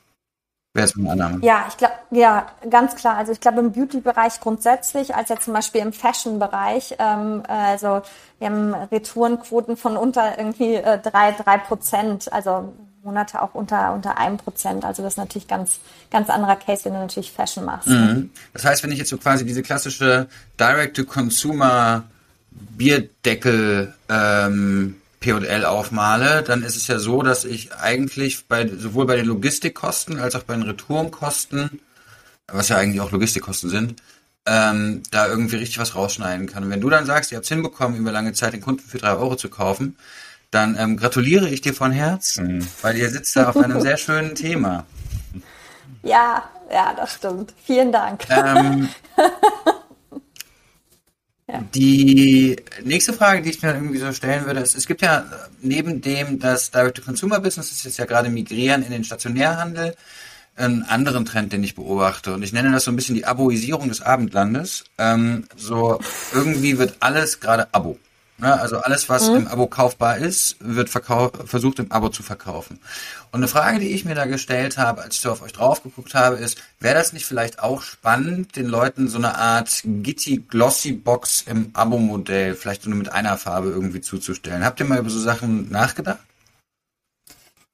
Wäre 0.75 0.87
es 0.87 0.97
meine 0.97 1.13
Annahme. 1.13 1.39
Ja, 1.43 1.65
ich 1.69 1.77
glaube, 1.79 1.95
ja, 2.11 2.49
ganz 2.69 2.97
klar. 2.97 3.17
Also 3.17 3.33
ich 3.33 3.41
glaube 3.41 3.61
im 3.61 3.73
Beauty-Bereich 3.73 4.41
grundsätzlich, 4.41 5.15
als 5.15 5.31
jetzt 5.31 5.45
zum 5.45 5.55
Beispiel 5.55 5.81
im 5.81 5.95
Fashion-Bereich, 5.95 6.97
ähm, 6.99 7.43
also 7.49 8.03
wir 8.39 8.49
haben 8.49 8.75
Retourenquoten 8.75 9.79
von 9.79 9.97
unter 9.97 10.37
irgendwie 10.37 10.75
äh, 10.75 10.99
drei, 10.99 11.33
drei 11.33 11.57
Prozent, 11.57 12.31
also 12.31 12.75
Monate 13.07 13.41
auch 13.41 13.55
unter 13.55 13.95
unter 13.95 14.19
einem 14.19 14.37
Prozent. 14.37 14.85
Also 14.85 15.03
das 15.03 15.15
ist 15.15 15.19
natürlich 15.19 15.49
ganz 15.49 15.79
ganz 16.11 16.29
anderer 16.29 16.57
Case, 16.57 16.85
wenn 16.85 16.93
du 16.93 16.99
natürlich 16.99 17.33
Fashion 17.33 17.65
machst. 17.65 17.89
Mhm. 17.89 18.31
Das 18.53 18.65
heißt, 18.65 18.83
wenn 18.83 18.93
ich 18.93 18.99
jetzt 18.99 19.11
so 19.11 19.17
quasi 19.17 19.47
diese 19.47 19.63
klassische 19.63 20.27
Direct-to-Consumer 20.59 22.05
Bierdeckel 22.51 23.95
ähm, 24.09 24.97
P&L 25.21 25.65
aufmale, 25.65 26.43
dann 26.43 26.63
ist 26.63 26.77
es 26.77 26.87
ja 26.87 26.99
so, 26.99 27.23
dass 27.23 27.45
ich 27.45 27.75
eigentlich 27.75 28.47
bei 28.47 28.67
sowohl 28.69 29.07
bei 29.07 29.17
den 29.17 29.27
Logistikkosten 29.27 30.19
als 30.19 30.35
auch 30.35 30.43
bei 30.43 30.55
den 30.55 30.63
Retourenkosten, 30.63 31.81
was 32.49 32.69
ja 32.69 32.77
eigentlich 32.77 33.01
auch 33.01 33.13
Logistikkosten 33.13 33.71
sind, 33.71 34.03
ähm, 34.47 35.03
da 35.11 35.27
irgendwie 35.27 35.57
richtig 35.57 35.79
was 35.79 35.95
rausschneiden 35.95 36.47
kann. 36.47 36.65
Und 36.65 36.71
wenn 36.71 36.81
du 36.81 36.91
dann 36.91 37.07
sagst, 37.07 37.33
ihr 37.33 37.37
habt 37.37 37.45
es 37.45 37.49
hinbekommen, 37.49 37.99
über 37.99 38.13
lange 38.13 38.33
Zeit 38.33 38.53
den 38.53 38.61
Kunden 38.61 38.83
für 38.83 38.99
drei 38.99 39.15
Euro 39.17 39.37
zu 39.37 39.49
kaufen, 39.49 39.97
dann 40.57 40.77
ähm, 40.79 40.97
gratuliere 40.97 41.49
ich 41.49 41.61
dir 41.61 41.75
von 41.75 41.93
Herzen, 41.93 42.59
mhm. 42.59 42.69
weil 42.81 42.97
ihr 42.97 43.11
sitzt 43.11 43.37
da 43.37 43.51
auf 43.51 43.57
einem 43.57 43.81
sehr 43.81 43.97
schönen 43.97 44.35
Thema. 44.35 44.87
Ja, 46.03 46.49
ja, 46.71 46.95
das 46.95 47.15
stimmt. 47.15 47.53
Vielen 47.65 47.91
Dank. 47.91 48.31
Ähm, 48.31 48.89
ja. 51.49 51.61
Die 51.75 52.55
nächste 52.85 53.13
Frage, 53.13 53.43
die 53.43 53.51
ich 53.51 53.61
mir 53.61 53.75
irgendwie 53.75 53.99
so 53.99 54.13
stellen 54.13 54.47
würde, 54.47 54.61
ist, 54.61 54.77
es 54.77 54.87
gibt 54.87 55.03
ja 55.03 55.25
neben 55.63 56.01
dem, 56.03 56.39
das 56.39 56.71
Direct-to-Consumer-Business 56.71 57.73
ist 57.73 57.85
jetzt 57.85 57.99
ja 57.99 58.05
gerade 58.05 58.29
migrieren 58.29 58.85
in 58.85 58.93
den 58.93 59.03
Stationärhandel, 59.03 59.97
einen 60.55 60.85
anderen 60.85 61.25
Trend, 61.25 61.53
den 61.53 61.65
ich 61.65 61.75
beobachte. 61.75 62.35
Und 62.35 62.45
ich 62.45 62.53
nenne 62.53 62.71
das 62.71 62.85
so 62.85 62.93
ein 62.93 62.97
bisschen 62.97 63.17
die 63.17 63.27
Aboisierung 63.27 63.89
des 63.89 64.01
Abendlandes. 64.01 64.85
Ähm, 64.99 65.49
so 65.57 65.99
irgendwie 66.33 66.79
wird 66.79 66.99
alles 67.01 67.41
gerade 67.41 67.67
Abo. 67.75 67.99
Ne? 68.39 68.61
also 68.61 68.79
alles, 68.79 69.09
was 69.09 69.29
mhm. 69.29 69.37
im 69.37 69.49
Abo 69.49 69.67
kaufbar 69.67 70.19
ist, 70.19 70.57
wird 70.61 70.91
versucht 70.91 71.79
im 71.79 71.91
Abo 71.91 72.11
zu 72.11 72.23
verkaufen. 72.23 72.79
Und 73.33 73.41
eine 73.41 73.49
Frage, 73.49 73.79
die 73.79 73.93
ich 73.93 74.05
mir 74.05 74.15
da 74.15 74.27
gestellt 74.27 74.77
habe, 74.77 75.03
als 75.03 75.17
ich 75.17 75.21
so 75.23 75.33
auf 75.33 75.43
euch 75.43 75.53
drauf 75.53 75.83
geguckt 75.83 76.15
habe, 76.15 76.37
ist, 76.37 76.61
wäre 76.79 76.95
das 76.95 77.13
nicht 77.13 77.25
vielleicht 77.25 77.61
auch 77.61 77.83
spannend, 77.83 78.57
den 78.57 78.67
Leuten 78.67 79.09
so 79.09 79.19
eine 79.19 79.37
Art 79.37 79.83
Gitti 79.85 80.45
Glossy 80.49 80.93
Box 80.93 81.45
im 81.47 81.71
Abo-Modell, 81.73 82.55
vielleicht 82.55 82.87
nur 82.87 82.97
mit 82.97 83.11
einer 83.11 83.39
Farbe 83.39 83.71
irgendwie 83.71 84.01
zuzustellen? 84.03 84.65
Habt 84.65 84.81
ihr 84.81 84.87
mal 84.87 84.99
über 84.99 85.11
so 85.11 85.21
Sachen 85.21 85.71
nachgedacht? 85.71 86.19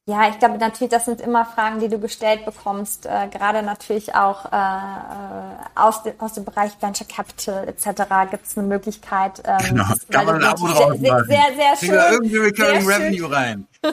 Ja, 0.06 0.28
ich 0.28 0.40
glaube 0.40 0.58
natürlich, 0.58 0.90
das 0.90 1.04
sind 1.04 1.20
immer 1.20 1.46
Fragen, 1.46 1.78
die 1.78 1.88
du 1.88 2.00
gestellt 2.00 2.44
bekommst, 2.44 3.06
äh, 3.06 3.28
gerade 3.28 3.62
natürlich 3.62 4.16
auch 4.16 4.46
äh, 4.46 4.56
äh 4.56 5.52
aus, 5.76 6.02
de, 6.02 6.14
aus 6.18 6.32
dem 6.32 6.44
Bereich 6.44 6.72
Venture 6.80 7.06
Capital 7.06 7.68
etc. 7.68 8.02
gibt 8.28 8.44
es 8.44 8.58
eine 8.58 8.66
Möglichkeit. 8.66 9.40
Ähm, 9.44 9.58
genau, 9.68 9.84
kann 10.10 10.26
man 10.26 10.36
ein 10.36 10.44
Abo 10.44 10.66
drauf 10.66 10.94
sehr, 10.98 11.24
sehr, 11.24 11.44
sehr, 11.56 11.76
schön. 11.76 12.12
Irgendwie 12.12 12.36
Recurring 12.36 12.84
Revenue 12.84 13.30
rein. 13.30 13.68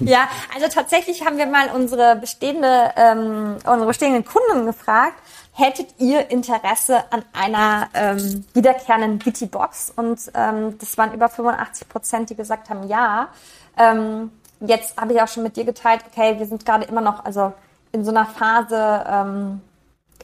ja, 0.00 0.28
also 0.54 0.68
tatsächlich 0.68 1.26
haben 1.26 1.36
wir 1.36 1.46
mal 1.46 1.70
unsere 1.74 2.14
bestehende, 2.14 2.92
ähm, 2.94 3.56
unsere 3.66 3.86
bestehenden 3.86 4.24
Kunden 4.24 4.66
gefragt, 4.66 5.14
hättet 5.52 5.88
ihr 5.98 6.30
Interesse 6.30 7.02
an 7.10 7.24
einer 7.32 7.88
ähm, 7.94 8.44
wiederkehrenden 8.54 9.18
Gitti-Box? 9.18 9.94
Und 9.96 10.20
ähm, 10.34 10.78
das 10.78 10.96
waren 10.96 11.12
über 11.12 11.28
85 11.28 11.88
Prozent, 11.88 12.30
die 12.30 12.36
gesagt 12.36 12.70
haben, 12.70 12.86
ja. 12.86 13.30
Ähm, 13.76 14.30
jetzt 14.60 14.96
habe 14.96 15.12
ich 15.12 15.20
auch 15.20 15.28
schon 15.28 15.42
mit 15.42 15.56
dir 15.56 15.64
geteilt, 15.64 16.02
okay, 16.10 16.38
wir 16.38 16.46
sind 16.46 16.64
gerade 16.64 16.84
immer 16.84 17.00
noch, 17.00 17.24
also 17.24 17.52
in 17.92 18.04
so 18.04 18.10
einer 18.10 18.26
Phase 18.26 19.04
ähm, 19.08 19.60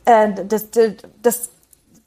äh, 0.05 0.33
des, 0.45 0.71
des, 0.71 0.97
des 1.25 1.51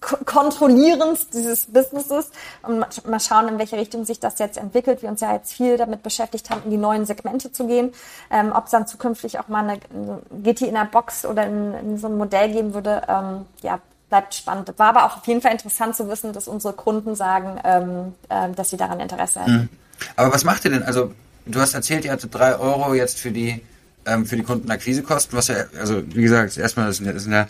Kontrollierens 0.01 1.29
dieses 1.29 1.65
Businesses 1.65 2.31
und 2.61 2.79
mal 3.05 3.19
schauen, 3.19 3.49
in 3.49 3.59
welche 3.59 3.75
Richtung 3.75 4.05
sich 4.05 4.19
das 4.21 4.39
jetzt 4.39 4.57
entwickelt. 4.57 5.01
Wir 5.01 5.09
uns 5.09 5.19
ja 5.19 5.33
jetzt 5.33 5.51
viel 5.51 5.75
damit 5.75 6.03
beschäftigt 6.03 6.49
haben, 6.49 6.61
in 6.63 6.71
die 6.71 6.77
neuen 6.77 7.05
Segmente 7.05 7.51
zu 7.51 7.67
gehen. 7.67 7.91
Ähm, 8.31 8.53
Ob 8.55 8.65
es 8.65 8.71
dann 8.71 8.87
zukünftig 8.87 9.39
auch 9.39 9.49
mal 9.49 9.67
eine, 9.67 9.79
eine 9.93 10.21
GT 10.41 10.61
in 10.61 10.75
der 10.75 10.85
Box 10.85 11.25
oder 11.25 11.45
in, 11.45 11.73
in 11.73 11.97
so 11.97 12.07
ein 12.07 12.17
Modell 12.17 12.49
geben 12.49 12.73
würde, 12.73 13.01
ähm, 13.09 13.45
ja, 13.61 13.79
bleibt 14.07 14.33
spannend. 14.33 14.73
War 14.77 14.89
aber 14.89 15.05
auch 15.05 15.17
auf 15.17 15.27
jeden 15.27 15.41
Fall 15.41 15.51
interessant 15.51 15.97
zu 15.97 16.07
wissen, 16.07 16.31
dass 16.31 16.47
unsere 16.47 16.73
Kunden 16.73 17.15
sagen, 17.15 17.59
ähm, 17.65 18.15
äh, 18.29 18.53
dass 18.55 18.69
sie 18.69 18.77
daran 18.77 19.01
Interesse 19.01 19.41
haben. 19.41 19.51
Mhm. 19.51 19.69
Aber 20.15 20.33
was 20.33 20.45
macht 20.45 20.63
ihr 20.63 20.71
denn? 20.71 20.83
Also 20.83 21.11
du 21.49 21.59
hast 21.59 21.73
erzählt, 21.73 22.05
ihr 22.05 22.11
hattet 22.11 22.33
drei 22.33 22.55
Euro 22.55 22.93
jetzt 22.93 23.19
für 23.19 23.31
die 23.31 23.61
ähm, 24.05 24.25
für 24.25 24.35
die 24.35 24.43
Kundenakquisekosten, 24.43 25.37
was 25.37 25.47
ja, 25.47 25.65
also 25.79 26.03
wie 26.07 26.21
gesagt, 26.21 26.57
erstmal 26.57 26.87
das 26.87 26.99
ist 26.99 27.27
ja 27.27 27.47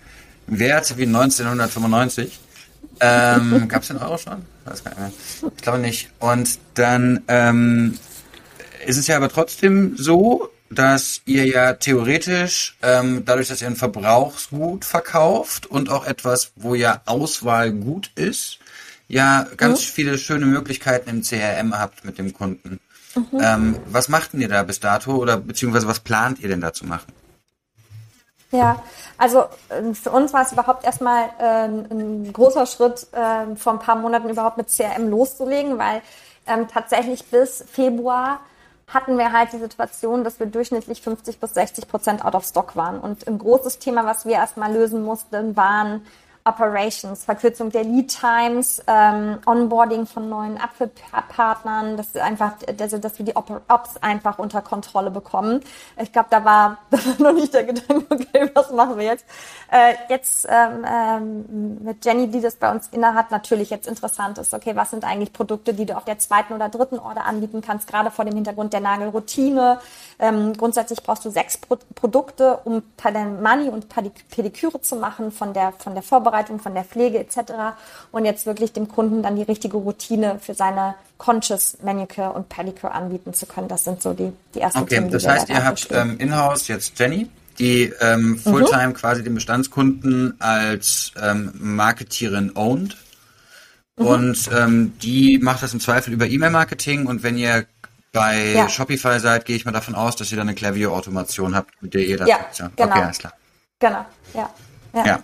Wert 0.47 0.97
wie 0.97 1.05
1995. 1.05 2.39
Ähm, 2.99 3.67
Gab 3.69 3.83
es 3.83 3.87
den 3.89 3.97
Euro 3.97 4.17
schon? 4.17 4.45
Ich 5.55 5.63
glaube 5.63 5.79
nicht. 5.79 6.09
Und 6.19 6.59
dann 6.73 7.23
ähm, 7.27 7.97
ist 8.85 8.97
es 8.97 9.07
ja 9.07 9.17
aber 9.17 9.29
trotzdem 9.29 9.95
so, 9.97 10.49
dass 10.69 11.21
ihr 11.25 11.45
ja 11.45 11.73
theoretisch, 11.73 12.77
ähm, 12.81 13.23
dadurch, 13.25 13.47
dass 13.47 13.61
ihr 13.61 13.67
ein 13.67 13.75
Verbrauchsgut 13.75 14.85
verkauft 14.85 15.65
und 15.65 15.89
auch 15.89 16.05
etwas, 16.05 16.51
wo 16.55 16.75
ja 16.75 17.01
Auswahl 17.05 17.71
gut 17.71 18.11
ist, 18.15 18.59
ja 19.07 19.47
ganz 19.57 19.79
mhm. 19.79 19.93
viele 19.93 20.17
schöne 20.17 20.45
Möglichkeiten 20.45 21.09
im 21.09 21.21
CRM 21.23 21.77
habt 21.77 22.05
mit 22.05 22.17
dem 22.17 22.33
Kunden. 22.33 22.79
Mhm. 23.15 23.39
Ähm, 23.41 23.79
was 23.87 24.09
macht 24.09 24.33
ihr 24.33 24.47
da 24.47 24.63
bis 24.63 24.79
dato 24.79 25.15
oder 25.15 25.37
beziehungsweise 25.37 25.87
was 25.87 25.99
plant 25.99 26.39
ihr 26.39 26.49
denn 26.49 26.61
da 26.61 26.73
zu 26.73 26.85
machen? 26.85 27.11
Ja, 28.51 28.81
also 29.17 29.45
äh, 29.69 29.93
für 29.93 30.11
uns 30.11 30.33
war 30.33 30.41
es 30.41 30.51
überhaupt 30.51 30.83
erstmal 30.83 31.29
äh, 31.39 31.65
ein 31.65 32.31
großer 32.33 32.65
Schritt, 32.65 33.07
äh, 33.11 33.55
vor 33.55 33.73
ein 33.73 33.79
paar 33.79 33.95
Monaten 33.95 34.29
überhaupt 34.29 34.57
mit 34.57 34.69
CRM 34.69 35.09
loszulegen, 35.09 35.77
weil 35.77 36.01
ähm, 36.47 36.67
tatsächlich 36.67 37.25
bis 37.25 37.63
Februar 37.71 38.39
hatten 38.87 39.19
wir 39.19 39.31
halt 39.31 39.53
die 39.53 39.59
Situation, 39.59 40.23
dass 40.23 40.39
wir 40.39 40.47
durchschnittlich 40.47 41.01
50 41.01 41.39
bis 41.39 41.53
60 41.53 41.87
Prozent 41.87 42.25
out 42.25 42.33
of 42.33 42.43
stock 42.43 42.75
waren. 42.75 42.99
Und 42.99 43.27
ein 43.27 43.37
großes 43.37 43.77
Thema, 43.77 44.05
was 44.05 44.25
wir 44.25 44.33
erstmal 44.33 44.73
lösen 44.73 45.03
mussten, 45.03 45.55
waren 45.55 46.05
Operations, 46.45 47.25
Verkürzung 47.25 47.69
der 47.69 47.83
Lead 47.83 48.09
Times, 48.09 48.81
ähm, 48.87 49.39
Onboarding 49.45 50.05
von 50.05 50.29
neuen 50.29 50.59
Apfelpartnern, 50.59 51.97
dass 51.97 52.15
einfach, 52.15 52.53
dass, 52.75 52.99
dass 52.99 53.17
wir 53.19 53.25
die 53.25 53.35
Ops 53.35 53.97
einfach 54.01 54.39
unter 54.39 54.61
Kontrolle 54.61 55.11
bekommen. 55.11 55.61
Ich 55.97 56.11
glaube, 56.11 56.27
da 56.31 56.43
war, 56.43 56.77
das 56.89 57.05
war 57.05 57.31
noch 57.31 57.39
nicht 57.39 57.53
der 57.53 57.65
Gedanke, 57.65 58.05
okay, 58.09 58.49
was 58.53 58.71
machen 58.71 58.97
wir 58.97 59.05
jetzt? 59.05 59.25
Äh, 59.71 59.95
jetzt 60.09 60.47
ähm, 60.49 60.85
ähm, 60.87 61.83
mit 61.83 62.03
Jenny, 62.05 62.27
die 62.27 62.41
das 62.41 62.55
bei 62.55 62.71
uns 62.71 62.87
innehat, 62.87 63.31
natürlich 63.31 63.69
jetzt 63.69 63.87
interessant 63.87 64.37
ist, 64.37 64.53
okay, 64.53 64.75
was 64.75 64.91
sind 64.91 65.03
eigentlich 65.03 65.33
Produkte, 65.33 65.73
die 65.73 65.85
du 65.85 65.95
auf 65.95 66.05
der 66.05 66.19
zweiten 66.19 66.53
oder 66.53 66.69
dritten 66.69 66.99
Order 66.99 67.25
anbieten 67.25 67.61
kannst, 67.61 67.87
gerade 67.87 68.11
vor 68.11 68.25
dem 68.25 68.33
Hintergrund 68.33 68.73
der 68.73 68.79
Nagelroutine. 68.79 69.79
Ähm, 70.19 70.53
grundsätzlich 70.53 71.03
brauchst 71.03 71.25
du 71.25 71.29
sechs 71.29 71.57
Pro 71.57 71.77
Produkte, 71.95 72.59
um 72.63 72.83
Money 73.41 73.69
und 73.69 73.87
Pediküre 73.89 74.81
zu 74.81 74.95
machen, 74.95 75.31
von 75.31 75.53
der, 75.53 75.73
von 75.73 75.93
der 75.93 76.03
Vorbereitung 76.03 76.28
Vorbereitung 76.29 76.59
von 76.59 76.73
der 76.73 76.83
Pflege 76.83 77.19
etc. 77.19 77.37
Und 78.11 78.25
jetzt 78.25 78.45
wirklich 78.45 78.71
dem 78.71 78.87
Kunden 78.87 79.23
dann 79.23 79.35
die 79.35 79.43
richtige 79.43 79.77
Routine 79.77 80.39
für 80.39 80.53
seine 80.53 80.95
Conscious 81.17 81.77
Manicure 81.83 82.31
und 82.31 82.49
Pedicure 82.49 82.93
anbieten 82.93 83.33
zu 83.33 83.45
können. 83.45 83.67
Das 83.67 83.83
sind 83.83 84.01
so 84.01 84.13
die, 84.13 84.31
die 84.53 84.61
ersten 84.61 84.79
Okay, 84.79 84.95
Themen, 84.95 85.11
das 85.11 85.27
heißt, 85.27 85.49
ihr 85.49 85.65
habt 85.65 85.89
ähm, 85.91 86.17
in-house 86.19 86.67
jetzt 86.67 86.97
Jenny, 86.99 87.29
die 87.57 87.91
ähm, 87.99 88.37
Fulltime 88.37 88.89
mhm. 88.89 88.93
quasi 88.93 89.23
den 89.23 89.33
Bestandskunden 89.35 90.39
als 90.39 91.11
ähm, 91.21 91.51
Marketierin 91.59 92.51
owned. 92.55 92.95
Mhm. 93.97 94.05
Und 94.05 94.49
ähm, 94.55 94.93
die 95.01 95.39
macht 95.39 95.63
das 95.63 95.73
im 95.73 95.79
Zweifel 95.79 96.13
über 96.13 96.27
E-Mail-Marketing 96.27 97.07
und 97.07 97.23
wenn 97.23 97.37
ihr 97.37 97.65
bei 98.11 98.53
ja. 98.53 98.69
Shopify 98.69 99.19
seid, 99.19 99.45
gehe 99.45 99.55
ich 99.55 99.65
mal 99.65 99.71
davon 99.71 99.93
aus, 99.93 100.15
dass 100.15 100.31
ihr 100.31 100.37
dann 100.37 100.47
eine 100.47 100.55
Klavier-Automation 100.55 101.55
habt, 101.55 101.79
mit 101.81 101.93
der 101.93 102.05
ihr 102.05 102.17
das 102.17 102.27
ja, 102.27 102.39
ja. 102.57 102.71
Genau. 102.75 102.89
Okay, 102.89 103.01
alles 103.01 103.17
klar. 103.19 103.33
Genau, 103.79 104.05
ja. 104.33 104.49
ja. 104.93 105.05
ja. 105.05 105.19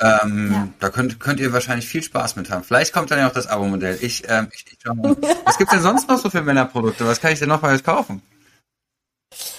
Ähm, 0.00 0.52
ja. 0.52 0.68
Da 0.78 0.90
könnt, 0.90 1.18
könnt 1.20 1.40
ihr 1.40 1.52
wahrscheinlich 1.52 1.88
viel 1.88 2.02
Spaß 2.02 2.36
mit 2.36 2.50
haben. 2.50 2.64
Vielleicht 2.64 2.92
kommt 2.92 3.10
dann 3.10 3.18
ja 3.18 3.28
auch 3.28 3.32
das 3.32 3.46
Abo-Modell. 3.46 3.98
Ich, 4.02 4.24
ähm, 4.28 4.48
ich, 4.52 4.64
ich 4.70 4.78
schau 4.82 4.94
mal. 4.94 5.16
Was 5.44 5.56
gibt's 5.56 5.72
denn 5.72 5.82
sonst 5.82 6.08
noch 6.08 6.18
so 6.18 6.28
für 6.28 6.42
Männerprodukte? 6.42 7.06
Was 7.06 7.20
kann 7.20 7.32
ich 7.32 7.38
denn 7.38 7.48
noch 7.48 7.62
mal 7.62 7.78
kaufen? 7.80 8.22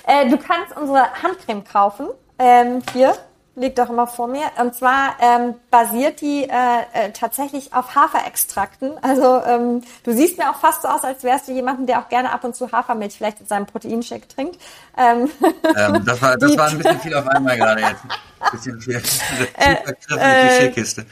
Äh, 0.06 0.30
du 0.30 0.38
kannst 0.38 0.76
unsere 0.78 1.12
Handcreme 1.22 1.64
kaufen. 1.64 2.08
Ähm, 2.40 2.82
hier. 2.94 3.18
Liegt 3.58 3.80
doch 3.80 3.90
immer 3.90 4.08
vor 4.08 4.28
mir. 4.28 4.46
Und 4.62 4.76
zwar 4.76 5.16
ähm, 5.20 5.56
basiert 5.72 6.22
die 6.22 6.44
äh, 6.44 6.48
äh, 6.94 7.12
tatsächlich 7.12 7.74
auf 7.74 7.96
Haferextrakten. 7.96 9.04
Also 9.04 9.44
ähm, 9.44 9.82
du 10.04 10.14
siehst 10.14 10.38
mir 10.38 10.50
auch 10.52 10.58
fast 10.58 10.84
so 10.84 10.88
aus, 10.88 11.04
als 11.04 11.24
wärst 11.24 11.48
du 11.48 11.54
jemanden, 11.54 11.88
der 11.88 12.00
auch 12.00 12.08
gerne 12.08 12.32
ab 12.32 12.44
und 12.44 12.56
zu 12.56 12.72
Hafermilch 12.72 13.18
vielleicht 13.18 13.42
in 13.42 13.48
seinem 13.48 13.66
Proteinshake 13.66 14.28
trinkt. 14.28 14.60
Ähm, 14.96 15.30
ähm, 15.76 16.06
das, 16.06 16.22
war, 16.22 16.38
das 16.38 16.56
war 16.58 16.70
ein 16.70 16.78
bisschen 16.78 17.00
viel 17.00 17.16
auf 17.16 17.28
einmal 17.28 17.58
gerade 17.58 17.82
jetzt. 17.82 18.04
Ein 18.40 18.52
bisschen 18.52 18.80
viel. 18.80 19.02
Äh, 19.58 19.74
äh, 19.74 20.48
Klischeekiste. 20.48 21.06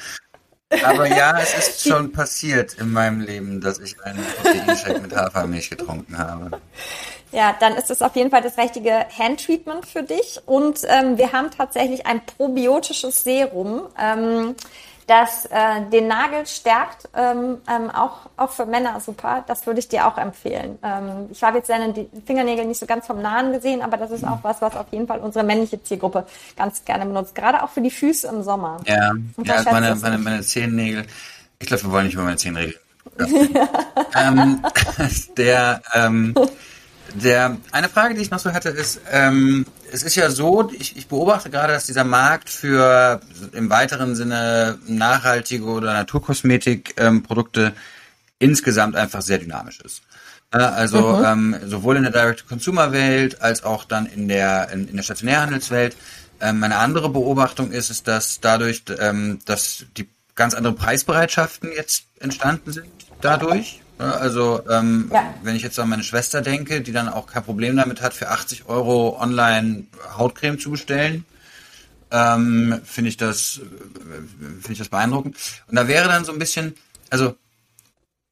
Aber 0.84 1.08
ja, 1.08 1.38
es 1.40 1.58
ist 1.58 1.88
schon 1.88 2.12
passiert 2.12 2.76
in 2.76 2.92
meinem 2.92 3.22
Leben, 3.22 3.62
dass 3.62 3.80
ich 3.80 4.02
einen 4.04 4.24
Proteinshake 4.24 5.02
mit 5.02 5.16
Hafermilch 5.16 5.70
getrunken 5.70 6.18
habe. 6.18 6.62
Ja, 7.36 7.54
dann 7.60 7.76
ist 7.76 7.92
es 7.92 8.02
auf 8.02 8.16
jeden 8.16 8.32
Fall 8.32 8.42
das 8.42 8.58
richtige 8.58 9.06
Handtreatment 9.20 9.86
für 9.86 10.04
dich. 10.04 10.40
Und 10.46 10.80
ähm, 10.88 11.18
wir 11.18 11.34
haben 11.34 11.52
tatsächlich 11.52 12.06
ein 12.06 12.22
probiotisches 12.26 13.26
Serum. 13.26 13.82
Ähm, 14.00 14.56
das 15.06 15.46
äh, 15.48 15.82
den 15.92 16.08
Nagel 16.08 16.48
stärkt, 16.48 17.10
ähm, 17.14 17.58
ähm, 17.70 17.92
auch, 17.92 18.22
auch 18.38 18.52
für 18.52 18.66
Männer 18.66 19.00
super. 19.02 19.44
Das 19.48 19.68
würde 19.68 19.80
ich 19.80 19.90
dir 19.90 20.08
auch 20.08 20.18
empfehlen. 20.18 20.80
Ähm, 20.82 21.28
ich 21.30 21.44
habe 21.44 21.58
jetzt 21.58 21.70
deine 21.70 21.94
Fingernägel 22.26 22.66
nicht 22.66 22.80
so 22.80 22.86
ganz 22.86 23.06
vom 23.06 23.22
Nahen 23.22 23.52
gesehen, 23.52 23.82
aber 23.82 23.98
das 23.98 24.12
ist 24.12 24.24
auch 24.24 24.40
was, 24.42 24.62
was 24.62 24.76
auf 24.76 24.88
jeden 24.92 25.06
Fall 25.06 25.20
unsere 25.20 25.46
männliche 25.46 25.84
Zielgruppe 25.84 26.26
ganz 26.56 26.86
gerne 26.86 27.06
benutzt. 27.06 27.36
Gerade 27.36 27.62
auch 27.62 27.70
für 27.70 27.82
die 27.82 27.92
Füße 27.92 28.28
im 28.30 28.44
Sommer. 28.44 28.80
Ja, 28.86 29.12
ja 29.44 29.64
meine, 29.72 29.94
meine, 29.96 30.18
meine 30.18 30.42
Zehennägel. 30.42 31.06
Ich 31.60 31.68
glaube, 31.68 31.84
wir 31.84 31.92
wollen 31.92 32.06
nicht 32.06 32.16
über 32.16 32.24
meine 32.24 32.38
Zehennägel. 32.38 32.80
ähm, 34.16 34.64
der, 35.38 35.82
ähm, 35.94 36.34
der, 37.14 37.58
eine 37.72 37.90
Frage, 37.90 38.16
die 38.16 38.22
ich 38.22 38.32
noch 38.32 38.40
so 38.40 38.52
hatte, 38.52 38.70
ist, 38.70 39.02
ähm, 39.12 39.66
es 39.92 40.04
ist 40.04 40.16
ja 40.16 40.30
so, 40.30 40.70
ich, 40.78 40.98
ich 40.98 41.08
beobachte 41.08 41.50
gerade, 41.50 41.74
dass 41.74 41.86
dieser 41.86 42.04
Markt 42.04 42.50
für 42.50 43.22
im 43.54 43.70
weiteren 43.70 44.16
Sinne 44.16 44.78
nachhaltige 44.88 45.66
oder 45.66 45.94
Naturkosmetikprodukte 45.94 47.62
ähm, 47.62 47.74
insgesamt 48.40 48.96
einfach 48.96 49.22
sehr 49.22 49.38
dynamisch 49.38 49.80
ist. 49.82 50.02
Äh, 50.52 50.58
also 50.58 51.18
mhm. 51.18 51.26
ähm, 51.26 51.56
sowohl 51.66 51.98
in 51.98 52.04
der 52.04 52.12
Direct-to-Consumer-Welt 52.12 53.42
als 53.42 53.64
auch 53.64 53.86
dann 53.86 54.06
in 54.06 54.28
der, 54.28 54.70
in, 54.72 54.88
in 54.88 54.96
der 54.96 55.04
Stationärhandelswelt. 55.04 55.96
Ähm, 56.42 56.64
eine 56.64 56.78
andere 56.78 57.10
Beobachtung 57.10 57.72
ist, 57.72 57.90
ist, 57.90 58.08
dass 58.08 58.42
dadurch, 58.42 58.84
ähm, 59.00 59.40
dass 59.46 59.86
die 59.98 60.10
ganz 60.36 60.54
andere 60.54 60.74
Preisbereitschaften 60.74 61.72
jetzt 61.72 62.06
entstanden 62.20 62.74
sind 62.74 62.88
dadurch. 63.22 63.82
Also 63.98 64.62
ähm, 64.70 65.10
ja. 65.14 65.34
wenn 65.42 65.56
ich 65.56 65.64
jetzt 65.64 65.80
an 65.80 65.90
meine 65.90 66.04
Schwester 66.04 66.42
denke, 66.42 66.82
die 66.82 66.92
dann 66.92 67.08
auch 67.08 67.28
kein 67.28 67.44
Problem 67.44 67.78
damit 67.78 68.02
hat, 68.02 68.14
für 68.14 68.30
80 68.30 68.68
Euro 68.68 69.18
online 69.20 69.86
Hautcreme 70.18 70.60
zu 70.60 70.72
bestellen, 70.72 71.26
ähm, 72.12 72.82
finde 72.84 73.10
ich 73.10 73.18
das 73.18 73.62
finde 74.34 74.72
ich 74.72 74.78
das 74.80 74.90
beeindruckend. 74.90 75.38
Und 75.68 75.76
da 75.76 75.88
wäre 75.88 76.10
dann 76.10 76.26
so 76.26 76.34
ein 76.34 76.40
bisschen, 76.40 76.76
also 77.10 77.36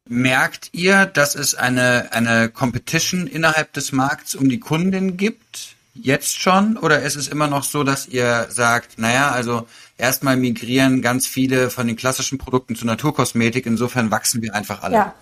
merkt 0.10 0.70
ihr, 0.74 1.06
dass 1.06 1.36
es 1.36 1.56
eine 1.56 2.12
eine 2.12 2.50
Competition 2.50 3.28
innerhalb 3.28 3.72
des 3.72 3.94
Markts 3.94 4.36
um 4.36 4.50
die 4.50 4.60
Kundin 4.60 5.16
gibt? 5.16 5.76
Jetzt 5.96 6.42
schon? 6.42 6.76
Oder 6.78 7.04
ist 7.04 7.16
es 7.16 7.28
immer 7.28 7.48
noch 7.48 7.64
so, 7.64 7.84
dass 7.84 8.08
ihr 8.08 8.48
sagt, 8.50 8.98
naja, 8.98 9.32
also 9.32 9.68
erstmal 9.98 10.36
migrieren 10.36 11.02
ganz 11.04 11.28
viele 11.28 11.70
von 11.70 11.86
den 11.86 11.96
klassischen 11.96 12.40
Produkten 12.40 12.76
zu 12.76 12.86
Naturkosmetik, 12.86 13.66
insofern 13.68 14.10
wachsen 14.10 14.42
wir 14.42 14.56
einfach 14.56 14.82
alle? 14.82 14.96
Ja. 14.96 15.14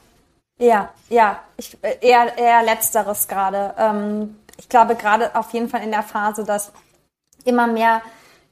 Ja, 0.62 0.90
ja, 1.10 1.40
ich, 1.58 1.76
äh, 1.82 1.98
eher, 2.02 2.38
eher 2.38 2.62
letzteres 2.62 3.28
gerade. 3.28 3.74
Ähm, 3.80 4.38
ich 4.58 4.70
glaube 4.70 4.94
gerade 4.96 5.36
auf 5.36 5.52
jeden 5.54 5.68
Fall 5.68 5.82
in 5.82 5.90
der 5.90 6.04
Phase, 6.04 6.44
dass 6.44 6.72
immer 7.46 7.66
mehr 7.66 8.04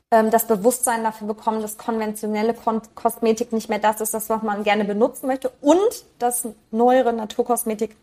ähm, 0.09 0.31
das 0.31 0.47
Bewusstsein 0.47 1.03
dafür 1.03 1.27
bekommen, 1.27 1.61
dass 1.61 1.77
konventionelle 1.77 2.55
Kon 2.55 2.81
Kosmetik 2.95 3.53
nicht 3.53 3.69
mehr 3.69 3.77
das 3.77 4.01
ist, 4.01 4.15
das, 4.15 4.27
was 4.27 4.41
man 4.41 4.63
gerne 4.63 4.85
benutzen 4.85 5.27
möchte 5.27 5.51
und 5.61 6.03
dass 6.17 6.47
neuere 6.71 7.13
Naturkosmetik 7.13 7.95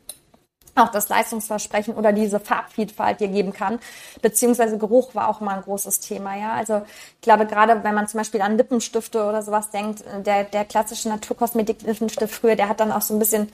auch 0.76 0.90
das 0.90 1.08
Leistungsversprechen 1.08 1.94
oder 1.94 2.12
diese 2.12 2.38
Farbvielfalt 2.38 3.18
dir 3.18 3.28
geben 3.28 3.52
kann. 3.52 3.80
Beziehungsweise 4.22 4.78
Geruch 4.78 5.16
war 5.16 5.28
auch 5.28 5.40
mal 5.40 5.56
ein 5.56 5.62
großes 5.62 5.98
Thema, 5.98 6.36
ja. 6.36 6.52
Also 6.52 6.82
ich 7.14 7.22
glaube, 7.22 7.46
gerade 7.46 7.82
wenn 7.82 7.94
man 7.94 8.06
zum 8.06 8.18
Beispiel 8.18 8.42
an 8.42 8.56
Lippenstifte 8.56 9.24
oder 9.24 9.42
sowas 9.42 9.70
denkt, 9.70 10.02
äh, 10.02 10.22
der, 10.22 10.44
der 10.44 10.64
klassische 10.64 11.08
Naturkosmetik-Lippenstift 11.08 12.32
früher, 12.32 12.54
der 12.54 12.68
hat 12.68 12.78
dann 12.78 12.92
auch 12.92 13.02
so 13.02 13.12
ein 13.12 13.18
bisschen 13.18 13.50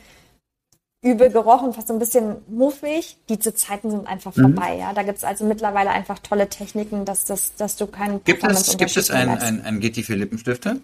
übel 1.02 1.30
gerochen, 1.30 1.74
fast 1.74 1.88
so 1.88 1.94
ein 1.94 1.98
bisschen 1.98 2.36
muffig. 2.46 3.18
Diese 3.28 3.54
Zeiten 3.54 3.90
sind 3.90 4.06
einfach 4.06 4.34
mhm. 4.36 4.54
vorbei. 4.54 4.76
Ja, 4.76 4.92
da 4.92 5.02
gibt's 5.02 5.24
also 5.24 5.44
mittlerweile 5.44 5.90
einfach 5.90 6.20
tolle 6.20 6.48
Techniken, 6.48 7.04
dass, 7.04 7.24
das, 7.24 7.54
dass 7.56 7.76
du 7.76 7.86
keinen 7.86 8.22
Gibt 8.24 8.44
es, 8.44 8.76
gibt 8.76 8.96
es 8.96 9.10
ein, 9.10 9.28
ein, 9.28 9.64
ein 9.64 9.80
Gitti 9.80 10.04
für 10.04 10.14
Lippenstifte? 10.14 10.80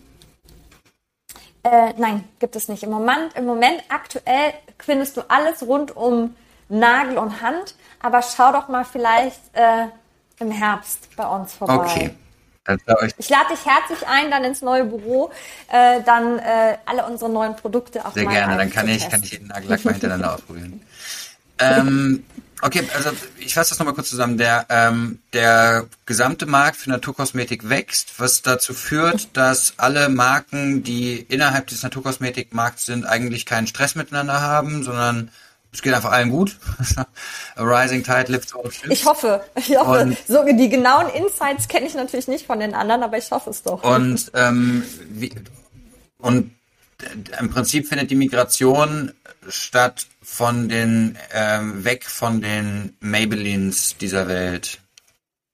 Äh, 1.63 1.93
nein, 1.97 2.25
gibt 2.41 2.57
es 2.57 2.69
nicht. 2.69 2.83
Im 2.83 2.91
Moment, 2.91 3.37
Im 3.37 3.47
Moment 3.47 3.83
aktuell 3.89 4.55
findest 4.79 5.17
du 5.17 5.23
alles 5.29 5.63
rund 5.63 5.97
um 5.97 6.35
Nagel 6.69 7.17
und 7.19 7.41
Hand, 7.41 7.77
aber 8.01 8.21
schau 8.23 8.53
doch 8.53 8.69
mal 8.69 8.85
vielleicht 8.85 9.41
äh, 9.55 9.87
im 10.41 10.51
Herbst 10.51 11.09
bei 11.17 11.27
uns 11.27 11.55
vorbei. 11.55 11.77
Okay. 11.77 12.11
Ich 13.19 13.29
lade 13.29 13.49
dich 13.51 13.65
herzlich 13.65 14.07
ein, 14.07 14.31
dann 14.31 14.45
ins 14.45 14.61
neue 14.61 14.85
Büro, 14.85 15.31
äh, 15.73 16.03
dann 16.05 16.39
äh, 16.39 16.77
alle 16.85 17.07
unsere 17.07 17.31
neuen 17.31 17.57
Produkte 17.57 18.05
auch 18.05 18.13
Sehr 18.13 18.25
mal 18.25 18.33
gerne, 18.33 18.57
dann 18.59 18.71
kann 18.71 18.89
ich, 18.89 19.09
kann 19.09 19.23
ich 19.23 19.33
jeden 19.33 19.49
Nagellack 19.49 19.85
mal 19.85 19.93
hintereinander 19.93 20.35
ausprobieren. 20.35 20.83
Ähm, 21.61 22.23
okay, 22.63 22.89
also 22.95 23.11
ich 23.39 23.55
fasse 23.55 23.71
das 23.71 23.81
nochmal 23.81 23.95
kurz 23.95 24.11
zusammen. 24.11 24.39
Der, 24.39 24.67
ähm, 24.69 25.19
der 25.33 25.87
gesamte 26.07 26.47
Markt 26.47 26.77
für 26.77 26.91
Naturkosmetik 26.91 27.69
wächst, 27.69 28.21
was 28.21 28.43
dazu 28.43 28.75
führt, 28.75 29.37
dass 29.37 29.75
alle 29.77 30.09
Marken, 30.09 30.85
die 30.85 31.19
innerhalb 31.19 31.67
des 31.67 31.83
Naturkosmetikmarkts 31.83 32.87
sind, 32.87 33.07
eigentlich 33.07 33.45
keinen 33.45 33.67
Stress 33.67 33.97
miteinander 33.97 34.41
haben, 34.41 34.85
sondern 34.85 35.33
es 35.73 35.83
geht 35.83 35.93
einfach 35.93 36.13
allen 36.13 36.31
gut. 36.31 36.57
A 37.57 37.63
rising 37.63 38.03
tide 38.03 38.33
lifts 38.33 38.55
all 38.55 38.71
ships. 38.71 38.89
Ich 38.89 39.05
hoffe, 39.05 39.45
ich 39.55 39.77
hoffe. 39.77 40.01
Und, 40.01 40.19
so, 40.27 40.45
die 40.45 40.69
genauen 40.69 41.09
Insights 41.11 41.69
kenne 41.69 41.87
ich 41.87 41.95
natürlich 41.95 42.29
nicht 42.29 42.47
von 42.47 42.61
den 42.61 42.75
anderen, 42.75 43.03
aber 43.03 43.19
ich 43.19 43.31
hoffe 43.31 43.51
es 43.51 43.63
doch. 43.63 43.83
Und, 43.83 44.31
ähm, 44.35 44.83
wie, 45.11 45.33
und 46.19 46.53
im 47.39 47.51
Prinzip 47.51 47.87
findet 47.87 48.11
die 48.11 48.17
Migration 48.17 49.13
statt 49.49 50.07
von 50.23 50.69
den, 50.69 51.17
ähm, 51.33 51.85
weg 51.85 52.05
von 52.05 52.41
den 52.41 52.97
Maybellines 53.01 53.97
dieser 53.99 54.27
Welt. 54.27 54.81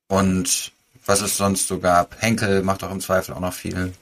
Und 0.09 0.73
was 1.07 1.21
es 1.21 1.37
sonst 1.37 1.69
so 1.69 1.81
gab. 1.81 2.21
Henkel 2.21 2.63
macht 2.63 2.83
auch 2.83 2.91
im 2.91 3.01
Zweifel 3.01 3.35
auch 3.35 3.41
noch 3.41 3.53
viel 3.53 3.93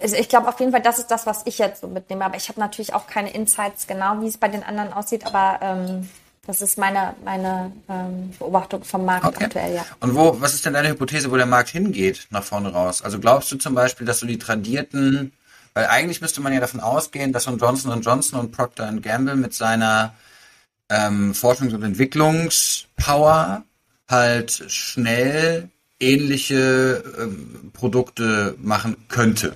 also 0.00 0.16
ich 0.16 0.28
glaube 0.28 0.48
auf 0.48 0.58
jeden 0.60 0.72
Fall, 0.72 0.82
das 0.82 0.98
ist 0.98 1.10
das, 1.10 1.26
was 1.26 1.42
ich 1.44 1.58
jetzt 1.58 1.80
so 1.80 1.88
mitnehme. 1.88 2.24
Aber 2.24 2.36
ich 2.36 2.48
habe 2.48 2.60
natürlich 2.60 2.94
auch 2.94 3.06
keine 3.06 3.32
Insights 3.32 3.86
genau, 3.86 4.20
wie 4.20 4.26
es 4.26 4.38
bei 4.38 4.48
den 4.48 4.62
anderen 4.62 4.92
aussieht. 4.92 5.26
Aber 5.26 5.58
ähm, 5.62 6.08
das 6.46 6.62
ist 6.62 6.78
meine, 6.78 7.14
meine 7.24 7.72
ähm, 7.88 8.32
Beobachtung 8.38 8.82
vom 8.82 9.04
Markt 9.04 9.26
okay. 9.26 9.44
aktuell, 9.44 9.74
ja. 9.74 9.86
Und 10.00 10.14
wo, 10.14 10.40
was 10.40 10.54
ist 10.54 10.64
denn 10.64 10.72
deine 10.72 10.88
Hypothese, 10.88 11.30
wo 11.30 11.36
der 11.36 11.46
Markt 11.46 11.68
hingeht 11.68 12.26
nach 12.30 12.42
vorne 12.42 12.72
raus? 12.72 13.02
Also 13.02 13.20
glaubst 13.20 13.52
du 13.52 13.56
zum 13.56 13.74
Beispiel, 13.74 14.06
dass 14.06 14.20
so 14.20 14.26
die 14.26 14.38
tradierten, 14.38 15.32
weil 15.74 15.86
eigentlich 15.86 16.20
müsste 16.20 16.40
man 16.40 16.52
ja 16.52 16.60
davon 16.60 16.80
ausgehen, 16.80 17.32
dass 17.32 17.44
so 17.44 17.50
ein 17.50 17.58
Johnson 17.58 18.00
Johnson 18.00 18.40
und 18.40 18.52
Procter 18.52 18.90
Gamble 18.92 19.36
mit 19.36 19.54
seiner 19.54 20.14
ähm, 20.88 21.32
Forschungs- 21.32 21.74
und 21.74 21.82
Entwicklungspower 21.82 23.62
halt 24.08 24.64
schnell 24.68 25.68
ähnliche 26.00 27.04
ähm, 27.18 27.70
Produkte 27.72 28.56
machen 28.58 28.96
könnte. 29.08 29.54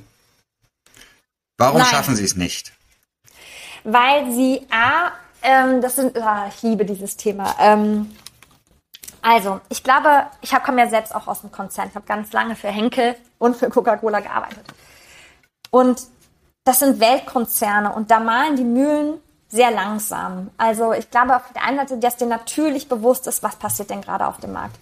Warum 1.59 1.79
Nein. 1.79 1.87
schaffen 1.87 2.17
Sie 2.17 2.25
es 2.25 2.37
nicht? 2.37 2.73
Weil 3.85 4.33
sie 4.33 4.67
A, 4.71 5.13
ähm, 5.43 5.81
das 5.81 5.97
sind, 5.97 6.17
oh, 6.17 6.49
ich 6.49 6.63
liebe 6.63 6.85
dieses 6.85 7.17
Thema. 7.17 7.55
Ähm, 7.61 8.17
also, 9.21 9.61
ich 9.69 9.83
glaube, 9.83 10.27
ich 10.41 10.53
hab, 10.53 10.65
komme 10.65 10.83
ja 10.83 10.89
selbst 10.89 11.15
auch 11.15 11.27
aus 11.27 11.43
dem 11.43 11.53
Konzern. 11.53 11.89
Ich 11.89 11.95
habe 11.95 12.07
ganz 12.07 12.33
lange 12.33 12.57
für 12.57 12.69
Henkel 12.69 13.17
und 13.39 13.57
für 13.57 13.71
Coca-Cola 13.71 14.21
gearbeitet. 14.21 14.67
Und 15.71 16.03
das 16.65 16.81
sind 16.81 16.99
Weltkonzerne 16.99 17.93
und 17.93 18.11
da 18.11 18.21
malen 18.21 18.57
die 18.57 18.65
Mühlen 18.65 19.21
sehr 19.49 19.71
langsam. 19.71 20.51
Also 20.57 20.93
ich 20.93 21.11
glaube 21.11 21.37
auf 21.37 21.43
der 21.55 21.63
einen 21.63 21.79
Seite, 21.79 21.99
dass 21.99 22.17
dir 22.17 22.27
natürlich 22.27 22.89
bewusst 22.89 23.27
ist, 23.27 23.43
was 23.43 23.57
passiert 23.57 23.91
denn 23.91 24.01
gerade 24.01 24.27
auf 24.27 24.39
dem 24.39 24.53
Markt. 24.53 24.77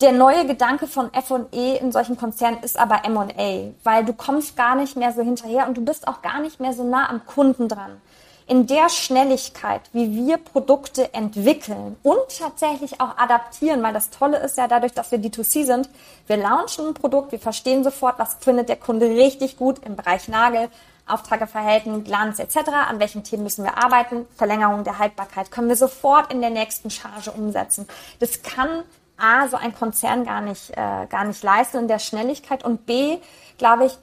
Der 0.00 0.12
neue 0.12 0.46
Gedanke 0.46 0.86
von 0.86 1.12
F&E 1.12 1.76
in 1.78 1.90
solchen 1.90 2.16
Konzernen 2.16 2.62
ist 2.62 2.78
aber 2.78 3.04
M&A, 3.04 3.72
weil 3.82 4.04
du 4.04 4.12
kommst 4.12 4.56
gar 4.56 4.76
nicht 4.76 4.94
mehr 4.94 5.12
so 5.12 5.22
hinterher 5.22 5.66
und 5.66 5.76
du 5.76 5.84
bist 5.84 6.06
auch 6.06 6.22
gar 6.22 6.38
nicht 6.38 6.60
mehr 6.60 6.72
so 6.72 6.84
nah 6.84 7.10
am 7.10 7.26
Kunden 7.26 7.66
dran. 7.66 8.00
In 8.46 8.68
der 8.68 8.90
Schnelligkeit, 8.90 9.80
wie 9.92 10.14
wir 10.14 10.36
Produkte 10.36 11.12
entwickeln 11.14 11.96
und 12.04 12.20
tatsächlich 12.38 13.00
auch 13.00 13.18
adaptieren, 13.18 13.82
weil 13.82 13.92
das 13.92 14.10
Tolle 14.10 14.38
ist 14.38 14.56
ja 14.56 14.68
dadurch, 14.68 14.92
dass 14.92 15.10
wir 15.10 15.18
D2C 15.18 15.66
sind, 15.66 15.90
wir 16.28 16.36
launchen 16.36 16.86
ein 16.86 16.94
Produkt, 16.94 17.32
wir 17.32 17.40
verstehen 17.40 17.82
sofort, 17.82 18.20
was 18.20 18.34
findet 18.34 18.68
der 18.68 18.76
Kunde 18.76 19.06
richtig 19.06 19.56
gut 19.56 19.84
im 19.84 19.96
Bereich 19.96 20.28
Nagel, 20.28 20.68
Auftrageverhältnis, 21.08 22.04
Glanz 22.04 22.38
etc. 22.38 22.68
An 22.88 23.00
welchen 23.00 23.24
Themen 23.24 23.42
müssen 23.42 23.64
wir 23.64 23.82
arbeiten? 23.82 24.26
Verlängerung 24.36 24.84
der 24.84 25.00
Haltbarkeit 25.00 25.50
können 25.50 25.68
wir 25.68 25.76
sofort 25.76 26.32
in 26.32 26.40
der 26.40 26.50
nächsten 26.50 26.88
Charge 26.88 27.32
umsetzen. 27.32 27.88
Das 28.20 28.42
kann 28.42 28.84
A, 29.18 29.48
so 29.48 29.56
ein 29.56 29.74
Konzern 29.74 30.24
gar 30.24 30.40
nicht, 30.40 30.70
äh, 30.70 31.06
gar 31.08 31.24
nicht 31.24 31.42
leisten 31.42 31.78
in 31.78 31.88
der 31.88 31.98
Schnelligkeit 31.98 32.64
und 32.64 32.86
B, 32.86 33.18
glaube 33.58 33.86
ich, 33.86 33.98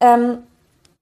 ähm, 0.00 0.42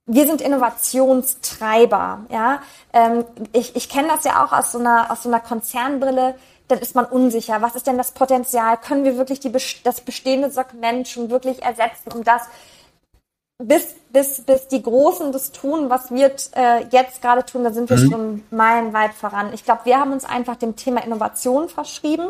wir 0.06 0.26
sind 0.26 0.40
Innovationstreiber. 0.40 2.26
Ja? 2.30 2.60
Ähm, 2.92 3.24
ich 3.52 3.74
ich 3.74 3.88
kenne 3.88 4.08
das 4.08 4.24
ja 4.24 4.44
auch 4.44 4.52
aus 4.52 4.72
so, 4.72 4.78
einer, 4.78 5.10
aus 5.10 5.22
so 5.22 5.28
einer 5.28 5.40
Konzernbrille. 5.40 6.34
Dann 6.68 6.78
ist 6.78 6.94
man 6.94 7.04
unsicher. 7.04 7.60
Was 7.60 7.74
ist 7.74 7.86
denn 7.86 7.98
das 7.98 8.12
Potenzial? 8.12 8.78
Können 8.78 9.04
wir 9.04 9.16
wirklich 9.16 9.40
die, 9.40 9.52
das 9.82 10.00
bestehende 10.00 10.50
Segment 10.50 11.08
schon 11.08 11.30
wirklich 11.30 11.62
ersetzen, 11.62 12.12
um 12.12 12.24
das 12.24 12.42
bis, 13.62 13.94
bis, 14.10 14.42
bis 14.42 14.68
die 14.68 14.82
Großen 14.82 15.30
das 15.32 15.52
tun, 15.52 15.88
was 15.88 16.10
wir 16.10 16.34
äh, 16.56 16.84
jetzt 16.90 17.22
gerade 17.22 17.44
tun, 17.44 17.64
da 17.64 17.72
sind 17.72 17.88
wir 17.88 17.98
mhm. 17.98 18.10
schon 18.10 18.44
meilenweit 18.50 19.14
voran. 19.14 19.52
Ich 19.52 19.64
glaube, 19.64 19.82
wir 19.84 19.98
haben 19.98 20.12
uns 20.12 20.24
einfach 20.24 20.56
dem 20.56 20.76
Thema 20.76 21.04
Innovation 21.04 21.68
verschrieben, 21.68 22.28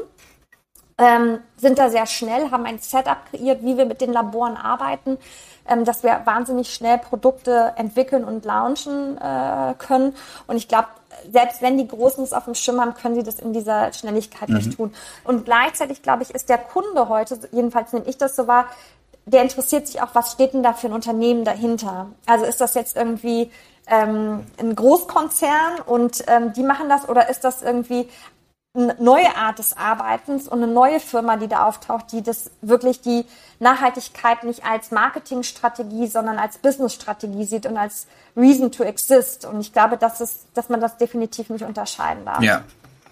ähm, 0.99 1.41
sind 1.57 1.79
da 1.79 1.91
sehr 1.91 2.07
schnell, 2.07 2.51
haben 2.51 2.67
ein 2.67 2.79
Setup 2.79 3.19
kreiert, 3.31 3.63
wie 3.63 3.77
wir 3.77 3.87
mit 3.87 4.01
den 4.01 4.13
Laboren 4.13 4.57
arbeiten, 4.57 5.19
ähm, 5.69 5.85
dass 5.85 6.03
wir 6.03 6.23
wahnsinnig 6.25 6.73
schnell 6.73 6.99
Produkte 6.99 7.73
entwickeln 7.77 8.25
und 8.25 8.45
launchen 8.45 9.19
äh, 9.19 9.75
können. 9.79 10.15
Und 10.47 10.57
ich 10.57 10.69
glaube, 10.69 10.89
selbst 11.33 11.63
wenn 11.63 11.79
die 11.79 11.89
Großen 11.89 12.23
es 12.23 12.33
auf 12.33 12.45
dem 12.45 12.55
Schirm 12.55 12.81
haben, 12.81 12.95
können 12.95 13.15
sie 13.15 13.23
das 13.23 13.39
in 13.39 13.53
dieser 13.53 13.93
Schnelligkeit 13.93 14.49
mhm. 14.49 14.57
nicht 14.57 14.77
tun. 14.77 14.93
Und 15.25 15.45
gleichzeitig, 15.45 16.03
glaube 16.03 16.23
ich, 16.23 16.31
ist 16.31 16.49
der 16.49 16.59
Kunde 16.59 17.09
heute, 17.09 17.39
jedenfalls 17.53 17.93
nehme 17.93 18.07
ich 18.07 18.19
das 18.19 18.37
so 18.37 18.47
wahr, 18.47 18.67
der 19.27 19.43
interessiert 19.43 19.87
sich 19.87 20.03
auch, 20.03 20.15
was 20.15 20.33
steht 20.33 20.53
denn 20.53 20.63
da 20.63 20.75
für 20.75 20.89
ein 20.89 20.93
Unternehmen 20.93 21.45
dahinter? 21.45 22.09
Also 22.27 22.45
ist 22.45 22.61
das 22.61 22.75
jetzt 22.75 22.95
irgendwie 22.95 23.51
ähm, 23.87 24.47
ein 24.59 24.75
Großkonzern 24.75 25.81
und 25.87 26.25
ähm, 26.27 26.53
die 26.53 26.63
machen 26.63 26.89
das 26.89 27.09
oder 27.09 27.29
ist 27.29 27.45
das 27.45 27.63
irgendwie 27.63 28.09
neue 28.75 29.37
Art 29.37 29.61
des 29.61 29.77
Arbeitens 29.77 30.49
und 30.49 30.63
eine 30.63 30.73
neue 30.73 30.99
Firma, 30.99 31.37
die 31.37 31.47
da 31.47 31.65
auftaucht, 31.65 32.11
die 32.11 32.23
das 32.23 32.51
wirklich 32.61 33.01
die 33.01 33.25
Nachhaltigkeit 33.61 34.43
nicht 34.43 34.65
als 34.65 34.91
Marketingstrategie, 34.91 36.09
sondern 36.09 36.39
als 36.39 36.59
Businessstrategie 36.59 37.45
sieht 37.45 37.67
und 37.67 37.77
als 37.77 38.09
Reason 38.37 38.73
to 38.73 38.83
exist. 38.83 39.45
Und 39.45 39.61
ich 39.61 39.73
glaube, 39.73 39.97
dass, 39.97 40.21
es, 40.21 40.47
dass 40.55 40.69
man 40.69 40.81
das 40.81 40.97
definitiv 40.97 41.51
nicht 41.51 41.65
unterscheiden 41.65 42.25
darf. 42.25 42.43
Ja, 42.43 42.65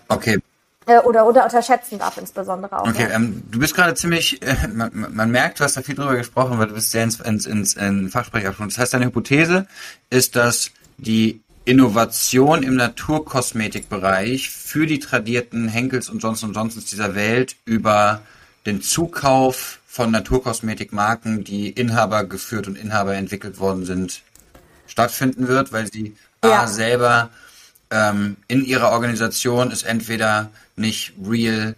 okay. 0.09 0.41
Äh, 0.87 0.99
oder, 0.99 1.27
oder 1.27 1.45
unterschätzen 1.45 1.97
darf 1.97 2.19
insbesondere 2.19 2.81
auch. 2.81 2.89
Okay, 2.89 3.07
ähm, 3.13 3.45
du 3.49 3.61
bist 3.61 3.77
gerade 3.77 3.95
ziemlich, 3.95 4.43
äh, 4.43 4.67
man, 4.67 4.91
man, 5.15 5.31
merkt, 5.31 5.61
du 5.61 5.65
hast 5.65 5.77
da 5.77 5.83
viel 5.83 5.95
drüber 5.95 6.17
gesprochen, 6.17 6.59
weil 6.59 6.67
du 6.67 6.75
bist 6.75 6.91
sehr 6.91 7.05
ins, 7.05 7.21
ins, 7.21 7.47
ins, 7.47 7.75
in 7.75 8.09
Fachsprech 8.09 8.45
Das 8.59 8.79
heißt, 8.79 8.95
deine 8.95 9.05
Hypothese 9.07 9.69
ist, 10.11 10.35
dass 10.35 10.73
die 10.99 11.41
Innovation 11.65 12.65
im 12.65 12.75
Naturkosmetikbereich 12.75 14.51
für 14.51 14.87
die 14.87 14.99
tradierten 14.99 15.69
Henkels 15.69 16.09
und 16.09 16.21
Johnson 16.21 16.53
Johnsons 16.53 16.87
dieser 16.87 17.15
Welt 17.15 17.55
über 17.65 18.23
den 18.67 18.83
Zukauf 18.83 19.79
von 19.87 20.11
Naturkosmetikmarken, 20.11 21.45
die 21.45 21.71
Inhaber 21.71 22.25
geführt 22.25 22.67
und 22.67 22.77
Inhaber 22.77 23.15
entwickelt 23.15 23.61
worden 23.61 23.85
sind, 23.85 24.23
stattfinden 24.87 25.47
wird, 25.47 25.73
weil 25.73 25.91
sie 25.91 26.17
ja. 26.45 26.63
A, 26.63 26.67
selber 26.67 27.31
ähm, 27.91 28.39
in 28.49 28.65
ihrer 28.65 28.91
Organisation 28.91 29.71
es 29.71 29.85
entweder 29.85 30.51
nicht 30.75 31.13
real 31.25 31.77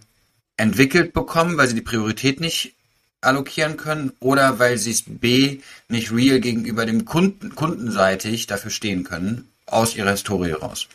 entwickelt 0.57 1.13
bekommen, 1.13 1.59
weil 1.59 1.69
sie 1.69 1.75
die 1.75 1.83
Priorität 1.83 2.41
nicht 2.41 2.75
allokieren 3.21 3.77
können 3.77 4.13
oder 4.21 4.59
weil 4.59 4.79
sie 4.79 4.93
es 4.93 5.03
B 5.07 5.61
nicht 5.89 6.11
real 6.11 6.41
gegenüber 6.41 6.87
dem 6.87 7.05
Kunden 7.05 7.55
kundenseitig 7.55 8.47
dafür 8.47 8.71
stehen 8.71 9.05
können, 9.05 9.51
aus 9.67 9.97
ihrer 9.97 10.11
Historie 10.11 10.53
raus. 10.53 10.89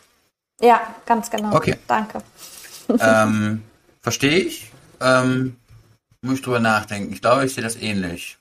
Ja, 0.61 0.95
ganz 1.05 1.29
genau. 1.29 1.55
Okay. 1.55 1.75
Danke. 1.87 2.21
Ähm, 2.99 3.63
Verstehe 4.01 4.39
ich. 4.39 4.71
Ähm, 5.01 5.55
muss 6.21 6.35
ich 6.35 6.41
drüber 6.41 6.59
nachdenken. 6.59 7.13
Ich 7.13 7.21
glaube, 7.21 7.45
ich 7.45 7.53
sehe 7.53 7.63
das 7.63 7.75
ähnlich. 7.75 8.37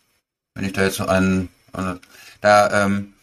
Wenn 0.54 0.64
ich 0.64 0.72
da 0.72 0.82
jetzt 0.82 0.96
so 0.96 1.06
einen. 1.06 1.48
Da 2.40 2.84
ähm, 2.84 3.14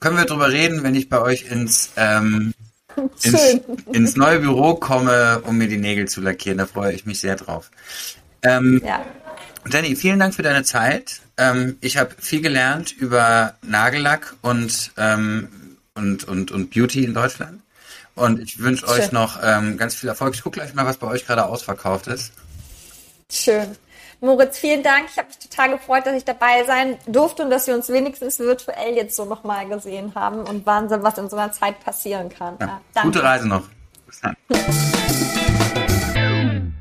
können 0.00 0.16
wir 0.16 0.24
drüber 0.24 0.50
reden, 0.50 0.82
wenn 0.82 0.94
ich 0.94 1.08
bei 1.08 1.20
euch 1.20 1.50
ins 1.50 1.92
ähm, 1.96 2.54
ins, 3.22 3.60
ins, 3.92 4.16
neue 4.16 4.40
Büro 4.40 4.74
komme, 4.74 5.40
um 5.44 5.58
mir 5.58 5.68
die 5.68 5.76
Nägel 5.76 6.08
zu 6.08 6.20
lackieren. 6.20 6.58
Da 6.58 6.66
freue 6.66 6.92
ich 6.92 7.06
mich 7.06 7.20
sehr 7.20 7.36
drauf. 7.36 7.70
Ähm, 8.42 8.80
ja. 8.84 9.04
Danny, 9.68 9.96
vielen 9.96 10.18
Dank 10.18 10.34
für 10.34 10.42
deine 10.42 10.62
Zeit. 10.62 11.20
Ähm, 11.36 11.78
ich 11.80 11.96
habe 11.96 12.14
viel 12.18 12.40
gelernt 12.40 12.92
über 12.92 13.54
Nagellack 13.62 14.36
und, 14.42 14.92
ähm, 14.96 15.48
und, 15.94 16.24
und, 16.24 16.50
und 16.50 16.70
Beauty 16.70 17.04
in 17.04 17.14
Deutschland. 17.14 17.62
Und 18.14 18.40
ich 18.40 18.58
wünsche 18.60 18.86
euch 18.86 19.10
noch 19.12 19.40
ähm, 19.42 19.76
ganz 19.76 19.96
viel 19.96 20.08
Erfolg. 20.08 20.34
Ich 20.34 20.42
gucke 20.42 20.60
gleich 20.60 20.74
mal, 20.74 20.86
was 20.86 20.98
bei 20.98 21.08
euch 21.08 21.26
gerade 21.26 21.46
ausverkauft 21.46 22.06
ist. 22.06 22.32
Schön. 23.30 23.76
Moritz, 24.20 24.58
vielen 24.58 24.82
Dank. 24.82 25.06
Ich 25.10 25.18
habe 25.18 25.28
mich 25.28 25.38
total 25.38 25.70
gefreut, 25.70 26.06
dass 26.06 26.16
ich 26.16 26.24
dabei 26.24 26.64
sein 26.64 26.96
durfte 27.06 27.42
und 27.42 27.50
dass 27.50 27.66
wir 27.66 27.74
uns 27.74 27.88
wenigstens 27.88 28.38
virtuell 28.38 28.94
jetzt 28.94 29.16
so 29.16 29.24
nochmal 29.24 29.68
gesehen 29.68 30.14
haben 30.14 30.40
und 30.44 30.64
Wahnsinn, 30.64 31.02
was 31.02 31.18
in 31.18 31.28
so 31.28 31.36
einer 31.36 31.52
Zeit 31.52 31.80
passieren 31.80 32.28
kann. 32.28 32.56
Ja, 32.60 32.80
ja, 32.94 33.02
gute 33.02 33.22
Reise 33.22 33.48
noch. 33.48 33.64
Bis 34.06 34.20
dann. 34.20 34.36